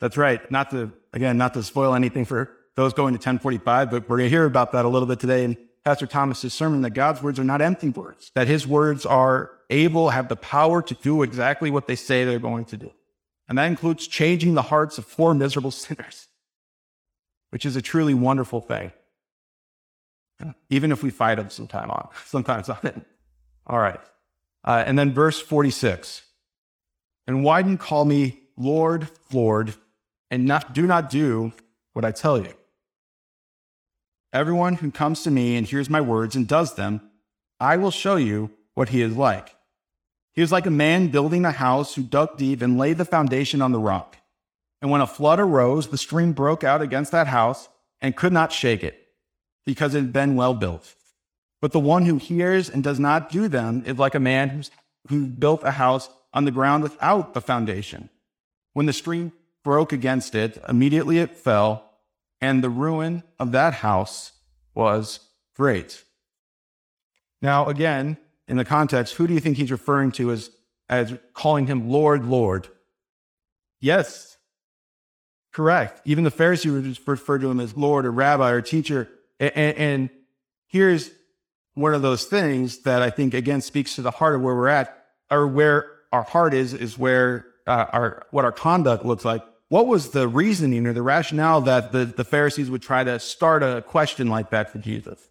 that's 0.00 0.16
right. 0.16 0.50
Not 0.50 0.70
to 0.70 0.92
again, 1.12 1.38
not 1.38 1.54
to 1.54 1.62
spoil 1.62 1.94
anything 1.94 2.24
for 2.24 2.50
those 2.74 2.92
going 2.92 3.12
to 3.12 3.18
1045, 3.18 3.90
but 3.90 4.08
we're 4.08 4.18
going 4.18 4.26
to 4.26 4.30
hear 4.30 4.44
about 4.44 4.72
that 4.72 4.84
a 4.84 4.88
little 4.88 5.08
bit 5.08 5.20
today 5.20 5.44
in 5.44 5.56
Pastor 5.84 6.06
Thomas's 6.06 6.52
sermon. 6.52 6.82
That 6.82 6.90
God's 6.90 7.22
words 7.22 7.38
are 7.38 7.44
not 7.44 7.62
empty 7.62 7.90
words. 7.90 8.32
That 8.34 8.48
His 8.48 8.66
words 8.66 9.06
are 9.06 9.50
able, 9.70 10.10
have 10.10 10.28
the 10.28 10.36
power 10.36 10.82
to 10.82 10.94
do 10.94 11.22
exactly 11.22 11.70
what 11.70 11.86
they 11.86 11.96
say 11.96 12.24
they're 12.24 12.38
going 12.38 12.64
to 12.66 12.76
do, 12.76 12.92
and 13.48 13.58
that 13.58 13.66
includes 13.66 14.06
changing 14.06 14.54
the 14.54 14.62
hearts 14.62 14.98
of 14.98 15.04
four 15.04 15.34
miserable 15.34 15.70
sinners, 15.82 16.28
which 17.50 17.66
is 17.66 17.76
a 17.76 17.82
truly 17.82 18.14
wonderful 18.14 18.60
thing 18.60 18.92
even 20.70 20.92
if 20.92 21.02
we 21.02 21.10
fight 21.10 21.36
them 21.36 21.50
sometime 21.50 21.90
on, 21.90 22.08
sometimes 22.24 22.68
on 22.68 22.78
it. 22.84 22.96
All 23.66 23.78
right. 23.78 24.00
Uh, 24.64 24.82
and 24.86 24.98
then 24.98 25.12
verse 25.12 25.40
46. 25.40 26.22
And 27.26 27.42
why 27.42 27.62
do 27.62 27.70
you 27.70 27.76
call 27.76 28.04
me 28.04 28.40
Lord, 28.56 29.08
Lord, 29.32 29.74
and 30.30 30.44
not, 30.44 30.72
do 30.72 30.86
not 30.86 31.10
do 31.10 31.52
what 31.92 32.04
I 32.04 32.10
tell 32.10 32.38
you? 32.38 32.52
Everyone 34.32 34.74
who 34.74 34.90
comes 34.90 35.22
to 35.22 35.30
me 35.30 35.56
and 35.56 35.66
hears 35.66 35.88
my 35.88 36.00
words 36.00 36.36
and 36.36 36.46
does 36.46 36.74
them, 36.74 37.00
I 37.58 37.76
will 37.76 37.90
show 37.90 38.16
you 38.16 38.50
what 38.74 38.90
he 38.90 39.02
is 39.02 39.16
like. 39.16 39.54
He 40.32 40.42
is 40.42 40.52
like 40.52 40.66
a 40.66 40.70
man 40.70 41.08
building 41.08 41.44
a 41.46 41.50
house 41.50 41.94
who 41.94 42.02
dug 42.02 42.36
deep 42.36 42.60
and 42.60 42.76
laid 42.76 42.98
the 42.98 43.06
foundation 43.06 43.62
on 43.62 43.72
the 43.72 43.78
rock. 43.78 44.18
And 44.82 44.90
when 44.90 45.00
a 45.00 45.06
flood 45.06 45.40
arose, 45.40 45.88
the 45.88 45.96
stream 45.96 46.32
broke 46.32 46.62
out 46.62 46.82
against 46.82 47.12
that 47.12 47.26
house 47.28 47.70
and 48.02 48.14
could 48.14 48.34
not 48.34 48.52
shake 48.52 48.84
it, 48.84 49.08
because 49.64 49.94
it 49.94 50.00
had 50.00 50.12
been 50.12 50.36
well 50.36 50.52
built. 50.52 50.94
But 51.66 51.72
the 51.72 51.80
one 51.80 52.06
who 52.06 52.18
hears 52.18 52.70
and 52.70 52.80
does 52.84 53.00
not 53.00 53.28
do 53.28 53.48
them 53.48 53.82
is 53.84 53.98
like 53.98 54.14
a 54.14 54.20
man 54.20 54.50
who's, 54.50 54.70
who 55.08 55.26
built 55.26 55.64
a 55.64 55.72
house 55.72 56.08
on 56.32 56.44
the 56.44 56.52
ground 56.52 56.84
without 56.84 57.34
the 57.34 57.40
foundation. 57.40 58.08
When 58.72 58.86
the 58.86 58.92
stream 58.92 59.32
broke 59.64 59.92
against 59.92 60.36
it, 60.36 60.62
immediately 60.68 61.18
it 61.18 61.36
fell, 61.36 61.90
and 62.40 62.62
the 62.62 62.70
ruin 62.70 63.24
of 63.40 63.50
that 63.50 63.74
house 63.74 64.30
was 64.76 65.18
great. 65.56 66.04
Now, 67.42 67.66
again, 67.66 68.16
in 68.46 68.58
the 68.58 68.64
context, 68.64 69.14
who 69.14 69.26
do 69.26 69.34
you 69.34 69.40
think 69.40 69.56
he's 69.56 69.72
referring 69.72 70.12
to 70.12 70.30
as, 70.30 70.52
as 70.88 71.18
calling 71.34 71.66
him 71.66 71.90
Lord, 71.90 72.24
Lord? 72.26 72.68
Yes, 73.80 74.36
correct. 75.52 76.00
Even 76.04 76.22
the 76.22 76.30
Pharisees 76.30 77.00
referred 77.08 77.40
to 77.40 77.50
him 77.50 77.58
as 77.58 77.76
Lord 77.76 78.06
or 78.06 78.12
Rabbi 78.12 78.52
or 78.52 78.60
teacher. 78.60 79.08
And, 79.40 79.56
and 79.56 80.10
here's 80.68 81.10
one 81.76 81.92
of 81.92 82.00
those 82.00 82.24
things 82.24 82.78
that 82.78 83.02
I 83.02 83.10
think, 83.10 83.34
again, 83.34 83.60
speaks 83.60 83.94
to 83.96 84.02
the 84.02 84.10
heart 84.10 84.34
of 84.34 84.40
where 84.40 84.54
we're 84.54 84.68
at, 84.68 85.06
or 85.30 85.46
where 85.46 85.92
our 86.10 86.22
heart 86.22 86.54
is, 86.54 86.72
is 86.72 86.98
where 86.98 87.46
uh, 87.66 87.84
our, 87.92 88.26
what 88.30 88.46
our 88.46 88.52
conduct 88.52 89.04
looks 89.04 89.26
like. 89.26 89.42
What 89.68 89.86
was 89.86 90.10
the 90.10 90.26
reasoning 90.26 90.86
or 90.86 90.94
the 90.94 91.02
rationale 91.02 91.60
that 91.62 91.92
the, 91.92 92.06
the 92.06 92.24
Pharisees 92.24 92.70
would 92.70 92.80
try 92.80 93.04
to 93.04 93.18
start 93.18 93.62
a 93.62 93.82
question 93.82 94.28
like 94.28 94.50
that 94.50 94.72
to 94.72 94.78
Jesus? 94.78 95.28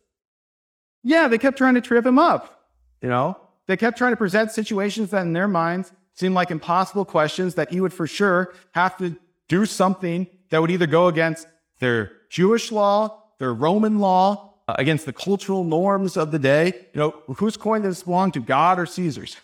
Yeah, 1.04 1.28
they 1.28 1.40
kept 1.40 1.58
trying 1.58 1.76
to 1.76 1.82
trip 1.82 2.06
him 2.06 2.20
up. 2.20 2.70
You 3.02 3.10
know, 3.10 3.40
they 3.66 3.76
kept 3.76 3.98
trying 3.98 4.12
to 4.12 4.18
present 4.18 4.52
situations 4.52 5.10
that 5.12 5.24
in 5.24 5.34
their 5.34 5.48
minds 5.48 5.92
seemed 6.14 6.36
like 6.36 6.52
impossible 6.52 7.06
questions 7.06 7.56
that 7.56 7.72
he 7.72 7.82
would 7.82 7.94
for 7.94 8.06
sure 8.06 8.54
have 8.74 8.98
to 8.98 9.16
do 9.48 9.66
something 9.66 10.28
that 10.50 10.62
would 10.62 10.72
either 10.72 10.88
go 10.88 11.08
against 11.08 11.48
their 11.80 12.12
Jewish 12.30 12.72
law, 12.72 13.24
their 13.40 13.54
Roman 13.54 14.00
law, 14.00 14.55
against 14.68 15.06
the 15.06 15.14
cultural 15.14 15.64
norms 15.64 16.18
of 16.18 16.32
the 16.32 16.40
day. 16.40 16.88
You 16.94 17.00
know, 17.00 17.24
whose 17.36 17.58
coin 17.58 17.82
does 17.82 17.98
this 17.98 18.04
belong 18.04 18.32
to, 18.32 18.40
God 18.40 18.80
or 18.80 18.86
Caesar's? 18.86 19.38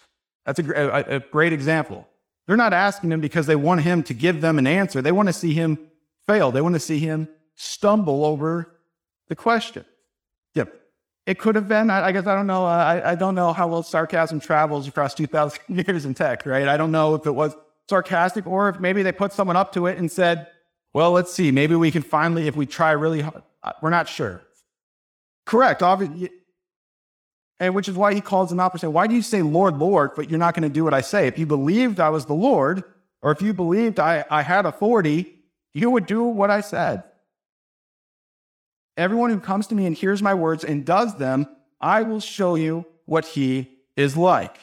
That's 0.46 0.60
a, 0.60 1.06
a, 1.08 1.20
great 1.20 1.54
example. 1.54 2.08
They're 2.48 2.58
not 2.58 2.74
asking 2.74 3.12
him 3.12 3.22
because 3.22 3.46
they 3.46 3.56
want 3.56 3.82
him 3.82 4.02
to 4.04 4.14
give 4.14 4.42
them 4.42 4.58
an 4.58 4.66
answer. 4.66 5.02
They 5.02 5.12
want 5.12 5.30
to 5.30 5.34
see 5.34 5.54
him 5.54 5.78
fail. 6.28 6.52
They 6.52 6.62
want 6.62 6.74
to 6.74 6.80
see 6.80 6.98
him 6.98 7.28
stumble 7.56 8.26
over 8.26 8.76
the 9.28 9.36
question. 9.36 9.86
Yep. 10.56 10.74
It 11.28 11.38
could 11.38 11.54
have 11.54 11.68
been. 11.68 11.92
I, 11.92 12.08
I 12.08 12.12
guess 12.12 12.26
I 12.26 12.34
don't 12.34 12.48
know. 12.48 12.66
I, 12.66 13.12
I 13.12 13.16
don't 13.16 13.36
know 13.36 13.54
how 13.54 13.68
well 13.68 13.84
sarcasm 13.84 14.40
travels 14.40 14.88
across 14.88 15.14
2,000 15.14 15.60
years 15.88 16.06
in 16.06 16.16
tech, 16.16 16.46
right? 16.48 16.68
I 16.68 16.78
don't 16.78 16.92
know 16.92 17.14
if 17.14 17.28
it 17.28 17.32
was 17.32 17.56
sarcastic 17.88 18.48
or 18.48 18.70
if 18.70 18.80
maybe 18.80 19.04
they 19.04 19.12
put 19.12 19.34
someone 19.34 19.56
up 19.56 19.72
to 19.74 19.86
it 19.86 20.00
and 20.00 20.12
said, 20.12 20.48
well, 20.94 21.12
let's 21.12 21.32
see. 21.32 21.52
Maybe 21.52 21.76
we 21.76 21.92
can 21.92 22.02
finally, 22.02 22.48
if 22.48 22.56
we 22.56 22.66
try 22.66 22.92
really 22.92 23.22
hard, 23.22 23.44
uh, 23.64 23.74
we're 23.82 23.92
not 23.92 24.10
sure. 24.10 24.42
Correct. 25.46 25.82
Obviously, 25.82 26.30
and 27.62 27.76
which 27.76 27.88
is 27.88 27.96
why 27.96 28.14
he 28.14 28.22
calls 28.22 28.50
them 28.50 28.60
out 28.60 28.74
and 28.74 28.82
say, 28.82 28.88
Why 28.88 29.06
do 29.06 29.14
you 29.14 29.22
say 29.22 29.44
Lord, 29.44 29.78
Lord, 29.78 30.12
but 30.16 30.30
you're 30.30 30.40
not 30.40 30.56
going 30.56 30.68
to 30.68 30.74
do 30.74 30.84
what 30.84 30.96
I 30.96 31.02
say? 31.02 31.28
If 31.28 31.38
you 31.38 31.46
believed 31.46 32.00
I 32.00 32.10
was 32.10 32.26
the 32.26 32.34
Lord, 32.34 32.84
or 33.22 33.32
if 33.32 33.42
you 33.42 33.54
believed 33.54 34.00
I, 34.00 34.26
I 34.32 34.42
had 34.42 34.66
authority, 34.66 35.36
you 35.74 35.92
would 35.92 36.08
do 36.08 36.24
what 36.24 36.50
I 36.50 36.62
said. 36.62 37.04
Everyone 38.98 39.30
who 39.30 39.40
comes 39.40 39.68
to 39.68 39.76
me 39.76 39.86
and 39.86 39.96
hears 39.96 40.24
my 40.24 40.34
words 40.34 40.64
and 40.64 40.84
does 40.84 41.16
them, 41.18 41.48
I 41.80 42.02
will 42.02 42.20
show 42.20 42.56
you 42.56 42.86
what 43.06 43.26
he 43.26 43.70
is 43.96 44.18
like. 44.18 44.58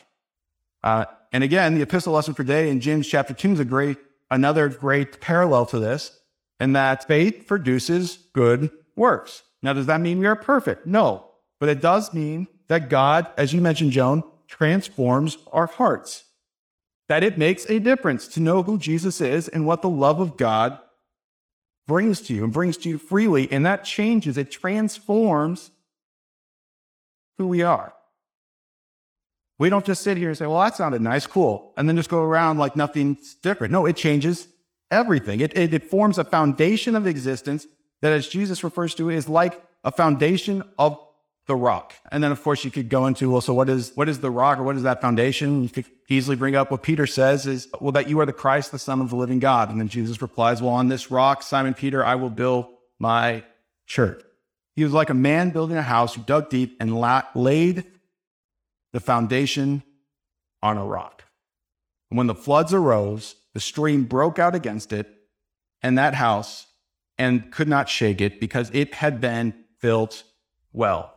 Uh, 0.83 1.05
and 1.33 1.45
again, 1.45 1.77
the 1.77 1.83
epistle 1.83 2.15
lesson 2.15 2.35
for 2.35 2.43
today 2.43 2.69
in 2.69 2.81
James 2.81 3.07
chapter 3.07 3.33
2 3.33 3.53
is 3.53 3.61
a 3.61 3.65
great, 3.65 3.97
another 4.31 4.69
great 4.69 5.21
parallel 5.21 5.67
to 5.67 5.79
this, 5.79 6.19
in 6.59 6.73
that 6.73 7.07
faith 7.07 7.47
produces 7.47 8.19
good 8.33 8.71
works. 8.97 9.43
Now, 9.63 9.73
does 9.73 9.87
that 9.87 10.01
mean 10.01 10.19
we 10.19 10.27
are 10.27 10.37
perfect? 10.37 10.87
No. 10.87 11.25
But 11.61 11.69
it 11.69 11.81
does 11.81 12.15
mean 12.15 12.47
that 12.69 12.89
God, 12.89 13.29
as 13.37 13.53
you 13.53 13.61
mentioned, 13.61 13.93
Joan, 13.93 14.23
transforms 14.47 15.39
our 15.53 15.67
hearts. 15.67 16.25
That 17.09 17.25
it 17.25 17.39
makes 17.39 17.69
a 17.69 17.79
difference 17.79 18.29
to 18.29 18.41
know 18.41 18.63
who 18.63 18.79
Jesus 18.79 19.21
is 19.21 19.49
and 19.49 19.67
what 19.67 19.83
the 19.83 19.89
love 19.89 20.21
of 20.21 20.37
God 20.37 20.79
brings 21.87 22.21
to 22.23 22.35
you 22.35 22.45
and 22.45 22.53
brings 22.53 22.77
to 22.79 22.89
you 22.89 22.99
freely. 22.99 23.51
And 23.51 23.65
that 23.67 23.85
changes, 23.85 24.37
it 24.37 24.51
transforms 24.51 25.71
who 27.39 27.49
we 27.49 27.63
are. 27.63 27.95
We 29.59 29.71
don't 29.71 29.85
just 29.85 30.03
sit 30.03 30.17
here 30.17 30.29
and 30.29 30.39
say, 30.39 30.47
well, 30.47 30.61
that 30.61 30.77
sounded 30.77 31.03
nice, 31.03 31.27
cool, 31.27 31.73
and 31.77 31.89
then 31.89 31.97
just 31.97 32.11
go 32.11 32.23
around 32.23 32.59
like 32.59 32.77
nothing's 32.77 33.35
different. 33.35 33.73
No, 33.73 33.87
it 33.87 33.97
changes 33.97 34.47
everything. 34.91 35.41
It, 35.41 35.57
it, 35.57 35.75
it 35.75 35.85
forms 35.85 36.19
a 36.19 36.25
foundation 36.25 36.95
of 36.95 37.07
existence 37.07 37.67
that, 38.03 38.13
as 38.13 38.29
Jesus 38.29 38.65
refers 38.65 38.95
to, 38.97 39.11
is 39.11 39.29
like 39.29 39.61
a 39.85 39.93
foundation 39.93 40.63
of 40.79 40.99
the 41.47 41.57
rock. 41.57 41.95
And 42.13 42.23
then, 42.23 42.31
of 42.31 42.43
course, 42.43 42.65
you 42.65 42.71
could 42.71 42.89
go 42.89 43.07
into, 43.07 43.31
well, 43.31 43.41
so 43.41 43.55
what 43.55 43.69
is, 43.69 43.93
what 43.95 44.09
is 44.09 44.21
the 44.21 44.31
rock 44.31 44.59
or 44.59 44.63
what 44.63 44.77
is 44.77 44.83
that 44.83 45.01
foundation? 45.01 45.63
You 45.63 45.71
could 45.71 45.87
easily 46.09 46.37
bring 46.37 46.55
up 46.55 46.71
what 46.71 46.83
Peter 46.83 47.07
says 47.07 47.47
is, 47.47 47.69
well, 47.81 47.93
that 47.93 48.09
you 48.09 48.21
are 48.21 48.27
the 48.27 48.33
Christ, 48.33 48.71
the 48.71 48.79
Son 48.79 49.01
of 49.01 49.11
the 49.11 49.17
living 49.17 49.39
God. 49.39 49.71
And 49.71 49.81
then 49.81 49.89
Jesus 49.89 50.21
replies, 50.21 50.61
well, 50.61 50.75
on 50.75 50.89
this 50.89 51.11
rock, 51.11 51.43
Simon 51.43 51.75
Peter, 51.75 52.05
I 52.05 52.17
will 52.17 52.31
build 52.31 52.67
my 52.99 53.45
church. 53.87 54.23
He 54.77 54.85
was 54.85 54.93
like 54.93 55.11
a 55.11 55.15
man 55.15 55.51
building 55.51 55.77
a 55.77 55.83
house 55.83 56.15
who 56.15 56.23
dug 56.23 56.51
deep 56.51 56.77
and 56.79 57.01
la- 57.01 57.25
laid 57.35 57.85
the 58.93 59.01
foundation 59.01 59.83
on 60.63 60.77
a 60.77 60.85
rock. 60.85 61.25
And 62.11 62.19
when 62.19 62.29
the 62.29 62.35
floods 62.35 62.73
arose, 62.73 63.35
the 63.55 63.61
stream 63.61 64.05
broke 64.05 64.39
out 64.39 64.55
against 64.55 64.93
it 64.93 65.09
and 65.83 65.99
that 65.99 66.15
house 66.15 66.68
and 67.19 67.51
could 67.51 67.69
not 67.69 67.89
shake 67.89 68.21
it 68.21 68.41
because 68.41 68.71
it 68.73 68.95
had 68.95 69.21
been 69.21 69.55
built 69.81 70.25
well 70.73 71.15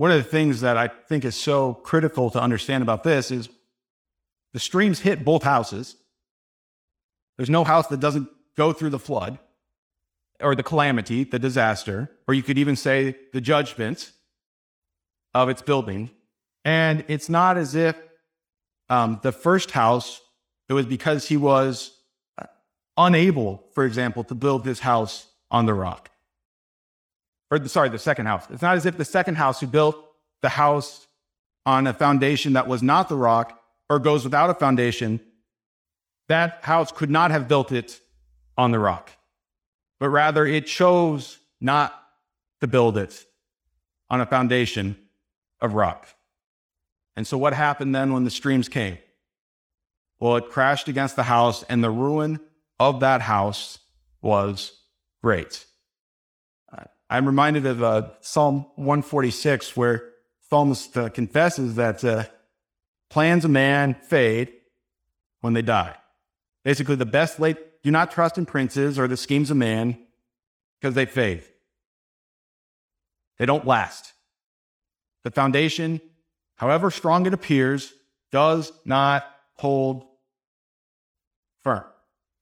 one 0.00 0.10
of 0.10 0.16
the 0.16 0.30
things 0.30 0.62
that 0.62 0.78
I 0.78 0.88
think 0.88 1.26
is 1.26 1.36
so 1.36 1.74
critical 1.74 2.30
to 2.30 2.40
understand 2.40 2.82
about 2.82 3.04
this 3.04 3.30
is 3.30 3.50
the 4.54 4.58
streams 4.58 5.00
hit 5.00 5.26
both 5.26 5.42
houses. 5.42 5.94
There's 7.36 7.50
no 7.50 7.64
house 7.64 7.88
that 7.88 8.00
doesn't 8.00 8.30
go 8.56 8.72
through 8.72 8.88
the 8.88 8.98
flood 8.98 9.38
or 10.40 10.54
the 10.54 10.62
calamity, 10.62 11.24
the 11.24 11.38
disaster, 11.38 12.10
or 12.26 12.32
you 12.32 12.42
could 12.42 12.56
even 12.56 12.76
say 12.76 13.14
the 13.34 13.42
judgment 13.42 14.12
of 15.34 15.50
its 15.50 15.60
building. 15.60 16.08
And 16.64 17.04
it's 17.08 17.28
not 17.28 17.58
as 17.58 17.74
if 17.74 17.94
um, 18.88 19.20
the 19.22 19.32
first 19.32 19.72
house, 19.72 20.22
it 20.70 20.72
was 20.72 20.86
because 20.86 21.28
he 21.28 21.36
was 21.36 21.94
unable, 23.06 23.64
for 23.72 23.84
example, 23.84 24.22
to 24.24 24.34
build 24.34 24.64
this 24.64 24.78
house 24.78 25.26
on 25.50 25.66
the 25.66 25.74
rock 25.74 26.10
or 27.50 27.66
sorry, 27.66 27.88
the 27.88 27.98
second 27.98 28.26
house. 28.26 28.46
It's 28.50 28.62
not 28.62 28.76
as 28.76 28.86
if 28.86 28.96
the 28.96 29.04
second 29.04 29.34
house 29.34 29.60
who 29.60 29.66
built 29.66 29.96
the 30.40 30.48
house 30.48 31.06
on 31.66 31.86
a 31.86 31.92
foundation 31.92 32.54
that 32.54 32.68
was 32.68 32.82
not 32.82 33.08
the 33.08 33.16
rock 33.16 33.60
or 33.88 33.98
goes 33.98 34.24
without 34.24 34.50
a 34.50 34.54
foundation, 34.54 35.20
that 36.28 36.60
house 36.62 36.92
could 36.92 37.10
not 37.10 37.32
have 37.32 37.48
built 37.48 37.72
it 37.72 38.00
on 38.56 38.70
the 38.70 38.78
rock, 38.78 39.10
but 39.98 40.08
rather 40.08 40.46
it 40.46 40.66
chose 40.66 41.38
not 41.60 41.94
to 42.60 42.68
build 42.68 42.96
it 42.96 43.24
on 44.08 44.20
a 44.20 44.26
foundation 44.26 44.96
of 45.60 45.74
rock. 45.74 46.06
And 47.16 47.26
so, 47.26 47.36
what 47.36 47.52
happened 47.52 47.94
then 47.94 48.12
when 48.12 48.24
the 48.24 48.30
streams 48.30 48.68
came? 48.68 48.98
Well, 50.20 50.36
it 50.36 50.50
crashed 50.50 50.88
against 50.88 51.16
the 51.16 51.24
house, 51.24 51.64
and 51.64 51.82
the 51.82 51.90
ruin 51.90 52.38
of 52.80 53.00
that 53.00 53.20
house 53.20 53.78
was 54.22 54.72
great. 55.22 55.66
I'm 57.10 57.26
reminded 57.26 57.66
of 57.66 57.82
uh, 57.82 58.10
Psalm 58.20 58.66
146, 58.76 59.76
where 59.76 60.10
psalmist 60.48 60.96
uh, 60.96 61.08
confesses 61.10 61.74
that 61.74 62.02
uh, 62.04 62.24
plans 63.10 63.44
of 63.44 63.50
man 63.50 63.94
fade 63.94 64.52
when 65.40 65.52
they 65.52 65.62
die. 65.62 65.96
Basically, 66.64 66.94
the 66.94 67.06
best 67.06 67.40
late, 67.40 67.82
do 67.82 67.90
not 67.90 68.12
trust 68.12 68.38
in 68.38 68.46
princes 68.46 68.98
or 68.98 69.08
the 69.08 69.16
schemes 69.16 69.50
of 69.50 69.56
man 69.56 69.98
because 70.80 70.94
they 70.94 71.04
fade. 71.04 71.42
They 73.38 73.46
don't 73.46 73.66
last. 73.66 74.12
The 75.24 75.30
foundation, 75.30 76.00
however 76.56 76.90
strong 76.90 77.26
it 77.26 77.34
appears, 77.34 77.92
does 78.30 78.72
not 78.84 79.26
hold 79.56 80.04
firm. 81.62 81.84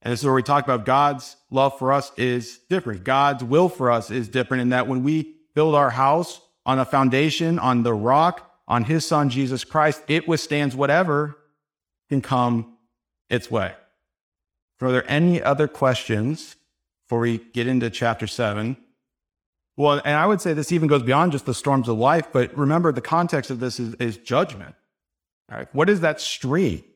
And 0.01 0.13
this 0.13 0.21
is 0.21 0.25
where 0.25 0.33
we 0.33 0.43
talk 0.43 0.63
about 0.63 0.85
God's 0.85 1.35
love 1.51 1.77
for 1.77 1.91
us 1.91 2.11
is 2.15 2.59
different. 2.69 3.03
God's 3.03 3.43
will 3.43 3.67
for 3.67 3.91
us 3.91 4.11
is 4.11 4.29
different 4.29 4.61
in 4.61 4.69
that 4.69 4.87
when 4.87 5.03
we 5.03 5.35
build 5.55 5.75
our 5.75 5.89
house 5.89 6.39
on 6.65 6.79
a 6.79 6.85
foundation, 6.85 7.59
on 7.59 7.83
the 7.83 7.93
rock, 7.93 8.49
on 8.67 8.85
his 8.85 9.05
son, 9.05 9.29
Jesus 9.29 9.63
Christ, 9.63 10.03
it 10.07 10.27
withstands 10.27 10.75
whatever 10.75 11.37
can 12.07 12.21
come 12.21 12.77
its 13.29 13.51
way. 13.51 13.73
Are 14.81 14.91
there 14.91 15.09
any 15.11 15.41
other 15.41 15.67
questions 15.67 16.55
before 17.05 17.19
we 17.19 17.39
get 17.53 17.67
into 17.67 17.89
chapter 17.89 18.27
seven? 18.27 18.77
Well, 19.75 20.01
and 20.05 20.15
I 20.15 20.25
would 20.25 20.39
say 20.39 20.53
this 20.53 20.71
even 20.71 20.87
goes 20.87 21.03
beyond 21.03 21.33
just 21.33 21.45
the 21.45 21.53
storms 21.53 21.89
of 21.89 21.97
life, 21.97 22.27
but 22.31 22.55
remember 22.57 22.91
the 22.91 23.01
context 23.01 23.51
of 23.51 23.59
this 23.59 23.79
is, 23.79 23.95
is 23.95 24.17
judgment. 24.17 24.75
Right? 25.49 25.67
What 25.73 25.89
is 25.89 26.01
that 26.01 26.21
street? 26.21 26.88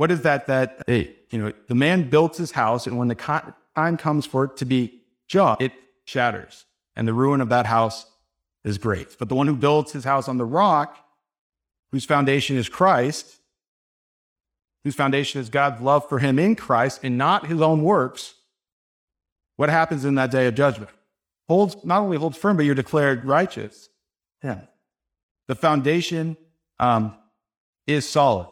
What 0.00 0.10
is 0.10 0.22
that? 0.22 0.46
That 0.46 0.82
hey, 0.86 1.14
you 1.28 1.38
know, 1.38 1.52
the 1.66 1.74
man 1.74 2.08
builds 2.08 2.38
his 2.38 2.52
house, 2.52 2.86
and 2.86 2.96
when 2.96 3.08
the 3.08 3.14
time 3.14 3.98
comes 3.98 4.24
for 4.24 4.44
it 4.44 4.56
to 4.56 4.64
be 4.64 5.02
judged, 5.28 5.60
it 5.60 5.72
shatters, 6.06 6.64
and 6.96 7.06
the 7.06 7.12
ruin 7.12 7.42
of 7.42 7.50
that 7.50 7.66
house 7.66 8.06
is 8.64 8.78
great. 8.78 9.18
But 9.18 9.28
the 9.28 9.34
one 9.34 9.46
who 9.46 9.54
builds 9.54 9.92
his 9.92 10.04
house 10.04 10.26
on 10.26 10.38
the 10.38 10.46
rock, 10.46 10.96
whose 11.92 12.06
foundation 12.06 12.56
is 12.56 12.66
Christ, 12.66 13.40
whose 14.84 14.94
foundation 14.94 15.38
is 15.38 15.50
God's 15.50 15.82
love 15.82 16.08
for 16.08 16.18
him 16.18 16.38
in 16.38 16.56
Christ 16.56 17.00
and 17.02 17.18
not 17.18 17.48
his 17.48 17.60
own 17.60 17.82
works, 17.82 18.36
what 19.56 19.68
happens 19.68 20.06
in 20.06 20.14
that 20.14 20.30
day 20.30 20.46
of 20.46 20.54
judgment? 20.54 20.90
Holds 21.46 21.76
not 21.84 22.00
only 22.00 22.16
holds 22.16 22.38
firm, 22.38 22.56
but 22.56 22.64
you're 22.64 22.74
declared 22.74 23.26
righteous. 23.26 23.90
Yeah. 24.42 24.62
The 25.46 25.56
foundation 25.56 26.38
um, 26.78 27.14
is 27.86 28.08
solid. 28.08 28.46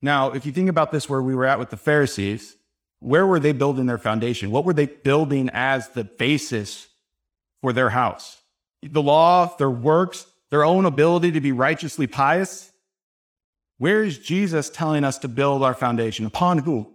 Now, 0.00 0.30
if 0.32 0.46
you 0.46 0.52
think 0.52 0.68
about 0.68 0.92
this, 0.92 1.08
where 1.08 1.22
we 1.22 1.34
were 1.34 1.46
at 1.46 1.58
with 1.58 1.70
the 1.70 1.76
Pharisees, 1.76 2.56
where 3.00 3.26
were 3.26 3.40
they 3.40 3.52
building 3.52 3.86
their 3.86 3.98
foundation? 3.98 4.50
What 4.50 4.64
were 4.64 4.72
they 4.72 4.86
building 4.86 5.50
as 5.52 5.88
the 5.90 6.04
basis 6.04 6.88
for 7.60 7.72
their 7.72 7.90
house? 7.90 8.40
The 8.82 9.02
law, 9.02 9.56
their 9.56 9.70
works, 9.70 10.26
their 10.50 10.64
own 10.64 10.84
ability 10.84 11.32
to 11.32 11.40
be 11.40 11.52
righteously 11.52 12.06
pious? 12.06 12.72
Where 13.78 14.02
is 14.02 14.18
Jesus 14.18 14.70
telling 14.70 15.04
us 15.04 15.18
to 15.18 15.28
build 15.28 15.62
our 15.62 15.74
foundation? 15.74 16.26
Upon 16.26 16.58
who? 16.58 16.92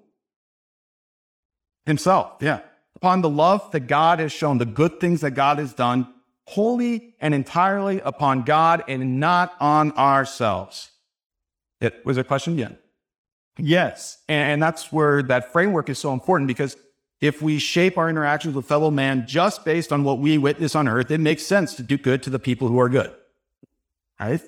Himself, 1.86 2.38
yeah. 2.42 2.60
Upon 2.96 3.22
the 3.22 3.30
love 3.30 3.72
that 3.72 3.88
God 3.88 4.20
has 4.20 4.32
shown, 4.32 4.58
the 4.58 4.66
good 4.66 5.00
things 5.00 5.22
that 5.22 5.32
God 5.32 5.60
has 5.60 5.74
done, 5.74 6.08
wholly 6.48 7.16
and 7.20 7.34
entirely 7.34 8.00
upon 8.02 8.44
God 8.44 8.84
and 8.88 9.20
not 9.20 9.56
on 9.60 9.92
ourselves. 9.94 10.92
It 11.82 12.06
was 12.06 12.18
a 12.18 12.24
question? 12.24 12.58
Yeah. 12.58 12.72
Yes. 13.58 14.18
And, 14.28 14.62
that's 14.62 14.92
where 14.92 15.22
that 15.24 15.52
framework 15.52 15.90
is 15.90 16.00
so 16.00 16.14
important 16.14 16.48
because 16.48 16.76
if 17.22 17.42
we 17.42 17.60
shape 17.60 17.98
our 17.98 18.10
interactions 18.10 18.56
with 18.56 18.66
fellow 18.66 18.92
man 18.92 19.26
just 19.28 19.64
based 19.64 19.94
on 19.94 20.04
what 20.04 20.20
we 20.20 20.38
witness 20.38 20.76
on 20.76 20.88
earth, 20.88 21.12
it 21.12 21.20
makes 21.20 21.44
sense 21.44 21.76
to 21.76 21.84
do 21.84 21.98
good 21.98 22.24
to 22.24 22.30
the 22.30 22.40
people 22.40 22.68
who 22.68 22.80
are 22.80 22.90
good. 22.90 23.14
Right? 24.20 24.42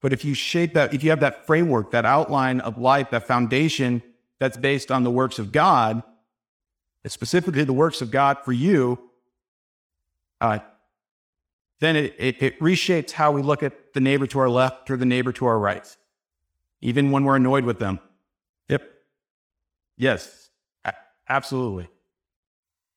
But 0.00 0.12
if 0.12 0.24
you 0.24 0.34
shape 0.34 0.74
that, 0.74 0.94
if 0.94 1.04
you 1.04 1.10
have 1.10 1.20
that 1.20 1.46
framework, 1.46 1.90
that 1.90 2.04
outline 2.06 2.60
of 2.60 2.78
life, 2.78 3.10
that 3.10 3.26
foundation 3.26 4.02
that's 4.38 4.56
based 4.56 4.90
on 4.90 5.04
the 5.04 5.10
works 5.10 5.38
of 5.38 5.52
God, 5.52 6.02
specifically 7.06 7.64
the 7.64 7.72
works 7.72 8.00
of 8.00 8.10
God 8.10 8.38
for 8.44 8.52
you, 8.52 8.98
uh, 10.40 10.58
then 11.80 11.96
it, 11.96 12.14
it, 12.18 12.42
it, 12.42 12.60
reshapes 12.60 13.12
how 13.12 13.32
we 13.32 13.42
look 13.42 13.62
at 13.62 13.92
the 13.94 14.00
neighbor 14.00 14.26
to 14.26 14.38
our 14.38 14.48
left 14.48 14.90
or 14.90 14.96
the 14.96 15.06
neighbor 15.06 15.32
to 15.32 15.46
our 15.46 15.58
right, 15.58 15.96
even 16.80 17.10
when 17.10 17.24
we're 17.24 17.36
annoyed 17.36 17.64
with 17.64 17.78
them. 17.78 18.00
Yep. 18.68 18.82
Yes, 19.96 20.50
a- 20.84 20.94
absolutely. 21.28 21.88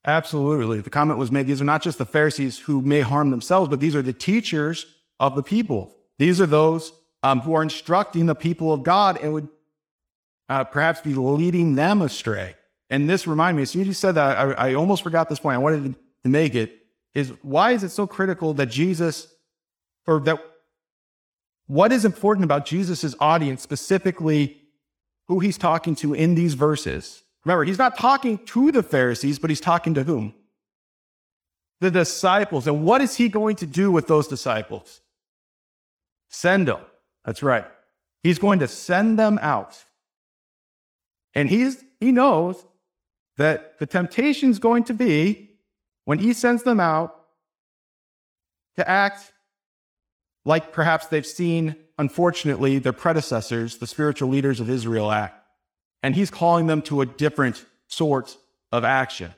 Absolutely. 0.06 0.82
The 0.82 0.90
comment 0.90 1.18
was 1.18 1.32
made 1.32 1.48
these 1.48 1.62
are 1.62 1.66
not 1.66 1.82
just 1.82 1.98
the 1.98 2.06
Pharisees 2.06 2.60
who 2.60 2.82
may 2.82 3.02
harm 3.02 3.30
themselves, 3.30 3.70
but 3.70 3.80
these 3.80 3.96
are 3.96 4.02
the 4.02 4.14
teachers 4.14 4.86
of 5.20 5.36
the 5.36 5.44
people. 5.44 5.96
These 6.20 6.42
are 6.42 6.46
those 6.46 6.92
um, 7.24 7.40
who 7.40 7.54
are 7.54 7.64
instructing 7.64 8.26
the 8.26 8.36
people 8.36 8.74
of 8.74 8.84
God 8.84 9.18
and 9.22 9.34
would 9.34 9.48
uh, 10.50 10.66
perhaps 10.66 11.00
be 11.02 11.14
leading 11.14 11.76
them 11.76 12.02
astray. 12.02 12.56
And 12.90 13.10
this 13.10 13.26
reminded 13.26 13.58
me, 13.58 13.64
as 13.64 13.72
soon 13.72 13.82
as 13.82 13.88
you 13.88 13.94
said 13.94 14.16
that, 14.16 14.38
I, 14.38 14.52
I 14.70 14.74
almost 14.74 15.04
forgot 15.04 15.30
this 15.30 15.40
point. 15.40 15.56
I 15.56 15.60
wanted 15.60 15.96
to 16.24 16.30
make 16.30 16.54
it 16.54 16.80
is 17.14 17.32
why 17.42 17.72
is 17.72 17.84
it 17.84 17.90
so 17.90 18.08
critical 18.08 18.54
that 18.56 18.68
Jesus, 18.68 19.28
or 20.06 20.20
that 20.22 20.44
what 21.74 21.92
is 21.92 22.06
important 22.06 22.44
about 22.44 22.68
Jesus' 22.68 23.16
audience, 23.20 23.64
specifically 23.64 24.62
who 25.28 25.40
he's 25.40 25.58
talking 25.58 25.96
to 25.96 26.14
in 26.14 26.36
these 26.36 26.54
verses? 26.54 27.24
Remember, 27.46 27.64
he's 27.64 27.80
not 27.80 27.98
talking 27.98 28.38
to 28.46 28.72
the 28.72 28.84
Pharisees, 28.84 29.40
but 29.40 29.50
he's 29.50 29.60
talking 29.60 29.96
to 29.96 30.04
whom? 30.04 30.36
The 31.82 31.90
disciples. 31.90 32.68
And 32.68 32.84
what 32.84 33.02
is 33.02 33.16
he 33.16 33.28
going 33.28 33.56
to 33.56 33.66
do 33.66 33.92
with 33.92 34.06
those 34.06 34.28
disciples? 34.28 35.02
Send 36.30 36.68
them. 36.68 36.82
That's 37.26 37.42
right. 37.42 37.66
He's 38.22 38.38
going 38.38 38.60
to 38.60 38.68
send 38.68 39.18
them 39.18 39.40
out. 39.42 39.84
And 41.34 41.50
he's, 41.50 41.84
he 42.00 42.12
knows 42.12 42.64
that 43.38 43.80
the 43.80 43.88
temptation 43.88 44.52
is 44.52 44.60
going 44.60 44.84
to 44.84 44.94
be 44.94 45.56
when 46.06 46.20
he 46.20 46.34
sends 46.34 46.62
them 46.62 46.80
out 46.80 47.20
to 48.76 48.88
act 48.88 49.34
like 50.46 50.72
perhaps 50.72 51.08
they've 51.08 51.26
seen, 51.26 51.76
unfortunately, 51.98 52.80
their 52.80 52.94
predecessors, 52.94 53.78
the 53.78 53.88
spiritual 53.88 54.30
leaders 54.30 54.60
of 54.60 54.70
Israel, 54.70 55.12
act. 55.12 55.40
And 56.02 56.16
he's 56.16 56.30
calling 56.30 56.68
them 56.68 56.82
to 56.84 57.02
a 57.02 57.06
different 57.06 57.66
sort 57.88 58.38
of 58.72 58.84
action. 58.84 59.34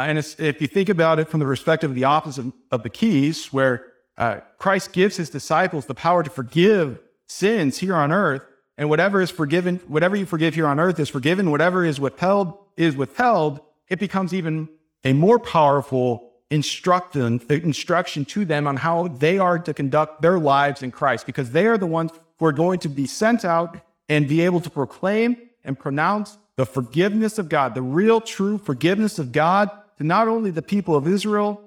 And 0.00 0.18
if 0.18 0.60
you 0.62 0.68
think 0.68 0.88
about 0.88 1.18
it 1.18 1.28
from 1.28 1.40
the 1.40 1.46
perspective 1.46 1.90
of 1.90 1.96
the 1.96 2.04
office 2.04 2.38
of 2.70 2.82
the 2.82 2.88
keys, 2.90 3.52
where 3.52 3.86
uh, 4.16 4.40
Christ 4.58 4.92
gives 4.92 5.16
his 5.16 5.28
disciples 5.28 5.86
the 5.86 5.94
power 5.94 6.22
to 6.22 6.30
forgive 6.30 7.00
sins 7.26 7.78
here 7.78 7.96
on 7.96 8.12
earth, 8.12 8.42
and 8.78 8.88
whatever 8.88 9.20
is 9.20 9.30
forgiven, 9.30 9.80
whatever 9.88 10.14
you 10.14 10.24
forgive 10.24 10.54
here 10.54 10.68
on 10.68 10.78
earth 10.78 11.00
is 11.00 11.08
forgiven, 11.08 11.50
whatever 11.50 11.84
is 11.84 11.98
withheld 11.98 12.56
is 12.76 12.94
withheld, 12.94 13.60
it 13.88 13.98
becomes 13.98 14.32
even 14.32 14.68
a 15.04 15.12
more 15.12 15.40
powerful 15.40 16.27
instruction, 16.50 17.40
instruction 17.48 18.24
to 18.24 18.44
them 18.44 18.66
on 18.66 18.76
how 18.76 19.08
they 19.08 19.38
are 19.38 19.58
to 19.58 19.74
conduct 19.74 20.22
their 20.22 20.38
lives 20.38 20.82
in 20.82 20.90
Christ, 20.90 21.26
because 21.26 21.50
they 21.50 21.66
are 21.66 21.78
the 21.78 21.86
ones 21.86 22.10
who 22.38 22.46
are 22.46 22.52
going 22.52 22.78
to 22.80 22.88
be 22.88 23.06
sent 23.06 23.44
out 23.44 23.76
and 24.08 24.26
be 24.26 24.40
able 24.40 24.60
to 24.60 24.70
proclaim 24.70 25.36
and 25.64 25.78
pronounce 25.78 26.38
the 26.56 26.64
forgiveness 26.64 27.38
of 27.38 27.48
God, 27.48 27.74
the 27.74 27.82
real, 27.82 28.20
true 28.20 28.58
forgiveness 28.58 29.18
of 29.18 29.32
God 29.32 29.70
to 29.98 30.04
not 30.04 30.28
only 30.28 30.50
the 30.50 30.62
people 30.62 30.96
of 30.96 31.06
Israel, 31.06 31.60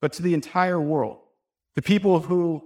but 0.00 0.12
to 0.14 0.22
the 0.22 0.34
entire 0.34 0.80
world. 0.80 1.18
The 1.76 1.82
people 1.82 2.20
who 2.20 2.64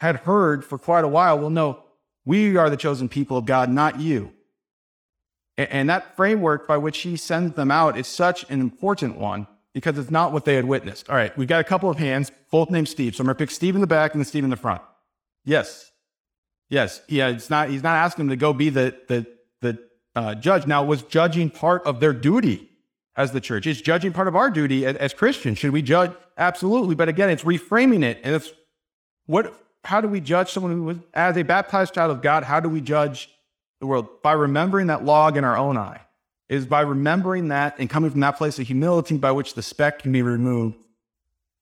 had 0.00 0.16
heard 0.16 0.64
for 0.64 0.78
quite 0.78 1.04
a 1.04 1.08
while 1.08 1.38
will 1.38 1.50
know 1.50 1.82
we 2.24 2.56
are 2.56 2.68
the 2.68 2.76
chosen 2.76 3.08
people 3.08 3.36
of 3.36 3.46
God, 3.46 3.70
not 3.70 4.00
you. 4.00 4.32
And 5.56 5.88
that 5.88 6.16
framework 6.16 6.66
by 6.66 6.78
which 6.78 6.98
he 6.98 7.16
sends 7.16 7.54
them 7.54 7.70
out 7.70 7.96
is 7.96 8.06
such 8.06 8.44
an 8.50 8.60
important 8.60 9.16
one 9.16 9.46
because 9.74 9.98
it's 9.98 10.10
not 10.10 10.32
what 10.32 10.44
they 10.44 10.54
had 10.54 10.64
witnessed. 10.64 11.10
All 11.10 11.16
right, 11.16 11.36
we've 11.36 11.48
got 11.48 11.60
a 11.60 11.64
couple 11.64 11.90
of 11.90 11.98
hands, 11.98 12.32
both 12.50 12.70
named 12.70 12.88
Steve. 12.88 13.14
So 13.14 13.22
I'm 13.22 13.26
going 13.26 13.34
to 13.34 13.38
pick 13.38 13.50
Steve 13.50 13.74
in 13.74 13.80
the 13.80 13.86
back 13.86 14.14
and 14.14 14.20
then 14.20 14.24
Steve 14.24 14.44
in 14.44 14.50
the 14.50 14.56
front. 14.56 14.80
Yes. 15.44 15.90
Yes. 16.70 17.02
Yeah, 17.08 17.28
it's 17.28 17.50
not, 17.50 17.68
he's 17.68 17.82
not 17.82 17.96
asking 17.96 18.26
them 18.26 18.30
to 18.30 18.36
go 18.36 18.52
be 18.52 18.70
the, 18.70 18.96
the, 19.08 19.26
the 19.60 19.78
uh, 20.14 20.34
judge. 20.36 20.66
Now, 20.66 20.84
was 20.84 21.02
judging 21.02 21.50
part 21.50 21.84
of 21.84 22.00
their 22.00 22.12
duty 22.12 22.70
as 23.16 23.32
the 23.32 23.40
church? 23.40 23.66
Is 23.66 23.82
judging 23.82 24.12
part 24.12 24.28
of 24.28 24.36
our 24.36 24.48
duty 24.48 24.86
as, 24.86 24.96
as 24.96 25.12
Christians? 25.12 25.58
Should 25.58 25.72
we 25.72 25.82
judge? 25.82 26.12
Absolutely. 26.38 26.94
But 26.94 27.08
again, 27.08 27.28
it's 27.28 27.42
reframing 27.42 28.04
it. 28.04 28.20
And 28.22 28.34
it's 28.34 28.52
what, 29.26 29.54
how 29.82 30.00
do 30.00 30.08
we 30.08 30.20
judge 30.20 30.50
someone 30.50 30.72
who 30.72 30.84
was, 30.84 30.96
as 31.12 31.36
a 31.36 31.42
baptized 31.42 31.94
child 31.94 32.12
of 32.12 32.22
God, 32.22 32.44
how 32.44 32.60
do 32.60 32.68
we 32.68 32.80
judge 32.80 33.28
the 33.80 33.86
world 33.86 34.22
by 34.22 34.32
remembering 34.32 34.86
that 34.86 35.04
log 35.04 35.36
in 35.36 35.44
our 35.44 35.56
own 35.56 35.76
eye 35.76 36.00
is 36.48 36.66
by 36.66 36.80
remembering 36.80 37.48
that 37.48 37.76
and 37.78 37.88
coming 37.88 38.10
from 38.10 38.20
that 38.20 38.36
place 38.36 38.58
of 38.58 38.66
humility 38.66 39.16
by 39.16 39.30
which 39.30 39.54
the 39.54 39.62
speck 39.62 40.00
can 40.00 40.12
be 40.12 40.22
removed 40.22 40.76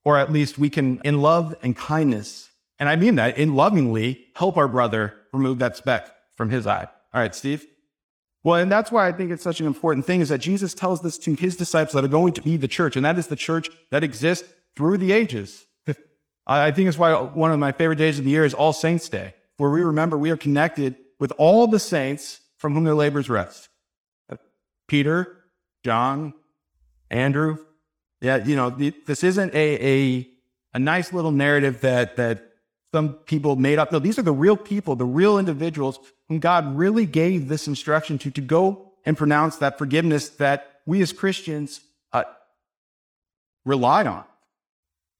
or 0.04 0.18
at 0.18 0.32
least 0.32 0.58
we 0.58 0.68
can 0.68 1.00
in 1.04 1.20
love 1.22 1.54
and 1.62 1.76
kindness 1.76 2.50
and 2.78 2.88
i 2.88 2.96
mean 2.96 3.14
that 3.16 3.38
in 3.38 3.54
lovingly 3.54 4.26
help 4.34 4.56
our 4.56 4.68
brother 4.68 5.14
remove 5.32 5.58
that 5.58 5.76
speck 5.76 6.14
from 6.36 6.50
his 6.50 6.66
eye. 6.66 6.88
All 7.14 7.20
right 7.20 7.34
steve? 7.34 7.66
Well 8.44 8.60
and 8.60 8.72
that's 8.72 8.90
why 8.90 9.08
i 9.08 9.12
think 9.12 9.30
it's 9.30 9.42
such 9.42 9.60
an 9.60 9.66
important 9.66 10.04
thing 10.04 10.20
is 10.20 10.30
that 10.30 10.38
jesus 10.38 10.74
tells 10.74 11.00
this 11.02 11.18
to 11.18 11.34
his 11.34 11.56
disciples 11.56 11.94
that 11.94 12.04
are 12.04 12.08
going 12.08 12.32
to 12.32 12.42
be 12.42 12.56
the 12.56 12.68
church 12.68 12.96
and 12.96 13.04
that 13.04 13.18
is 13.18 13.28
the 13.28 13.36
church 13.36 13.70
that 13.90 14.02
exists 14.02 14.48
through 14.76 14.98
the 14.98 15.12
ages. 15.12 15.66
I 16.46 16.72
think 16.72 16.88
it's 16.88 16.98
why 16.98 17.14
one 17.14 17.52
of 17.52 17.58
my 17.58 17.72
favorite 17.72 17.96
days 17.96 18.18
of 18.18 18.24
the 18.24 18.30
year 18.30 18.44
is 18.44 18.54
all 18.54 18.72
saints 18.72 19.08
day 19.08 19.34
where 19.58 19.70
we 19.70 19.82
remember 19.82 20.18
we 20.18 20.30
are 20.30 20.36
connected 20.36 20.96
with 21.20 21.32
all 21.38 21.66
the 21.66 21.78
saints 21.78 22.40
from 22.56 22.74
whom 22.74 22.84
their 22.84 22.94
labors 22.94 23.30
rest. 23.30 23.68
Peter, 24.92 25.18
John, 25.84 26.34
Andrew. 27.10 27.56
Yeah, 28.20 28.44
you 28.44 28.56
know, 28.56 28.68
this 29.06 29.24
isn't 29.24 29.54
a, 29.54 29.66
a, 29.94 30.28
a 30.74 30.78
nice 30.78 31.14
little 31.14 31.32
narrative 31.32 31.80
that, 31.80 32.16
that 32.16 32.36
some 32.94 33.14
people 33.24 33.56
made 33.56 33.78
up. 33.78 33.90
No, 33.90 33.98
these 33.98 34.18
are 34.18 34.22
the 34.30 34.38
real 34.46 34.56
people, 34.56 34.94
the 34.94 35.06
real 35.06 35.38
individuals 35.38 35.98
whom 36.28 36.40
God 36.40 36.76
really 36.76 37.06
gave 37.06 37.48
this 37.48 37.66
instruction 37.66 38.18
to, 38.18 38.30
to 38.30 38.42
go 38.42 38.92
and 39.06 39.16
pronounce 39.16 39.56
that 39.56 39.78
forgiveness 39.78 40.28
that 40.44 40.58
we 40.84 41.00
as 41.00 41.10
Christians 41.12 41.80
uh, 42.12 42.24
rely 43.64 44.04
on. 44.04 44.24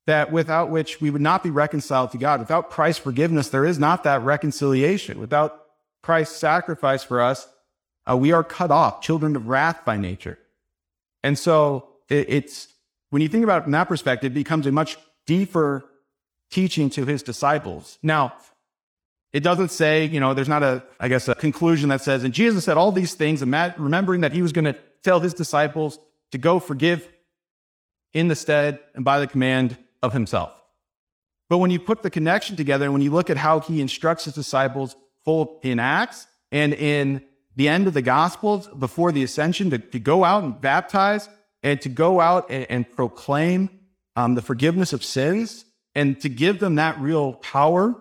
that 0.07 0.33
without 0.33 0.71
which 0.71 1.01
we 1.01 1.11
would 1.11 1.23
not 1.23 1.43
be 1.43 1.51
reconciled 1.51 2.11
to 2.13 2.19
God. 2.19 2.41
Without 2.41 2.71
Christ's 2.71 3.03
forgiveness, 3.03 3.49
there 3.49 3.65
is 3.65 3.79
not 3.79 4.05
that 4.05 4.23
reconciliation. 4.23 5.21
Without 5.21 5.65
Christ's 6.03 6.37
sacrifice 6.37 7.05
for 7.05 7.21
us, 7.21 7.49
uh, 8.09 8.17
we 8.17 8.33
are 8.33 8.45
cut 8.45 8.71
off, 8.71 9.01
children 9.01 9.37
of 9.37 9.49
wrath 9.49 9.85
by 9.85 9.97
nature. 9.97 10.39
And 11.23 11.39
so 11.39 11.89
it, 12.09 12.27
it's 12.29 12.69
when 13.11 13.23
you 13.23 13.29
think 13.29 13.45
about 13.45 13.61
it 13.61 13.63
from 13.65 13.73
that 13.73 13.89
perspective, 13.89 14.33
it 14.33 14.35
becomes 14.35 14.67
a 14.67 14.73
much 14.73 14.97
deeper 15.27 15.85
teaching 16.51 16.91
to 16.91 17.05
his 17.07 17.23
disciples. 17.23 17.99
Now, 18.03 18.35
it 19.33 19.41
doesn't 19.41 19.71
say, 19.71 20.07
you 20.07 20.21
know, 20.21 20.35
there's 20.35 20.49
not 20.49 20.63
a, 20.63 20.83
I 21.01 21.09
guess, 21.09 21.29
a 21.29 21.35
conclusion 21.35 21.89
that 21.89 22.03
says, 22.03 22.25
and 22.25 22.35
Jesus 22.35 22.65
said 22.65 22.77
all 22.77 22.93
these 22.93 23.15
things, 23.15 23.41
and 23.41 23.75
remembering 23.79 24.21
that 24.23 24.33
he 24.33 24.43
was 24.43 24.53
going 24.53 24.67
to 24.67 24.77
tell 25.03 25.21
his 25.21 25.33
disciples 25.35 25.99
to 26.33 26.39
go 26.39 26.59
forgive 26.59 27.09
in 28.13 28.29
the 28.29 28.35
stead 28.35 28.81
and 28.95 29.05
by 29.05 29.21
the 29.21 29.27
command 29.27 29.77
of 30.03 30.13
himself. 30.13 30.53
But 31.49 31.59
when 31.59 31.71
you 31.71 31.79
put 31.79 32.03
the 32.03 32.11
connection 32.11 32.57
together, 32.57 32.85
and 32.85 32.93
when 32.93 33.03
you 33.03 33.11
look 33.11 33.31
at 33.31 33.37
how 33.37 33.61
he 33.61 33.81
instructs 33.81 34.25
his 34.25 34.35
disciples 34.35 34.97
both 35.25 35.65
in 35.65 35.79
Acts 35.79 36.27
and 36.51 36.75
in 36.75 37.23
the 37.57 37.69
end 37.69 37.87
of 37.87 37.95
the 37.95 38.03
Gospels 38.03 38.69
before 38.69 39.13
the 39.13 39.23
ascension 39.23 39.71
to, 39.71 39.79
to 39.79 39.99
go 39.99 40.25
out 40.25 40.43
and 40.43 40.61
baptize 40.61 41.29
and 41.63 41.81
to 41.83 41.89
go 41.89 42.21
out 42.21 42.51
and, 42.51 42.67
and 42.71 42.91
proclaim 42.91 43.71
um, 44.17 44.35
the 44.35 44.43
forgiveness 44.43 44.93
of 44.93 45.05
sins 45.05 45.65
and 45.95 46.21
to 46.21 46.29
give 46.29 46.59
them 46.59 46.77
that 46.77 46.99
real 46.99 47.35
power 47.35 47.95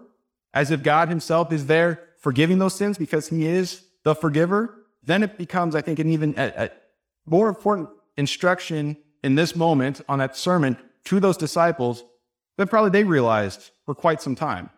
as 0.54 0.72
if 0.72 0.84
God 0.84 1.10
Himself 1.10 1.52
is 1.52 1.66
there 1.66 2.08
forgiving 2.18 2.60
those 2.60 2.76
sins 2.76 2.98
because 2.98 3.28
He 3.28 3.46
is 3.46 3.84
the 4.04 4.16
forgiver, 4.16 4.86
then 5.04 5.24
it 5.24 5.38
becomes, 5.38 5.76
I 5.76 5.82
think, 5.82 6.00
an 6.00 6.10
even 6.10 6.34
a, 6.38 6.66
a 6.66 6.70
more 7.26 7.50
important 7.50 7.90
instruction 8.18 8.98
in 9.24 9.36
this 9.36 9.56
moment 9.56 10.02
on 10.10 10.20
that 10.20 10.36
sermon 10.36 10.78
to 11.06 11.20
those 11.20 11.38
disciples 11.38 12.04
that 12.58 12.68
probably 12.68 12.92
they 12.92 13.04
realized 13.04 13.72
for 13.86 13.96
quite 13.96 14.22
some 14.22 14.36
time. 14.36 14.70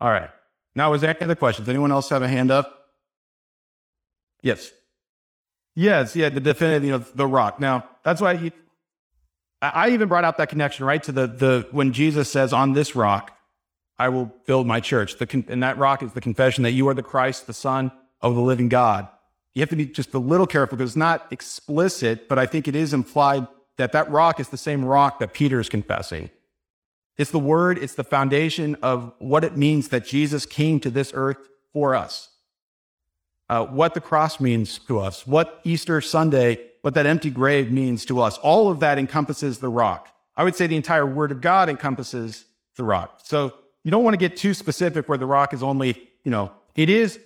All 0.00 0.10
right. 0.10 0.30
Now, 0.74 0.92
is 0.94 1.00
there 1.00 1.10
any 1.10 1.20
other 1.20 1.34
questions? 1.34 1.68
Anyone 1.68 1.92
else 1.92 2.08
have 2.08 2.22
a 2.22 2.28
hand 2.28 2.50
up? 2.50 2.79
Yes. 4.42 4.70
Yes, 5.74 6.16
yeah, 6.16 6.28
the 6.28 6.40
definitive, 6.40 6.84
you 6.84 6.90
know, 6.90 6.98
the 6.98 7.26
rock. 7.26 7.60
Now, 7.60 7.88
that's 8.02 8.20
why 8.20 8.36
he, 8.36 8.52
I 9.62 9.90
even 9.90 10.08
brought 10.08 10.24
out 10.24 10.38
that 10.38 10.48
connection, 10.48 10.84
right, 10.84 11.02
to 11.04 11.12
the, 11.12 11.26
the 11.26 11.68
when 11.70 11.92
Jesus 11.92 12.30
says, 12.30 12.52
on 12.52 12.72
this 12.72 12.96
rock, 12.96 13.36
I 13.98 14.08
will 14.08 14.32
build 14.46 14.66
my 14.66 14.80
church. 14.80 15.18
The, 15.18 15.44
and 15.48 15.62
that 15.62 15.78
rock 15.78 16.02
is 16.02 16.12
the 16.12 16.20
confession 16.20 16.64
that 16.64 16.72
you 16.72 16.88
are 16.88 16.94
the 16.94 17.02
Christ, 17.02 17.46
the 17.46 17.52
Son 17.52 17.92
of 18.20 18.34
the 18.34 18.40
living 18.40 18.68
God. 18.68 19.08
You 19.54 19.60
have 19.60 19.68
to 19.70 19.76
be 19.76 19.86
just 19.86 20.14
a 20.14 20.18
little 20.18 20.46
careful 20.46 20.78
because 20.78 20.90
it's 20.90 20.96
not 20.96 21.26
explicit, 21.30 22.28
but 22.28 22.38
I 22.38 22.46
think 22.46 22.66
it 22.66 22.74
is 22.74 22.94
implied 22.94 23.46
that 23.76 23.92
that 23.92 24.10
rock 24.10 24.40
is 24.40 24.48
the 24.48 24.56
same 24.56 24.84
rock 24.84 25.18
that 25.18 25.34
Peter 25.34 25.60
is 25.60 25.68
confessing. 25.68 26.30
It's 27.18 27.30
the 27.30 27.38
word, 27.38 27.76
it's 27.78 27.94
the 27.94 28.04
foundation 28.04 28.76
of 28.82 29.12
what 29.18 29.44
it 29.44 29.56
means 29.56 29.88
that 29.88 30.06
Jesus 30.06 30.46
came 30.46 30.80
to 30.80 30.90
this 30.90 31.12
earth 31.14 31.48
for 31.72 31.94
us. 31.94 32.30
Uh, 33.50 33.66
what 33.66 33.94
the 33.94 34.00
cross 34.00 34.38
means 34.38 34.78
to 34.78 35.00
us, 35.00 35.26
what 35.26 35.60
Easter 35.64 36.00
Sunday, 36.00 36.60
what 36.82 36.94
that 36.94 37.04
empty 37.04 37.30
grave 37.30 37.72
means 37.72 38.04
to 38.04 38.20
us. 38.20 38.38
All 38.38 38.70
of 38.70 38.78
that 38.78 38.96
encompasses 38.96 39.58
the 39.58 39.68
rock. 39.68 40.08
I 40.36 40.44
would 40.44 40.54
say 40.54 40.68
the 40.68 40.76
entire 40.76 41.04
word 41.04 41.32
of 41.32 41.40
God 41.40 41.68
encompasses 41.68 42.44
the 42.76 42.84
rock. 42.84 43.18
So 43.24 43.52
you 43.82 43.90
don't 43.90 44.04
want 44.04 44.14
to 44.14 44.18
get 44.18 44.36
too 44.36 44.54
specific 44.54 45.08
where 45.08 45.18
the 45.18 45.26
rock 45.26 45.52
is 45.52 45.64
only, 45.64 46.00
you 46.22 46.30
know, 46.30 46.52
it 46.76 46.88
is 46.88 47.18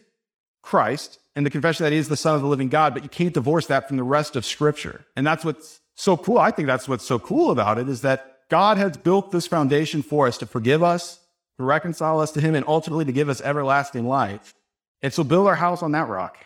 Christ 0.62 1.18
and 1.36 1.44
the 1.44 1.50
confession 1.50 1.84
that 1.84 1.92
he 1.92 1.98
is 1.98 2.08
the 2.08 2.16
Son 2.16 2.34
of 2.34 2.40
the 2.40 2.48
living 2.48 2.70
God, 2.70 2.94
but 2.94 3.02
you 3.02 3.10
can't 3.10 3.34
divorce 3.34 3.66
that 3.66 3.86
from 3.86 3.98
the 3.98 4.02
rest 4.02 4.34
of 4.34 4.46
Scripture. 4.46 5.04
And 5.16 5.26
that's 5.26 5.44
what's 5.44 5.80
so 5.94 6.16
cool. 6.16 6.38
I 6.38 6.52
think 6.52 6.68
that's 6.68 6.88
what's 6.88 7.04
so 7.04 7.18
cool 7.18 7.50
about 7.50 7.76
it 7.76 7.86
is 7.86 8.00
that 8.00 8.48
God 8.48 8.78
has 8.78 8.96
built 8.96 9.30
this 9.30 9.46
foundation 9.46 10.02
for 10.02 10.26
us 10.26 10.38
to 10.38 10.46
forgive 10.46 10.82
us, 10.82 11.20
to 11.58 11.64
reconcile 11.64 12.18
us 12.18 12.32
to 12.32 12.40
him, 12.40 12.54
and 12.54 12.64
ultimately 12.66 13.04
to 13.04 13.12
give 13.12 13.28
us 13.28 13.42
everlasting 13.42 14.08
life. 14.08 14.54
And 15.02 15.12
so 15.12 15.24
build 15.24 15.46
our 15.46 15.54
house 15.54 15.82
on 15.82 15.92
that 15.92 16.08
rock. 16.08 16.38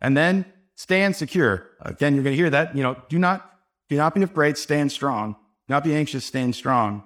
And 0.00 0.16
then 0.16 0.44
stand 0.76 1.16
secure. 1.16 1.66
Again, 1.80 2.14
you're 2.14 2.24
going 2.24 2.34
to 2.34 2.40
hear 2.40 2.50
that. 2.50 2.76
You 2.76 2.82
know, 2.82 2.96
do 3.08 3.18
not, 3.18 3.58
do 3.88 3.96
not 3.96 4.14
be 4.14 4.22
afraid, 4.22 4.56
stand 4.56 4.92
strong. 4.92 5.32
Do 5.32 5.74
not 5.74 5.84
be 5.84 5.94
anxious, 5.94 6.24
stand 6.24 6.54
strong. 6.54 7.04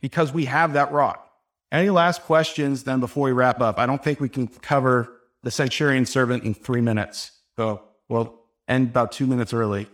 Because 0.00 0.32
we 0.32 0.46
have 0.46 0.72
that 0.72 0.92
rock. 0.92 1.30
Any 1.70 1.90
last 1.90 2.22
questions 2.22 2.84
then 2.84 3.00
before 3.00 3.24
we 3.24 3.32
wrap 3.32 3.60
up? 3.60 3.78
I 3.78 3.86
don't 3.86 4.02
think 4.02 4.20
we 4.20 4.28
can 4.28 4.46
cover 4.46 5.20
the 5.42 5.50
centurion 5.50 6.04
servant 6.06 6.44
in 6.44 6.54
three 6.54 6.80
minutes. 6.80 7.30
So 7.56 7.82
we'll 8.08 8.34
end 8.68 8.88
about 8.88 9.12
two 9.12 9.26
minutes 9.26 9.52
early. 9.52 9.86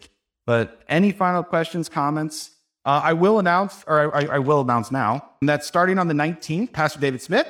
But 0.46 0.80
any 0.88 1.12
final 1.12 1.42
questions, 1.42 1.88
comments? 1.88 2.52
Uh, 2.84 3.02
I 3.04 3.12
will 3.12 3.38
announce, 3.38 3.84
or 3.86 4.14
I, 4.16 4.36
I, 4.36 4.38
will 4.38 4.62
announce 4.62 4.90
now, 4.90 5.30
that 5.42 5.62
starting 5.62 5.98
on 5.98 6.08
the 6.08 6.14
19th, 6.14 6.72
Pastor 6.72 6.98
David 6.98 7.20
Smith 7.20 7.46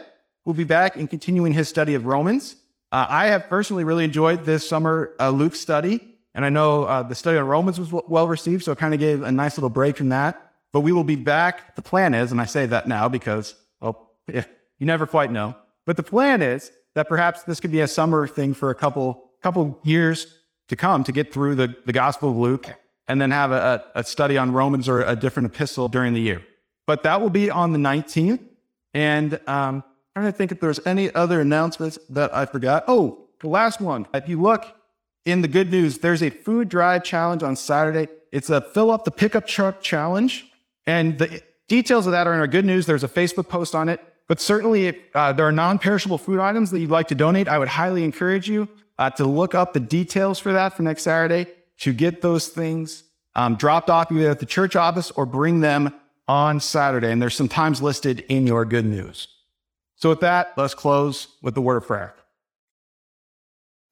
will 0.48 0.54
be 0.54 0.64
back 0.64 0.96
and 0.96 1.10
continuing 1.10 1.52
his 1.52 1.68
study 1.68 1.94
of 1.94 2.06
Romans. 2.06 2.56
Uh, 2.90 3.04
I 3.06 3.26
have 3.26 3.50
personally 3.50 3.84
really 3.84 4.04
enjoyed 4.04 4.46
this 4.46 4.66
summer 4.66 5.14
uh, 5.20 5.28
Luke 5.28 5.54
study, 5.54 6.16
and 6.34 6.42
I 6.42 6.48
know 6.48 6.84
uh, 6.84 7.02
the 7.02 7.14
study 7.14 7.36
on 7.36 7.46
Romans 7.46 7.78
was 7.78 7.92
well 8.08 8.26
received, 8.26 8.64
so 8.64 8.72
it 8.72 8.78
kind 8.78 8.94
of 8.94 8.98
gave 8.98 9.22
a 9.22 9.30
nice 9.30 9.58
little 9.58 9.68
break 9.68 9.98
from 9.98 10.08
that. 10.08 10.52
But 10.72 10.80
we 10.80 10.92
will 10.92 11.04
be 11.04 11.16
back. 11.16 11.76
The 11.76 11.82
plan 11.82 12.14
is, 12.14 12.32
and 12.32 12.40
I 12.40 12.46
say 12.46 12.64
that 12.64 12.88
now 12.88 13.10
because 13.10 13.56
oh, 13.82 14.08
you 14.26 14.42
never 14.80 15.06
quite 15.06 15.30
know. 15.30 15.54
But 15.84 15.98
the 15.98 16.02
plan 16.02 16.40
is 16.40 16.72
that 16.94 17.10
perhaps 17.10 17.42
this 17.42 17.60
could 17.60 17.70
be 17.70 17.82
a 17.82 17.88
summer 17.88 18.26
thing 18.26 18.54
for 18.54 18.70
a 18.70 18.74
couple 18.74 19.30
couple 19.42 19.78
years 19.84 20.34
to 20.68 20.76
come 20.76 21.04
to 21.04 21.12
get 21.12 21.30
through 21.30 21.56
the, 21.56 21.76
the 21.84 21.92
Gospel 21.92 22.30
of 22.30 22.36
Luke 22.38 22.74
and 23.06 23.20
then 23.20 23.32
have 23.32 23.52
a, 23.52 23.84
a 23.94 24.02
study 24.02 24.38
on 24.38 24.52
Romans 24.52 24.88
or 24.88 25.02
a 25.02 25.14
different 25.14 25.54
epistle 25.54 25.88
during 25.88 26.14
the 26.14 26.20
year. 26.22 26.42
But 26.86 27.02
that 27.02 27.20
will 27.20 27.28
be 27.28 27.50
on 27.50 27.72
the 27.72 27.78
19th. 27.78 28.40
And 28.94 29.38
um, 29.46 29.84
trying 30.20 30.32
to 30.32 30.36
think 30.36 30.52
if 30.52 30.60
there's 30.60 30.84
any 30.84 31.14
other 31.14 31.40
announcements 31.40 31.98
that 32.10 32.34
I 32.34 32.46
forgot. 32.46 32.84
Oh, 32.88 33.26
the 33.40 33.48
last 33.48 33.80
one. 33.80 34.06
If 34.12 34.28
you 34.28 34.40
look 34.40 34.66
in 35.24 35.42
the 35.42 35.48
good 35.48 35.70
news, 35.70 35.98
there's 35.98 36.22
a 36.22 36.30
food 36.30 36.68
drive 36.68 37.04
challenge 37.04 37.42
on 37.42 37.54
Saturday. 37.54 38.08
It's 38.32 38.50
a 38.50 38.60
fill 38.60 38.90
up 38.90 39.04
the 39.04 39.10
pickup 39.10 39.46
truck 39.46 39.80
challenge. 39.80 40.46
And 40.86 41.18
the 41.18 41.42
details 41.68 42.06
of 42.06 42.12
that 42.12 42.26
are 42.26 42.34
in 42.34 42.40
our 42.40 42.48
good 42.48 42.64
news. 42.64 42.86
There's 42.86 43.04
a 43.04 43.08
Facebook 43.08 43.48
post 43.48 43.74
on 43.74 43.88
it. 43.88 44.00
But 44.26 44.40
certainly, 44.40 44.88
if 44.88 44.96
uh, 45.14 45.32
there 45.32 45.46
are 45.46 45.52
non 45.52 45.78
perishable 45.78 46.18
food 46.18 46.40
items 46.40 46.70
that 46.72 46.80
you'd 46.80 46.90
like 46.90 47.08
to 47.08 47.14
donate, 47.14 47.48
I 47.48 47.58
would 47.58 47.68
highly 47.68 48.04
encourage 48.04 48.48
you 48.48 48.68
uh, 48.98 49.10
to 49.10 49.24
look 49.24 49.54
up 49.54 49.72
the 49.72 49.80
details 49.80 50.38
for 50.38 50.52
that 50.52 50.74
for 50.76 50.82
next 50.82 51.02
Saturday 51.02 51.46
to 51.78 51.92
get 51.92 52.20
those 52.22 52.48
things 52.48 53.04
um, 53.36 53.54
dropped 53.54 53.88
off 53.88 54.10
either 54.10 54.30
at 54.30 54.40
the 54.40 54.46
church 54.46 54.74
office 54.74 55.10
or 55.12 55.24
bring 55.24 55.60
them 55.60 55.94
on 56.26 56.60
Saturday. 56.60 57.10
And 57.12 57.22
there's 57.22 57.36
some 57.36 57.48
times 57.48 57.80
listed 57.80 58.20
in 58.28 58.46
your 58.46 58.64
good 58.64 58.84
news. 58.84 59.28
So, 59.98 60.08
with 60.08 60.20
that, 60.20 60.54
let's 60.56 60.74
close 60.74 61.28
with 61.42 61.54
the 61.54 61.60
word 61.60 61.76
of 61.76 61.86
prayer. 61.86 62.14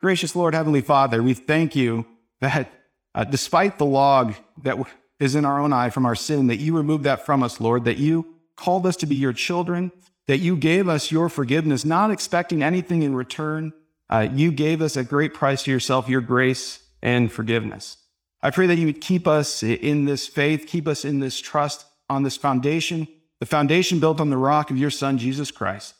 Gracious 0.01 0.35
Lord, 0.35 0.55
Heavenly 0.55 0.81
Father, 0.81 1.23
we 1.23 1.35
thank 1.35 1.77
you 1.77 2.07
that 2.41 2.73
uh, 3.15 3.25
despite 3.25 3.79
the 3.79 3.87
log 3.87 4.35
that 4.63 4.79
is 5.21 5.35
in 5.35 5.45
our 5.45 5.61
own 5.61 5.73
eye 5.73 5.91
from 5.91 6.07
our 6.07 6.15
sin, 6.15 6.47
that 6.47 6.57
you 6.57 6.77
removed 6.77 7.05
that 7.05 7.27
from 7.27 7.43
us, 7.43 7.61
Lord, 7.61 7.85
that 7.85 7.99
you 7.99 8.35
called 8.57 8.87
us 8.87 8.97
to 8.97 9.07
be 9.07 9.15
your 9.15 9.33
children 9.33 9.93
that 10.27 10.39
you 10.39 10.57
gave 10.57 10.89
us 10.89 11.11
your 11.11 11.29
forgiveness, 11.29 11.85
not 11.85 12.11
expecting 12.11 12.63
anything 12.63 13.03
in 13.03 13.15
return. 13.15 13.73
Uh, 14.11 14.29
you 14.33 14.51
gave 14.51 14.83
us 14.83 14.97
a 14.97 15.05
great 15.05 15.35
price 15.35 15.65
to 15.65 15.71
yourself, 15.71 16.09
your 16.09 16.21
grace 16.21 16.81
and 17.03 17.31
forgiveness. 17.31 17.97
I 18.43 18.51
pray 18.51 18.67
that 18.67 18.77
you 18.77 18.87
would 18.87 19.01
keep 19.01 19.27
us 19.27 19.63
in 19.63 20.05
this 20.05 20.27
faith, 20.27 20.67
keep 20.67 20.87
us 20.87 21.05
in 21.05 21.21
this 21.21 21.41
trust 21.41 21.87
on 22.09 22.23
this 22.23 22.37
foundation, 22.37 23.09
the 23.41 23.47
foundation 23.47 24.01
built 24.01 24.21
on 24.21 24.31
the 24.31 24.37
rock 24.37 24.71
of 24.71 24.79
your 24.79 24.91
Son, 24.91 25.19
Jesus 25.19 25.51
Christ. 25.51 25.95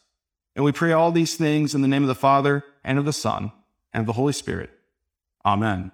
And 0.55 0.65
we 0.65 0.73
pray 0.73 0.93
all 0.93 1.13
these 1.13 1.35
things 1.35 1.75
in 1.75 1.83
the 1.83 1.89
name 1.89 2.03
of 2.03 2.09
the 2.09 2.15
Father 2.15 2.65
and 2.83 2.99
of 2.99 3.05
the 3.05 3.13
Son 3.13 3.53
and 3.93 4.01
of 4.01 4.07
the 4.07 4.15
Holy 4.15 4.33
Spirit. 4.33 4.71
Amen. 5.45 5.93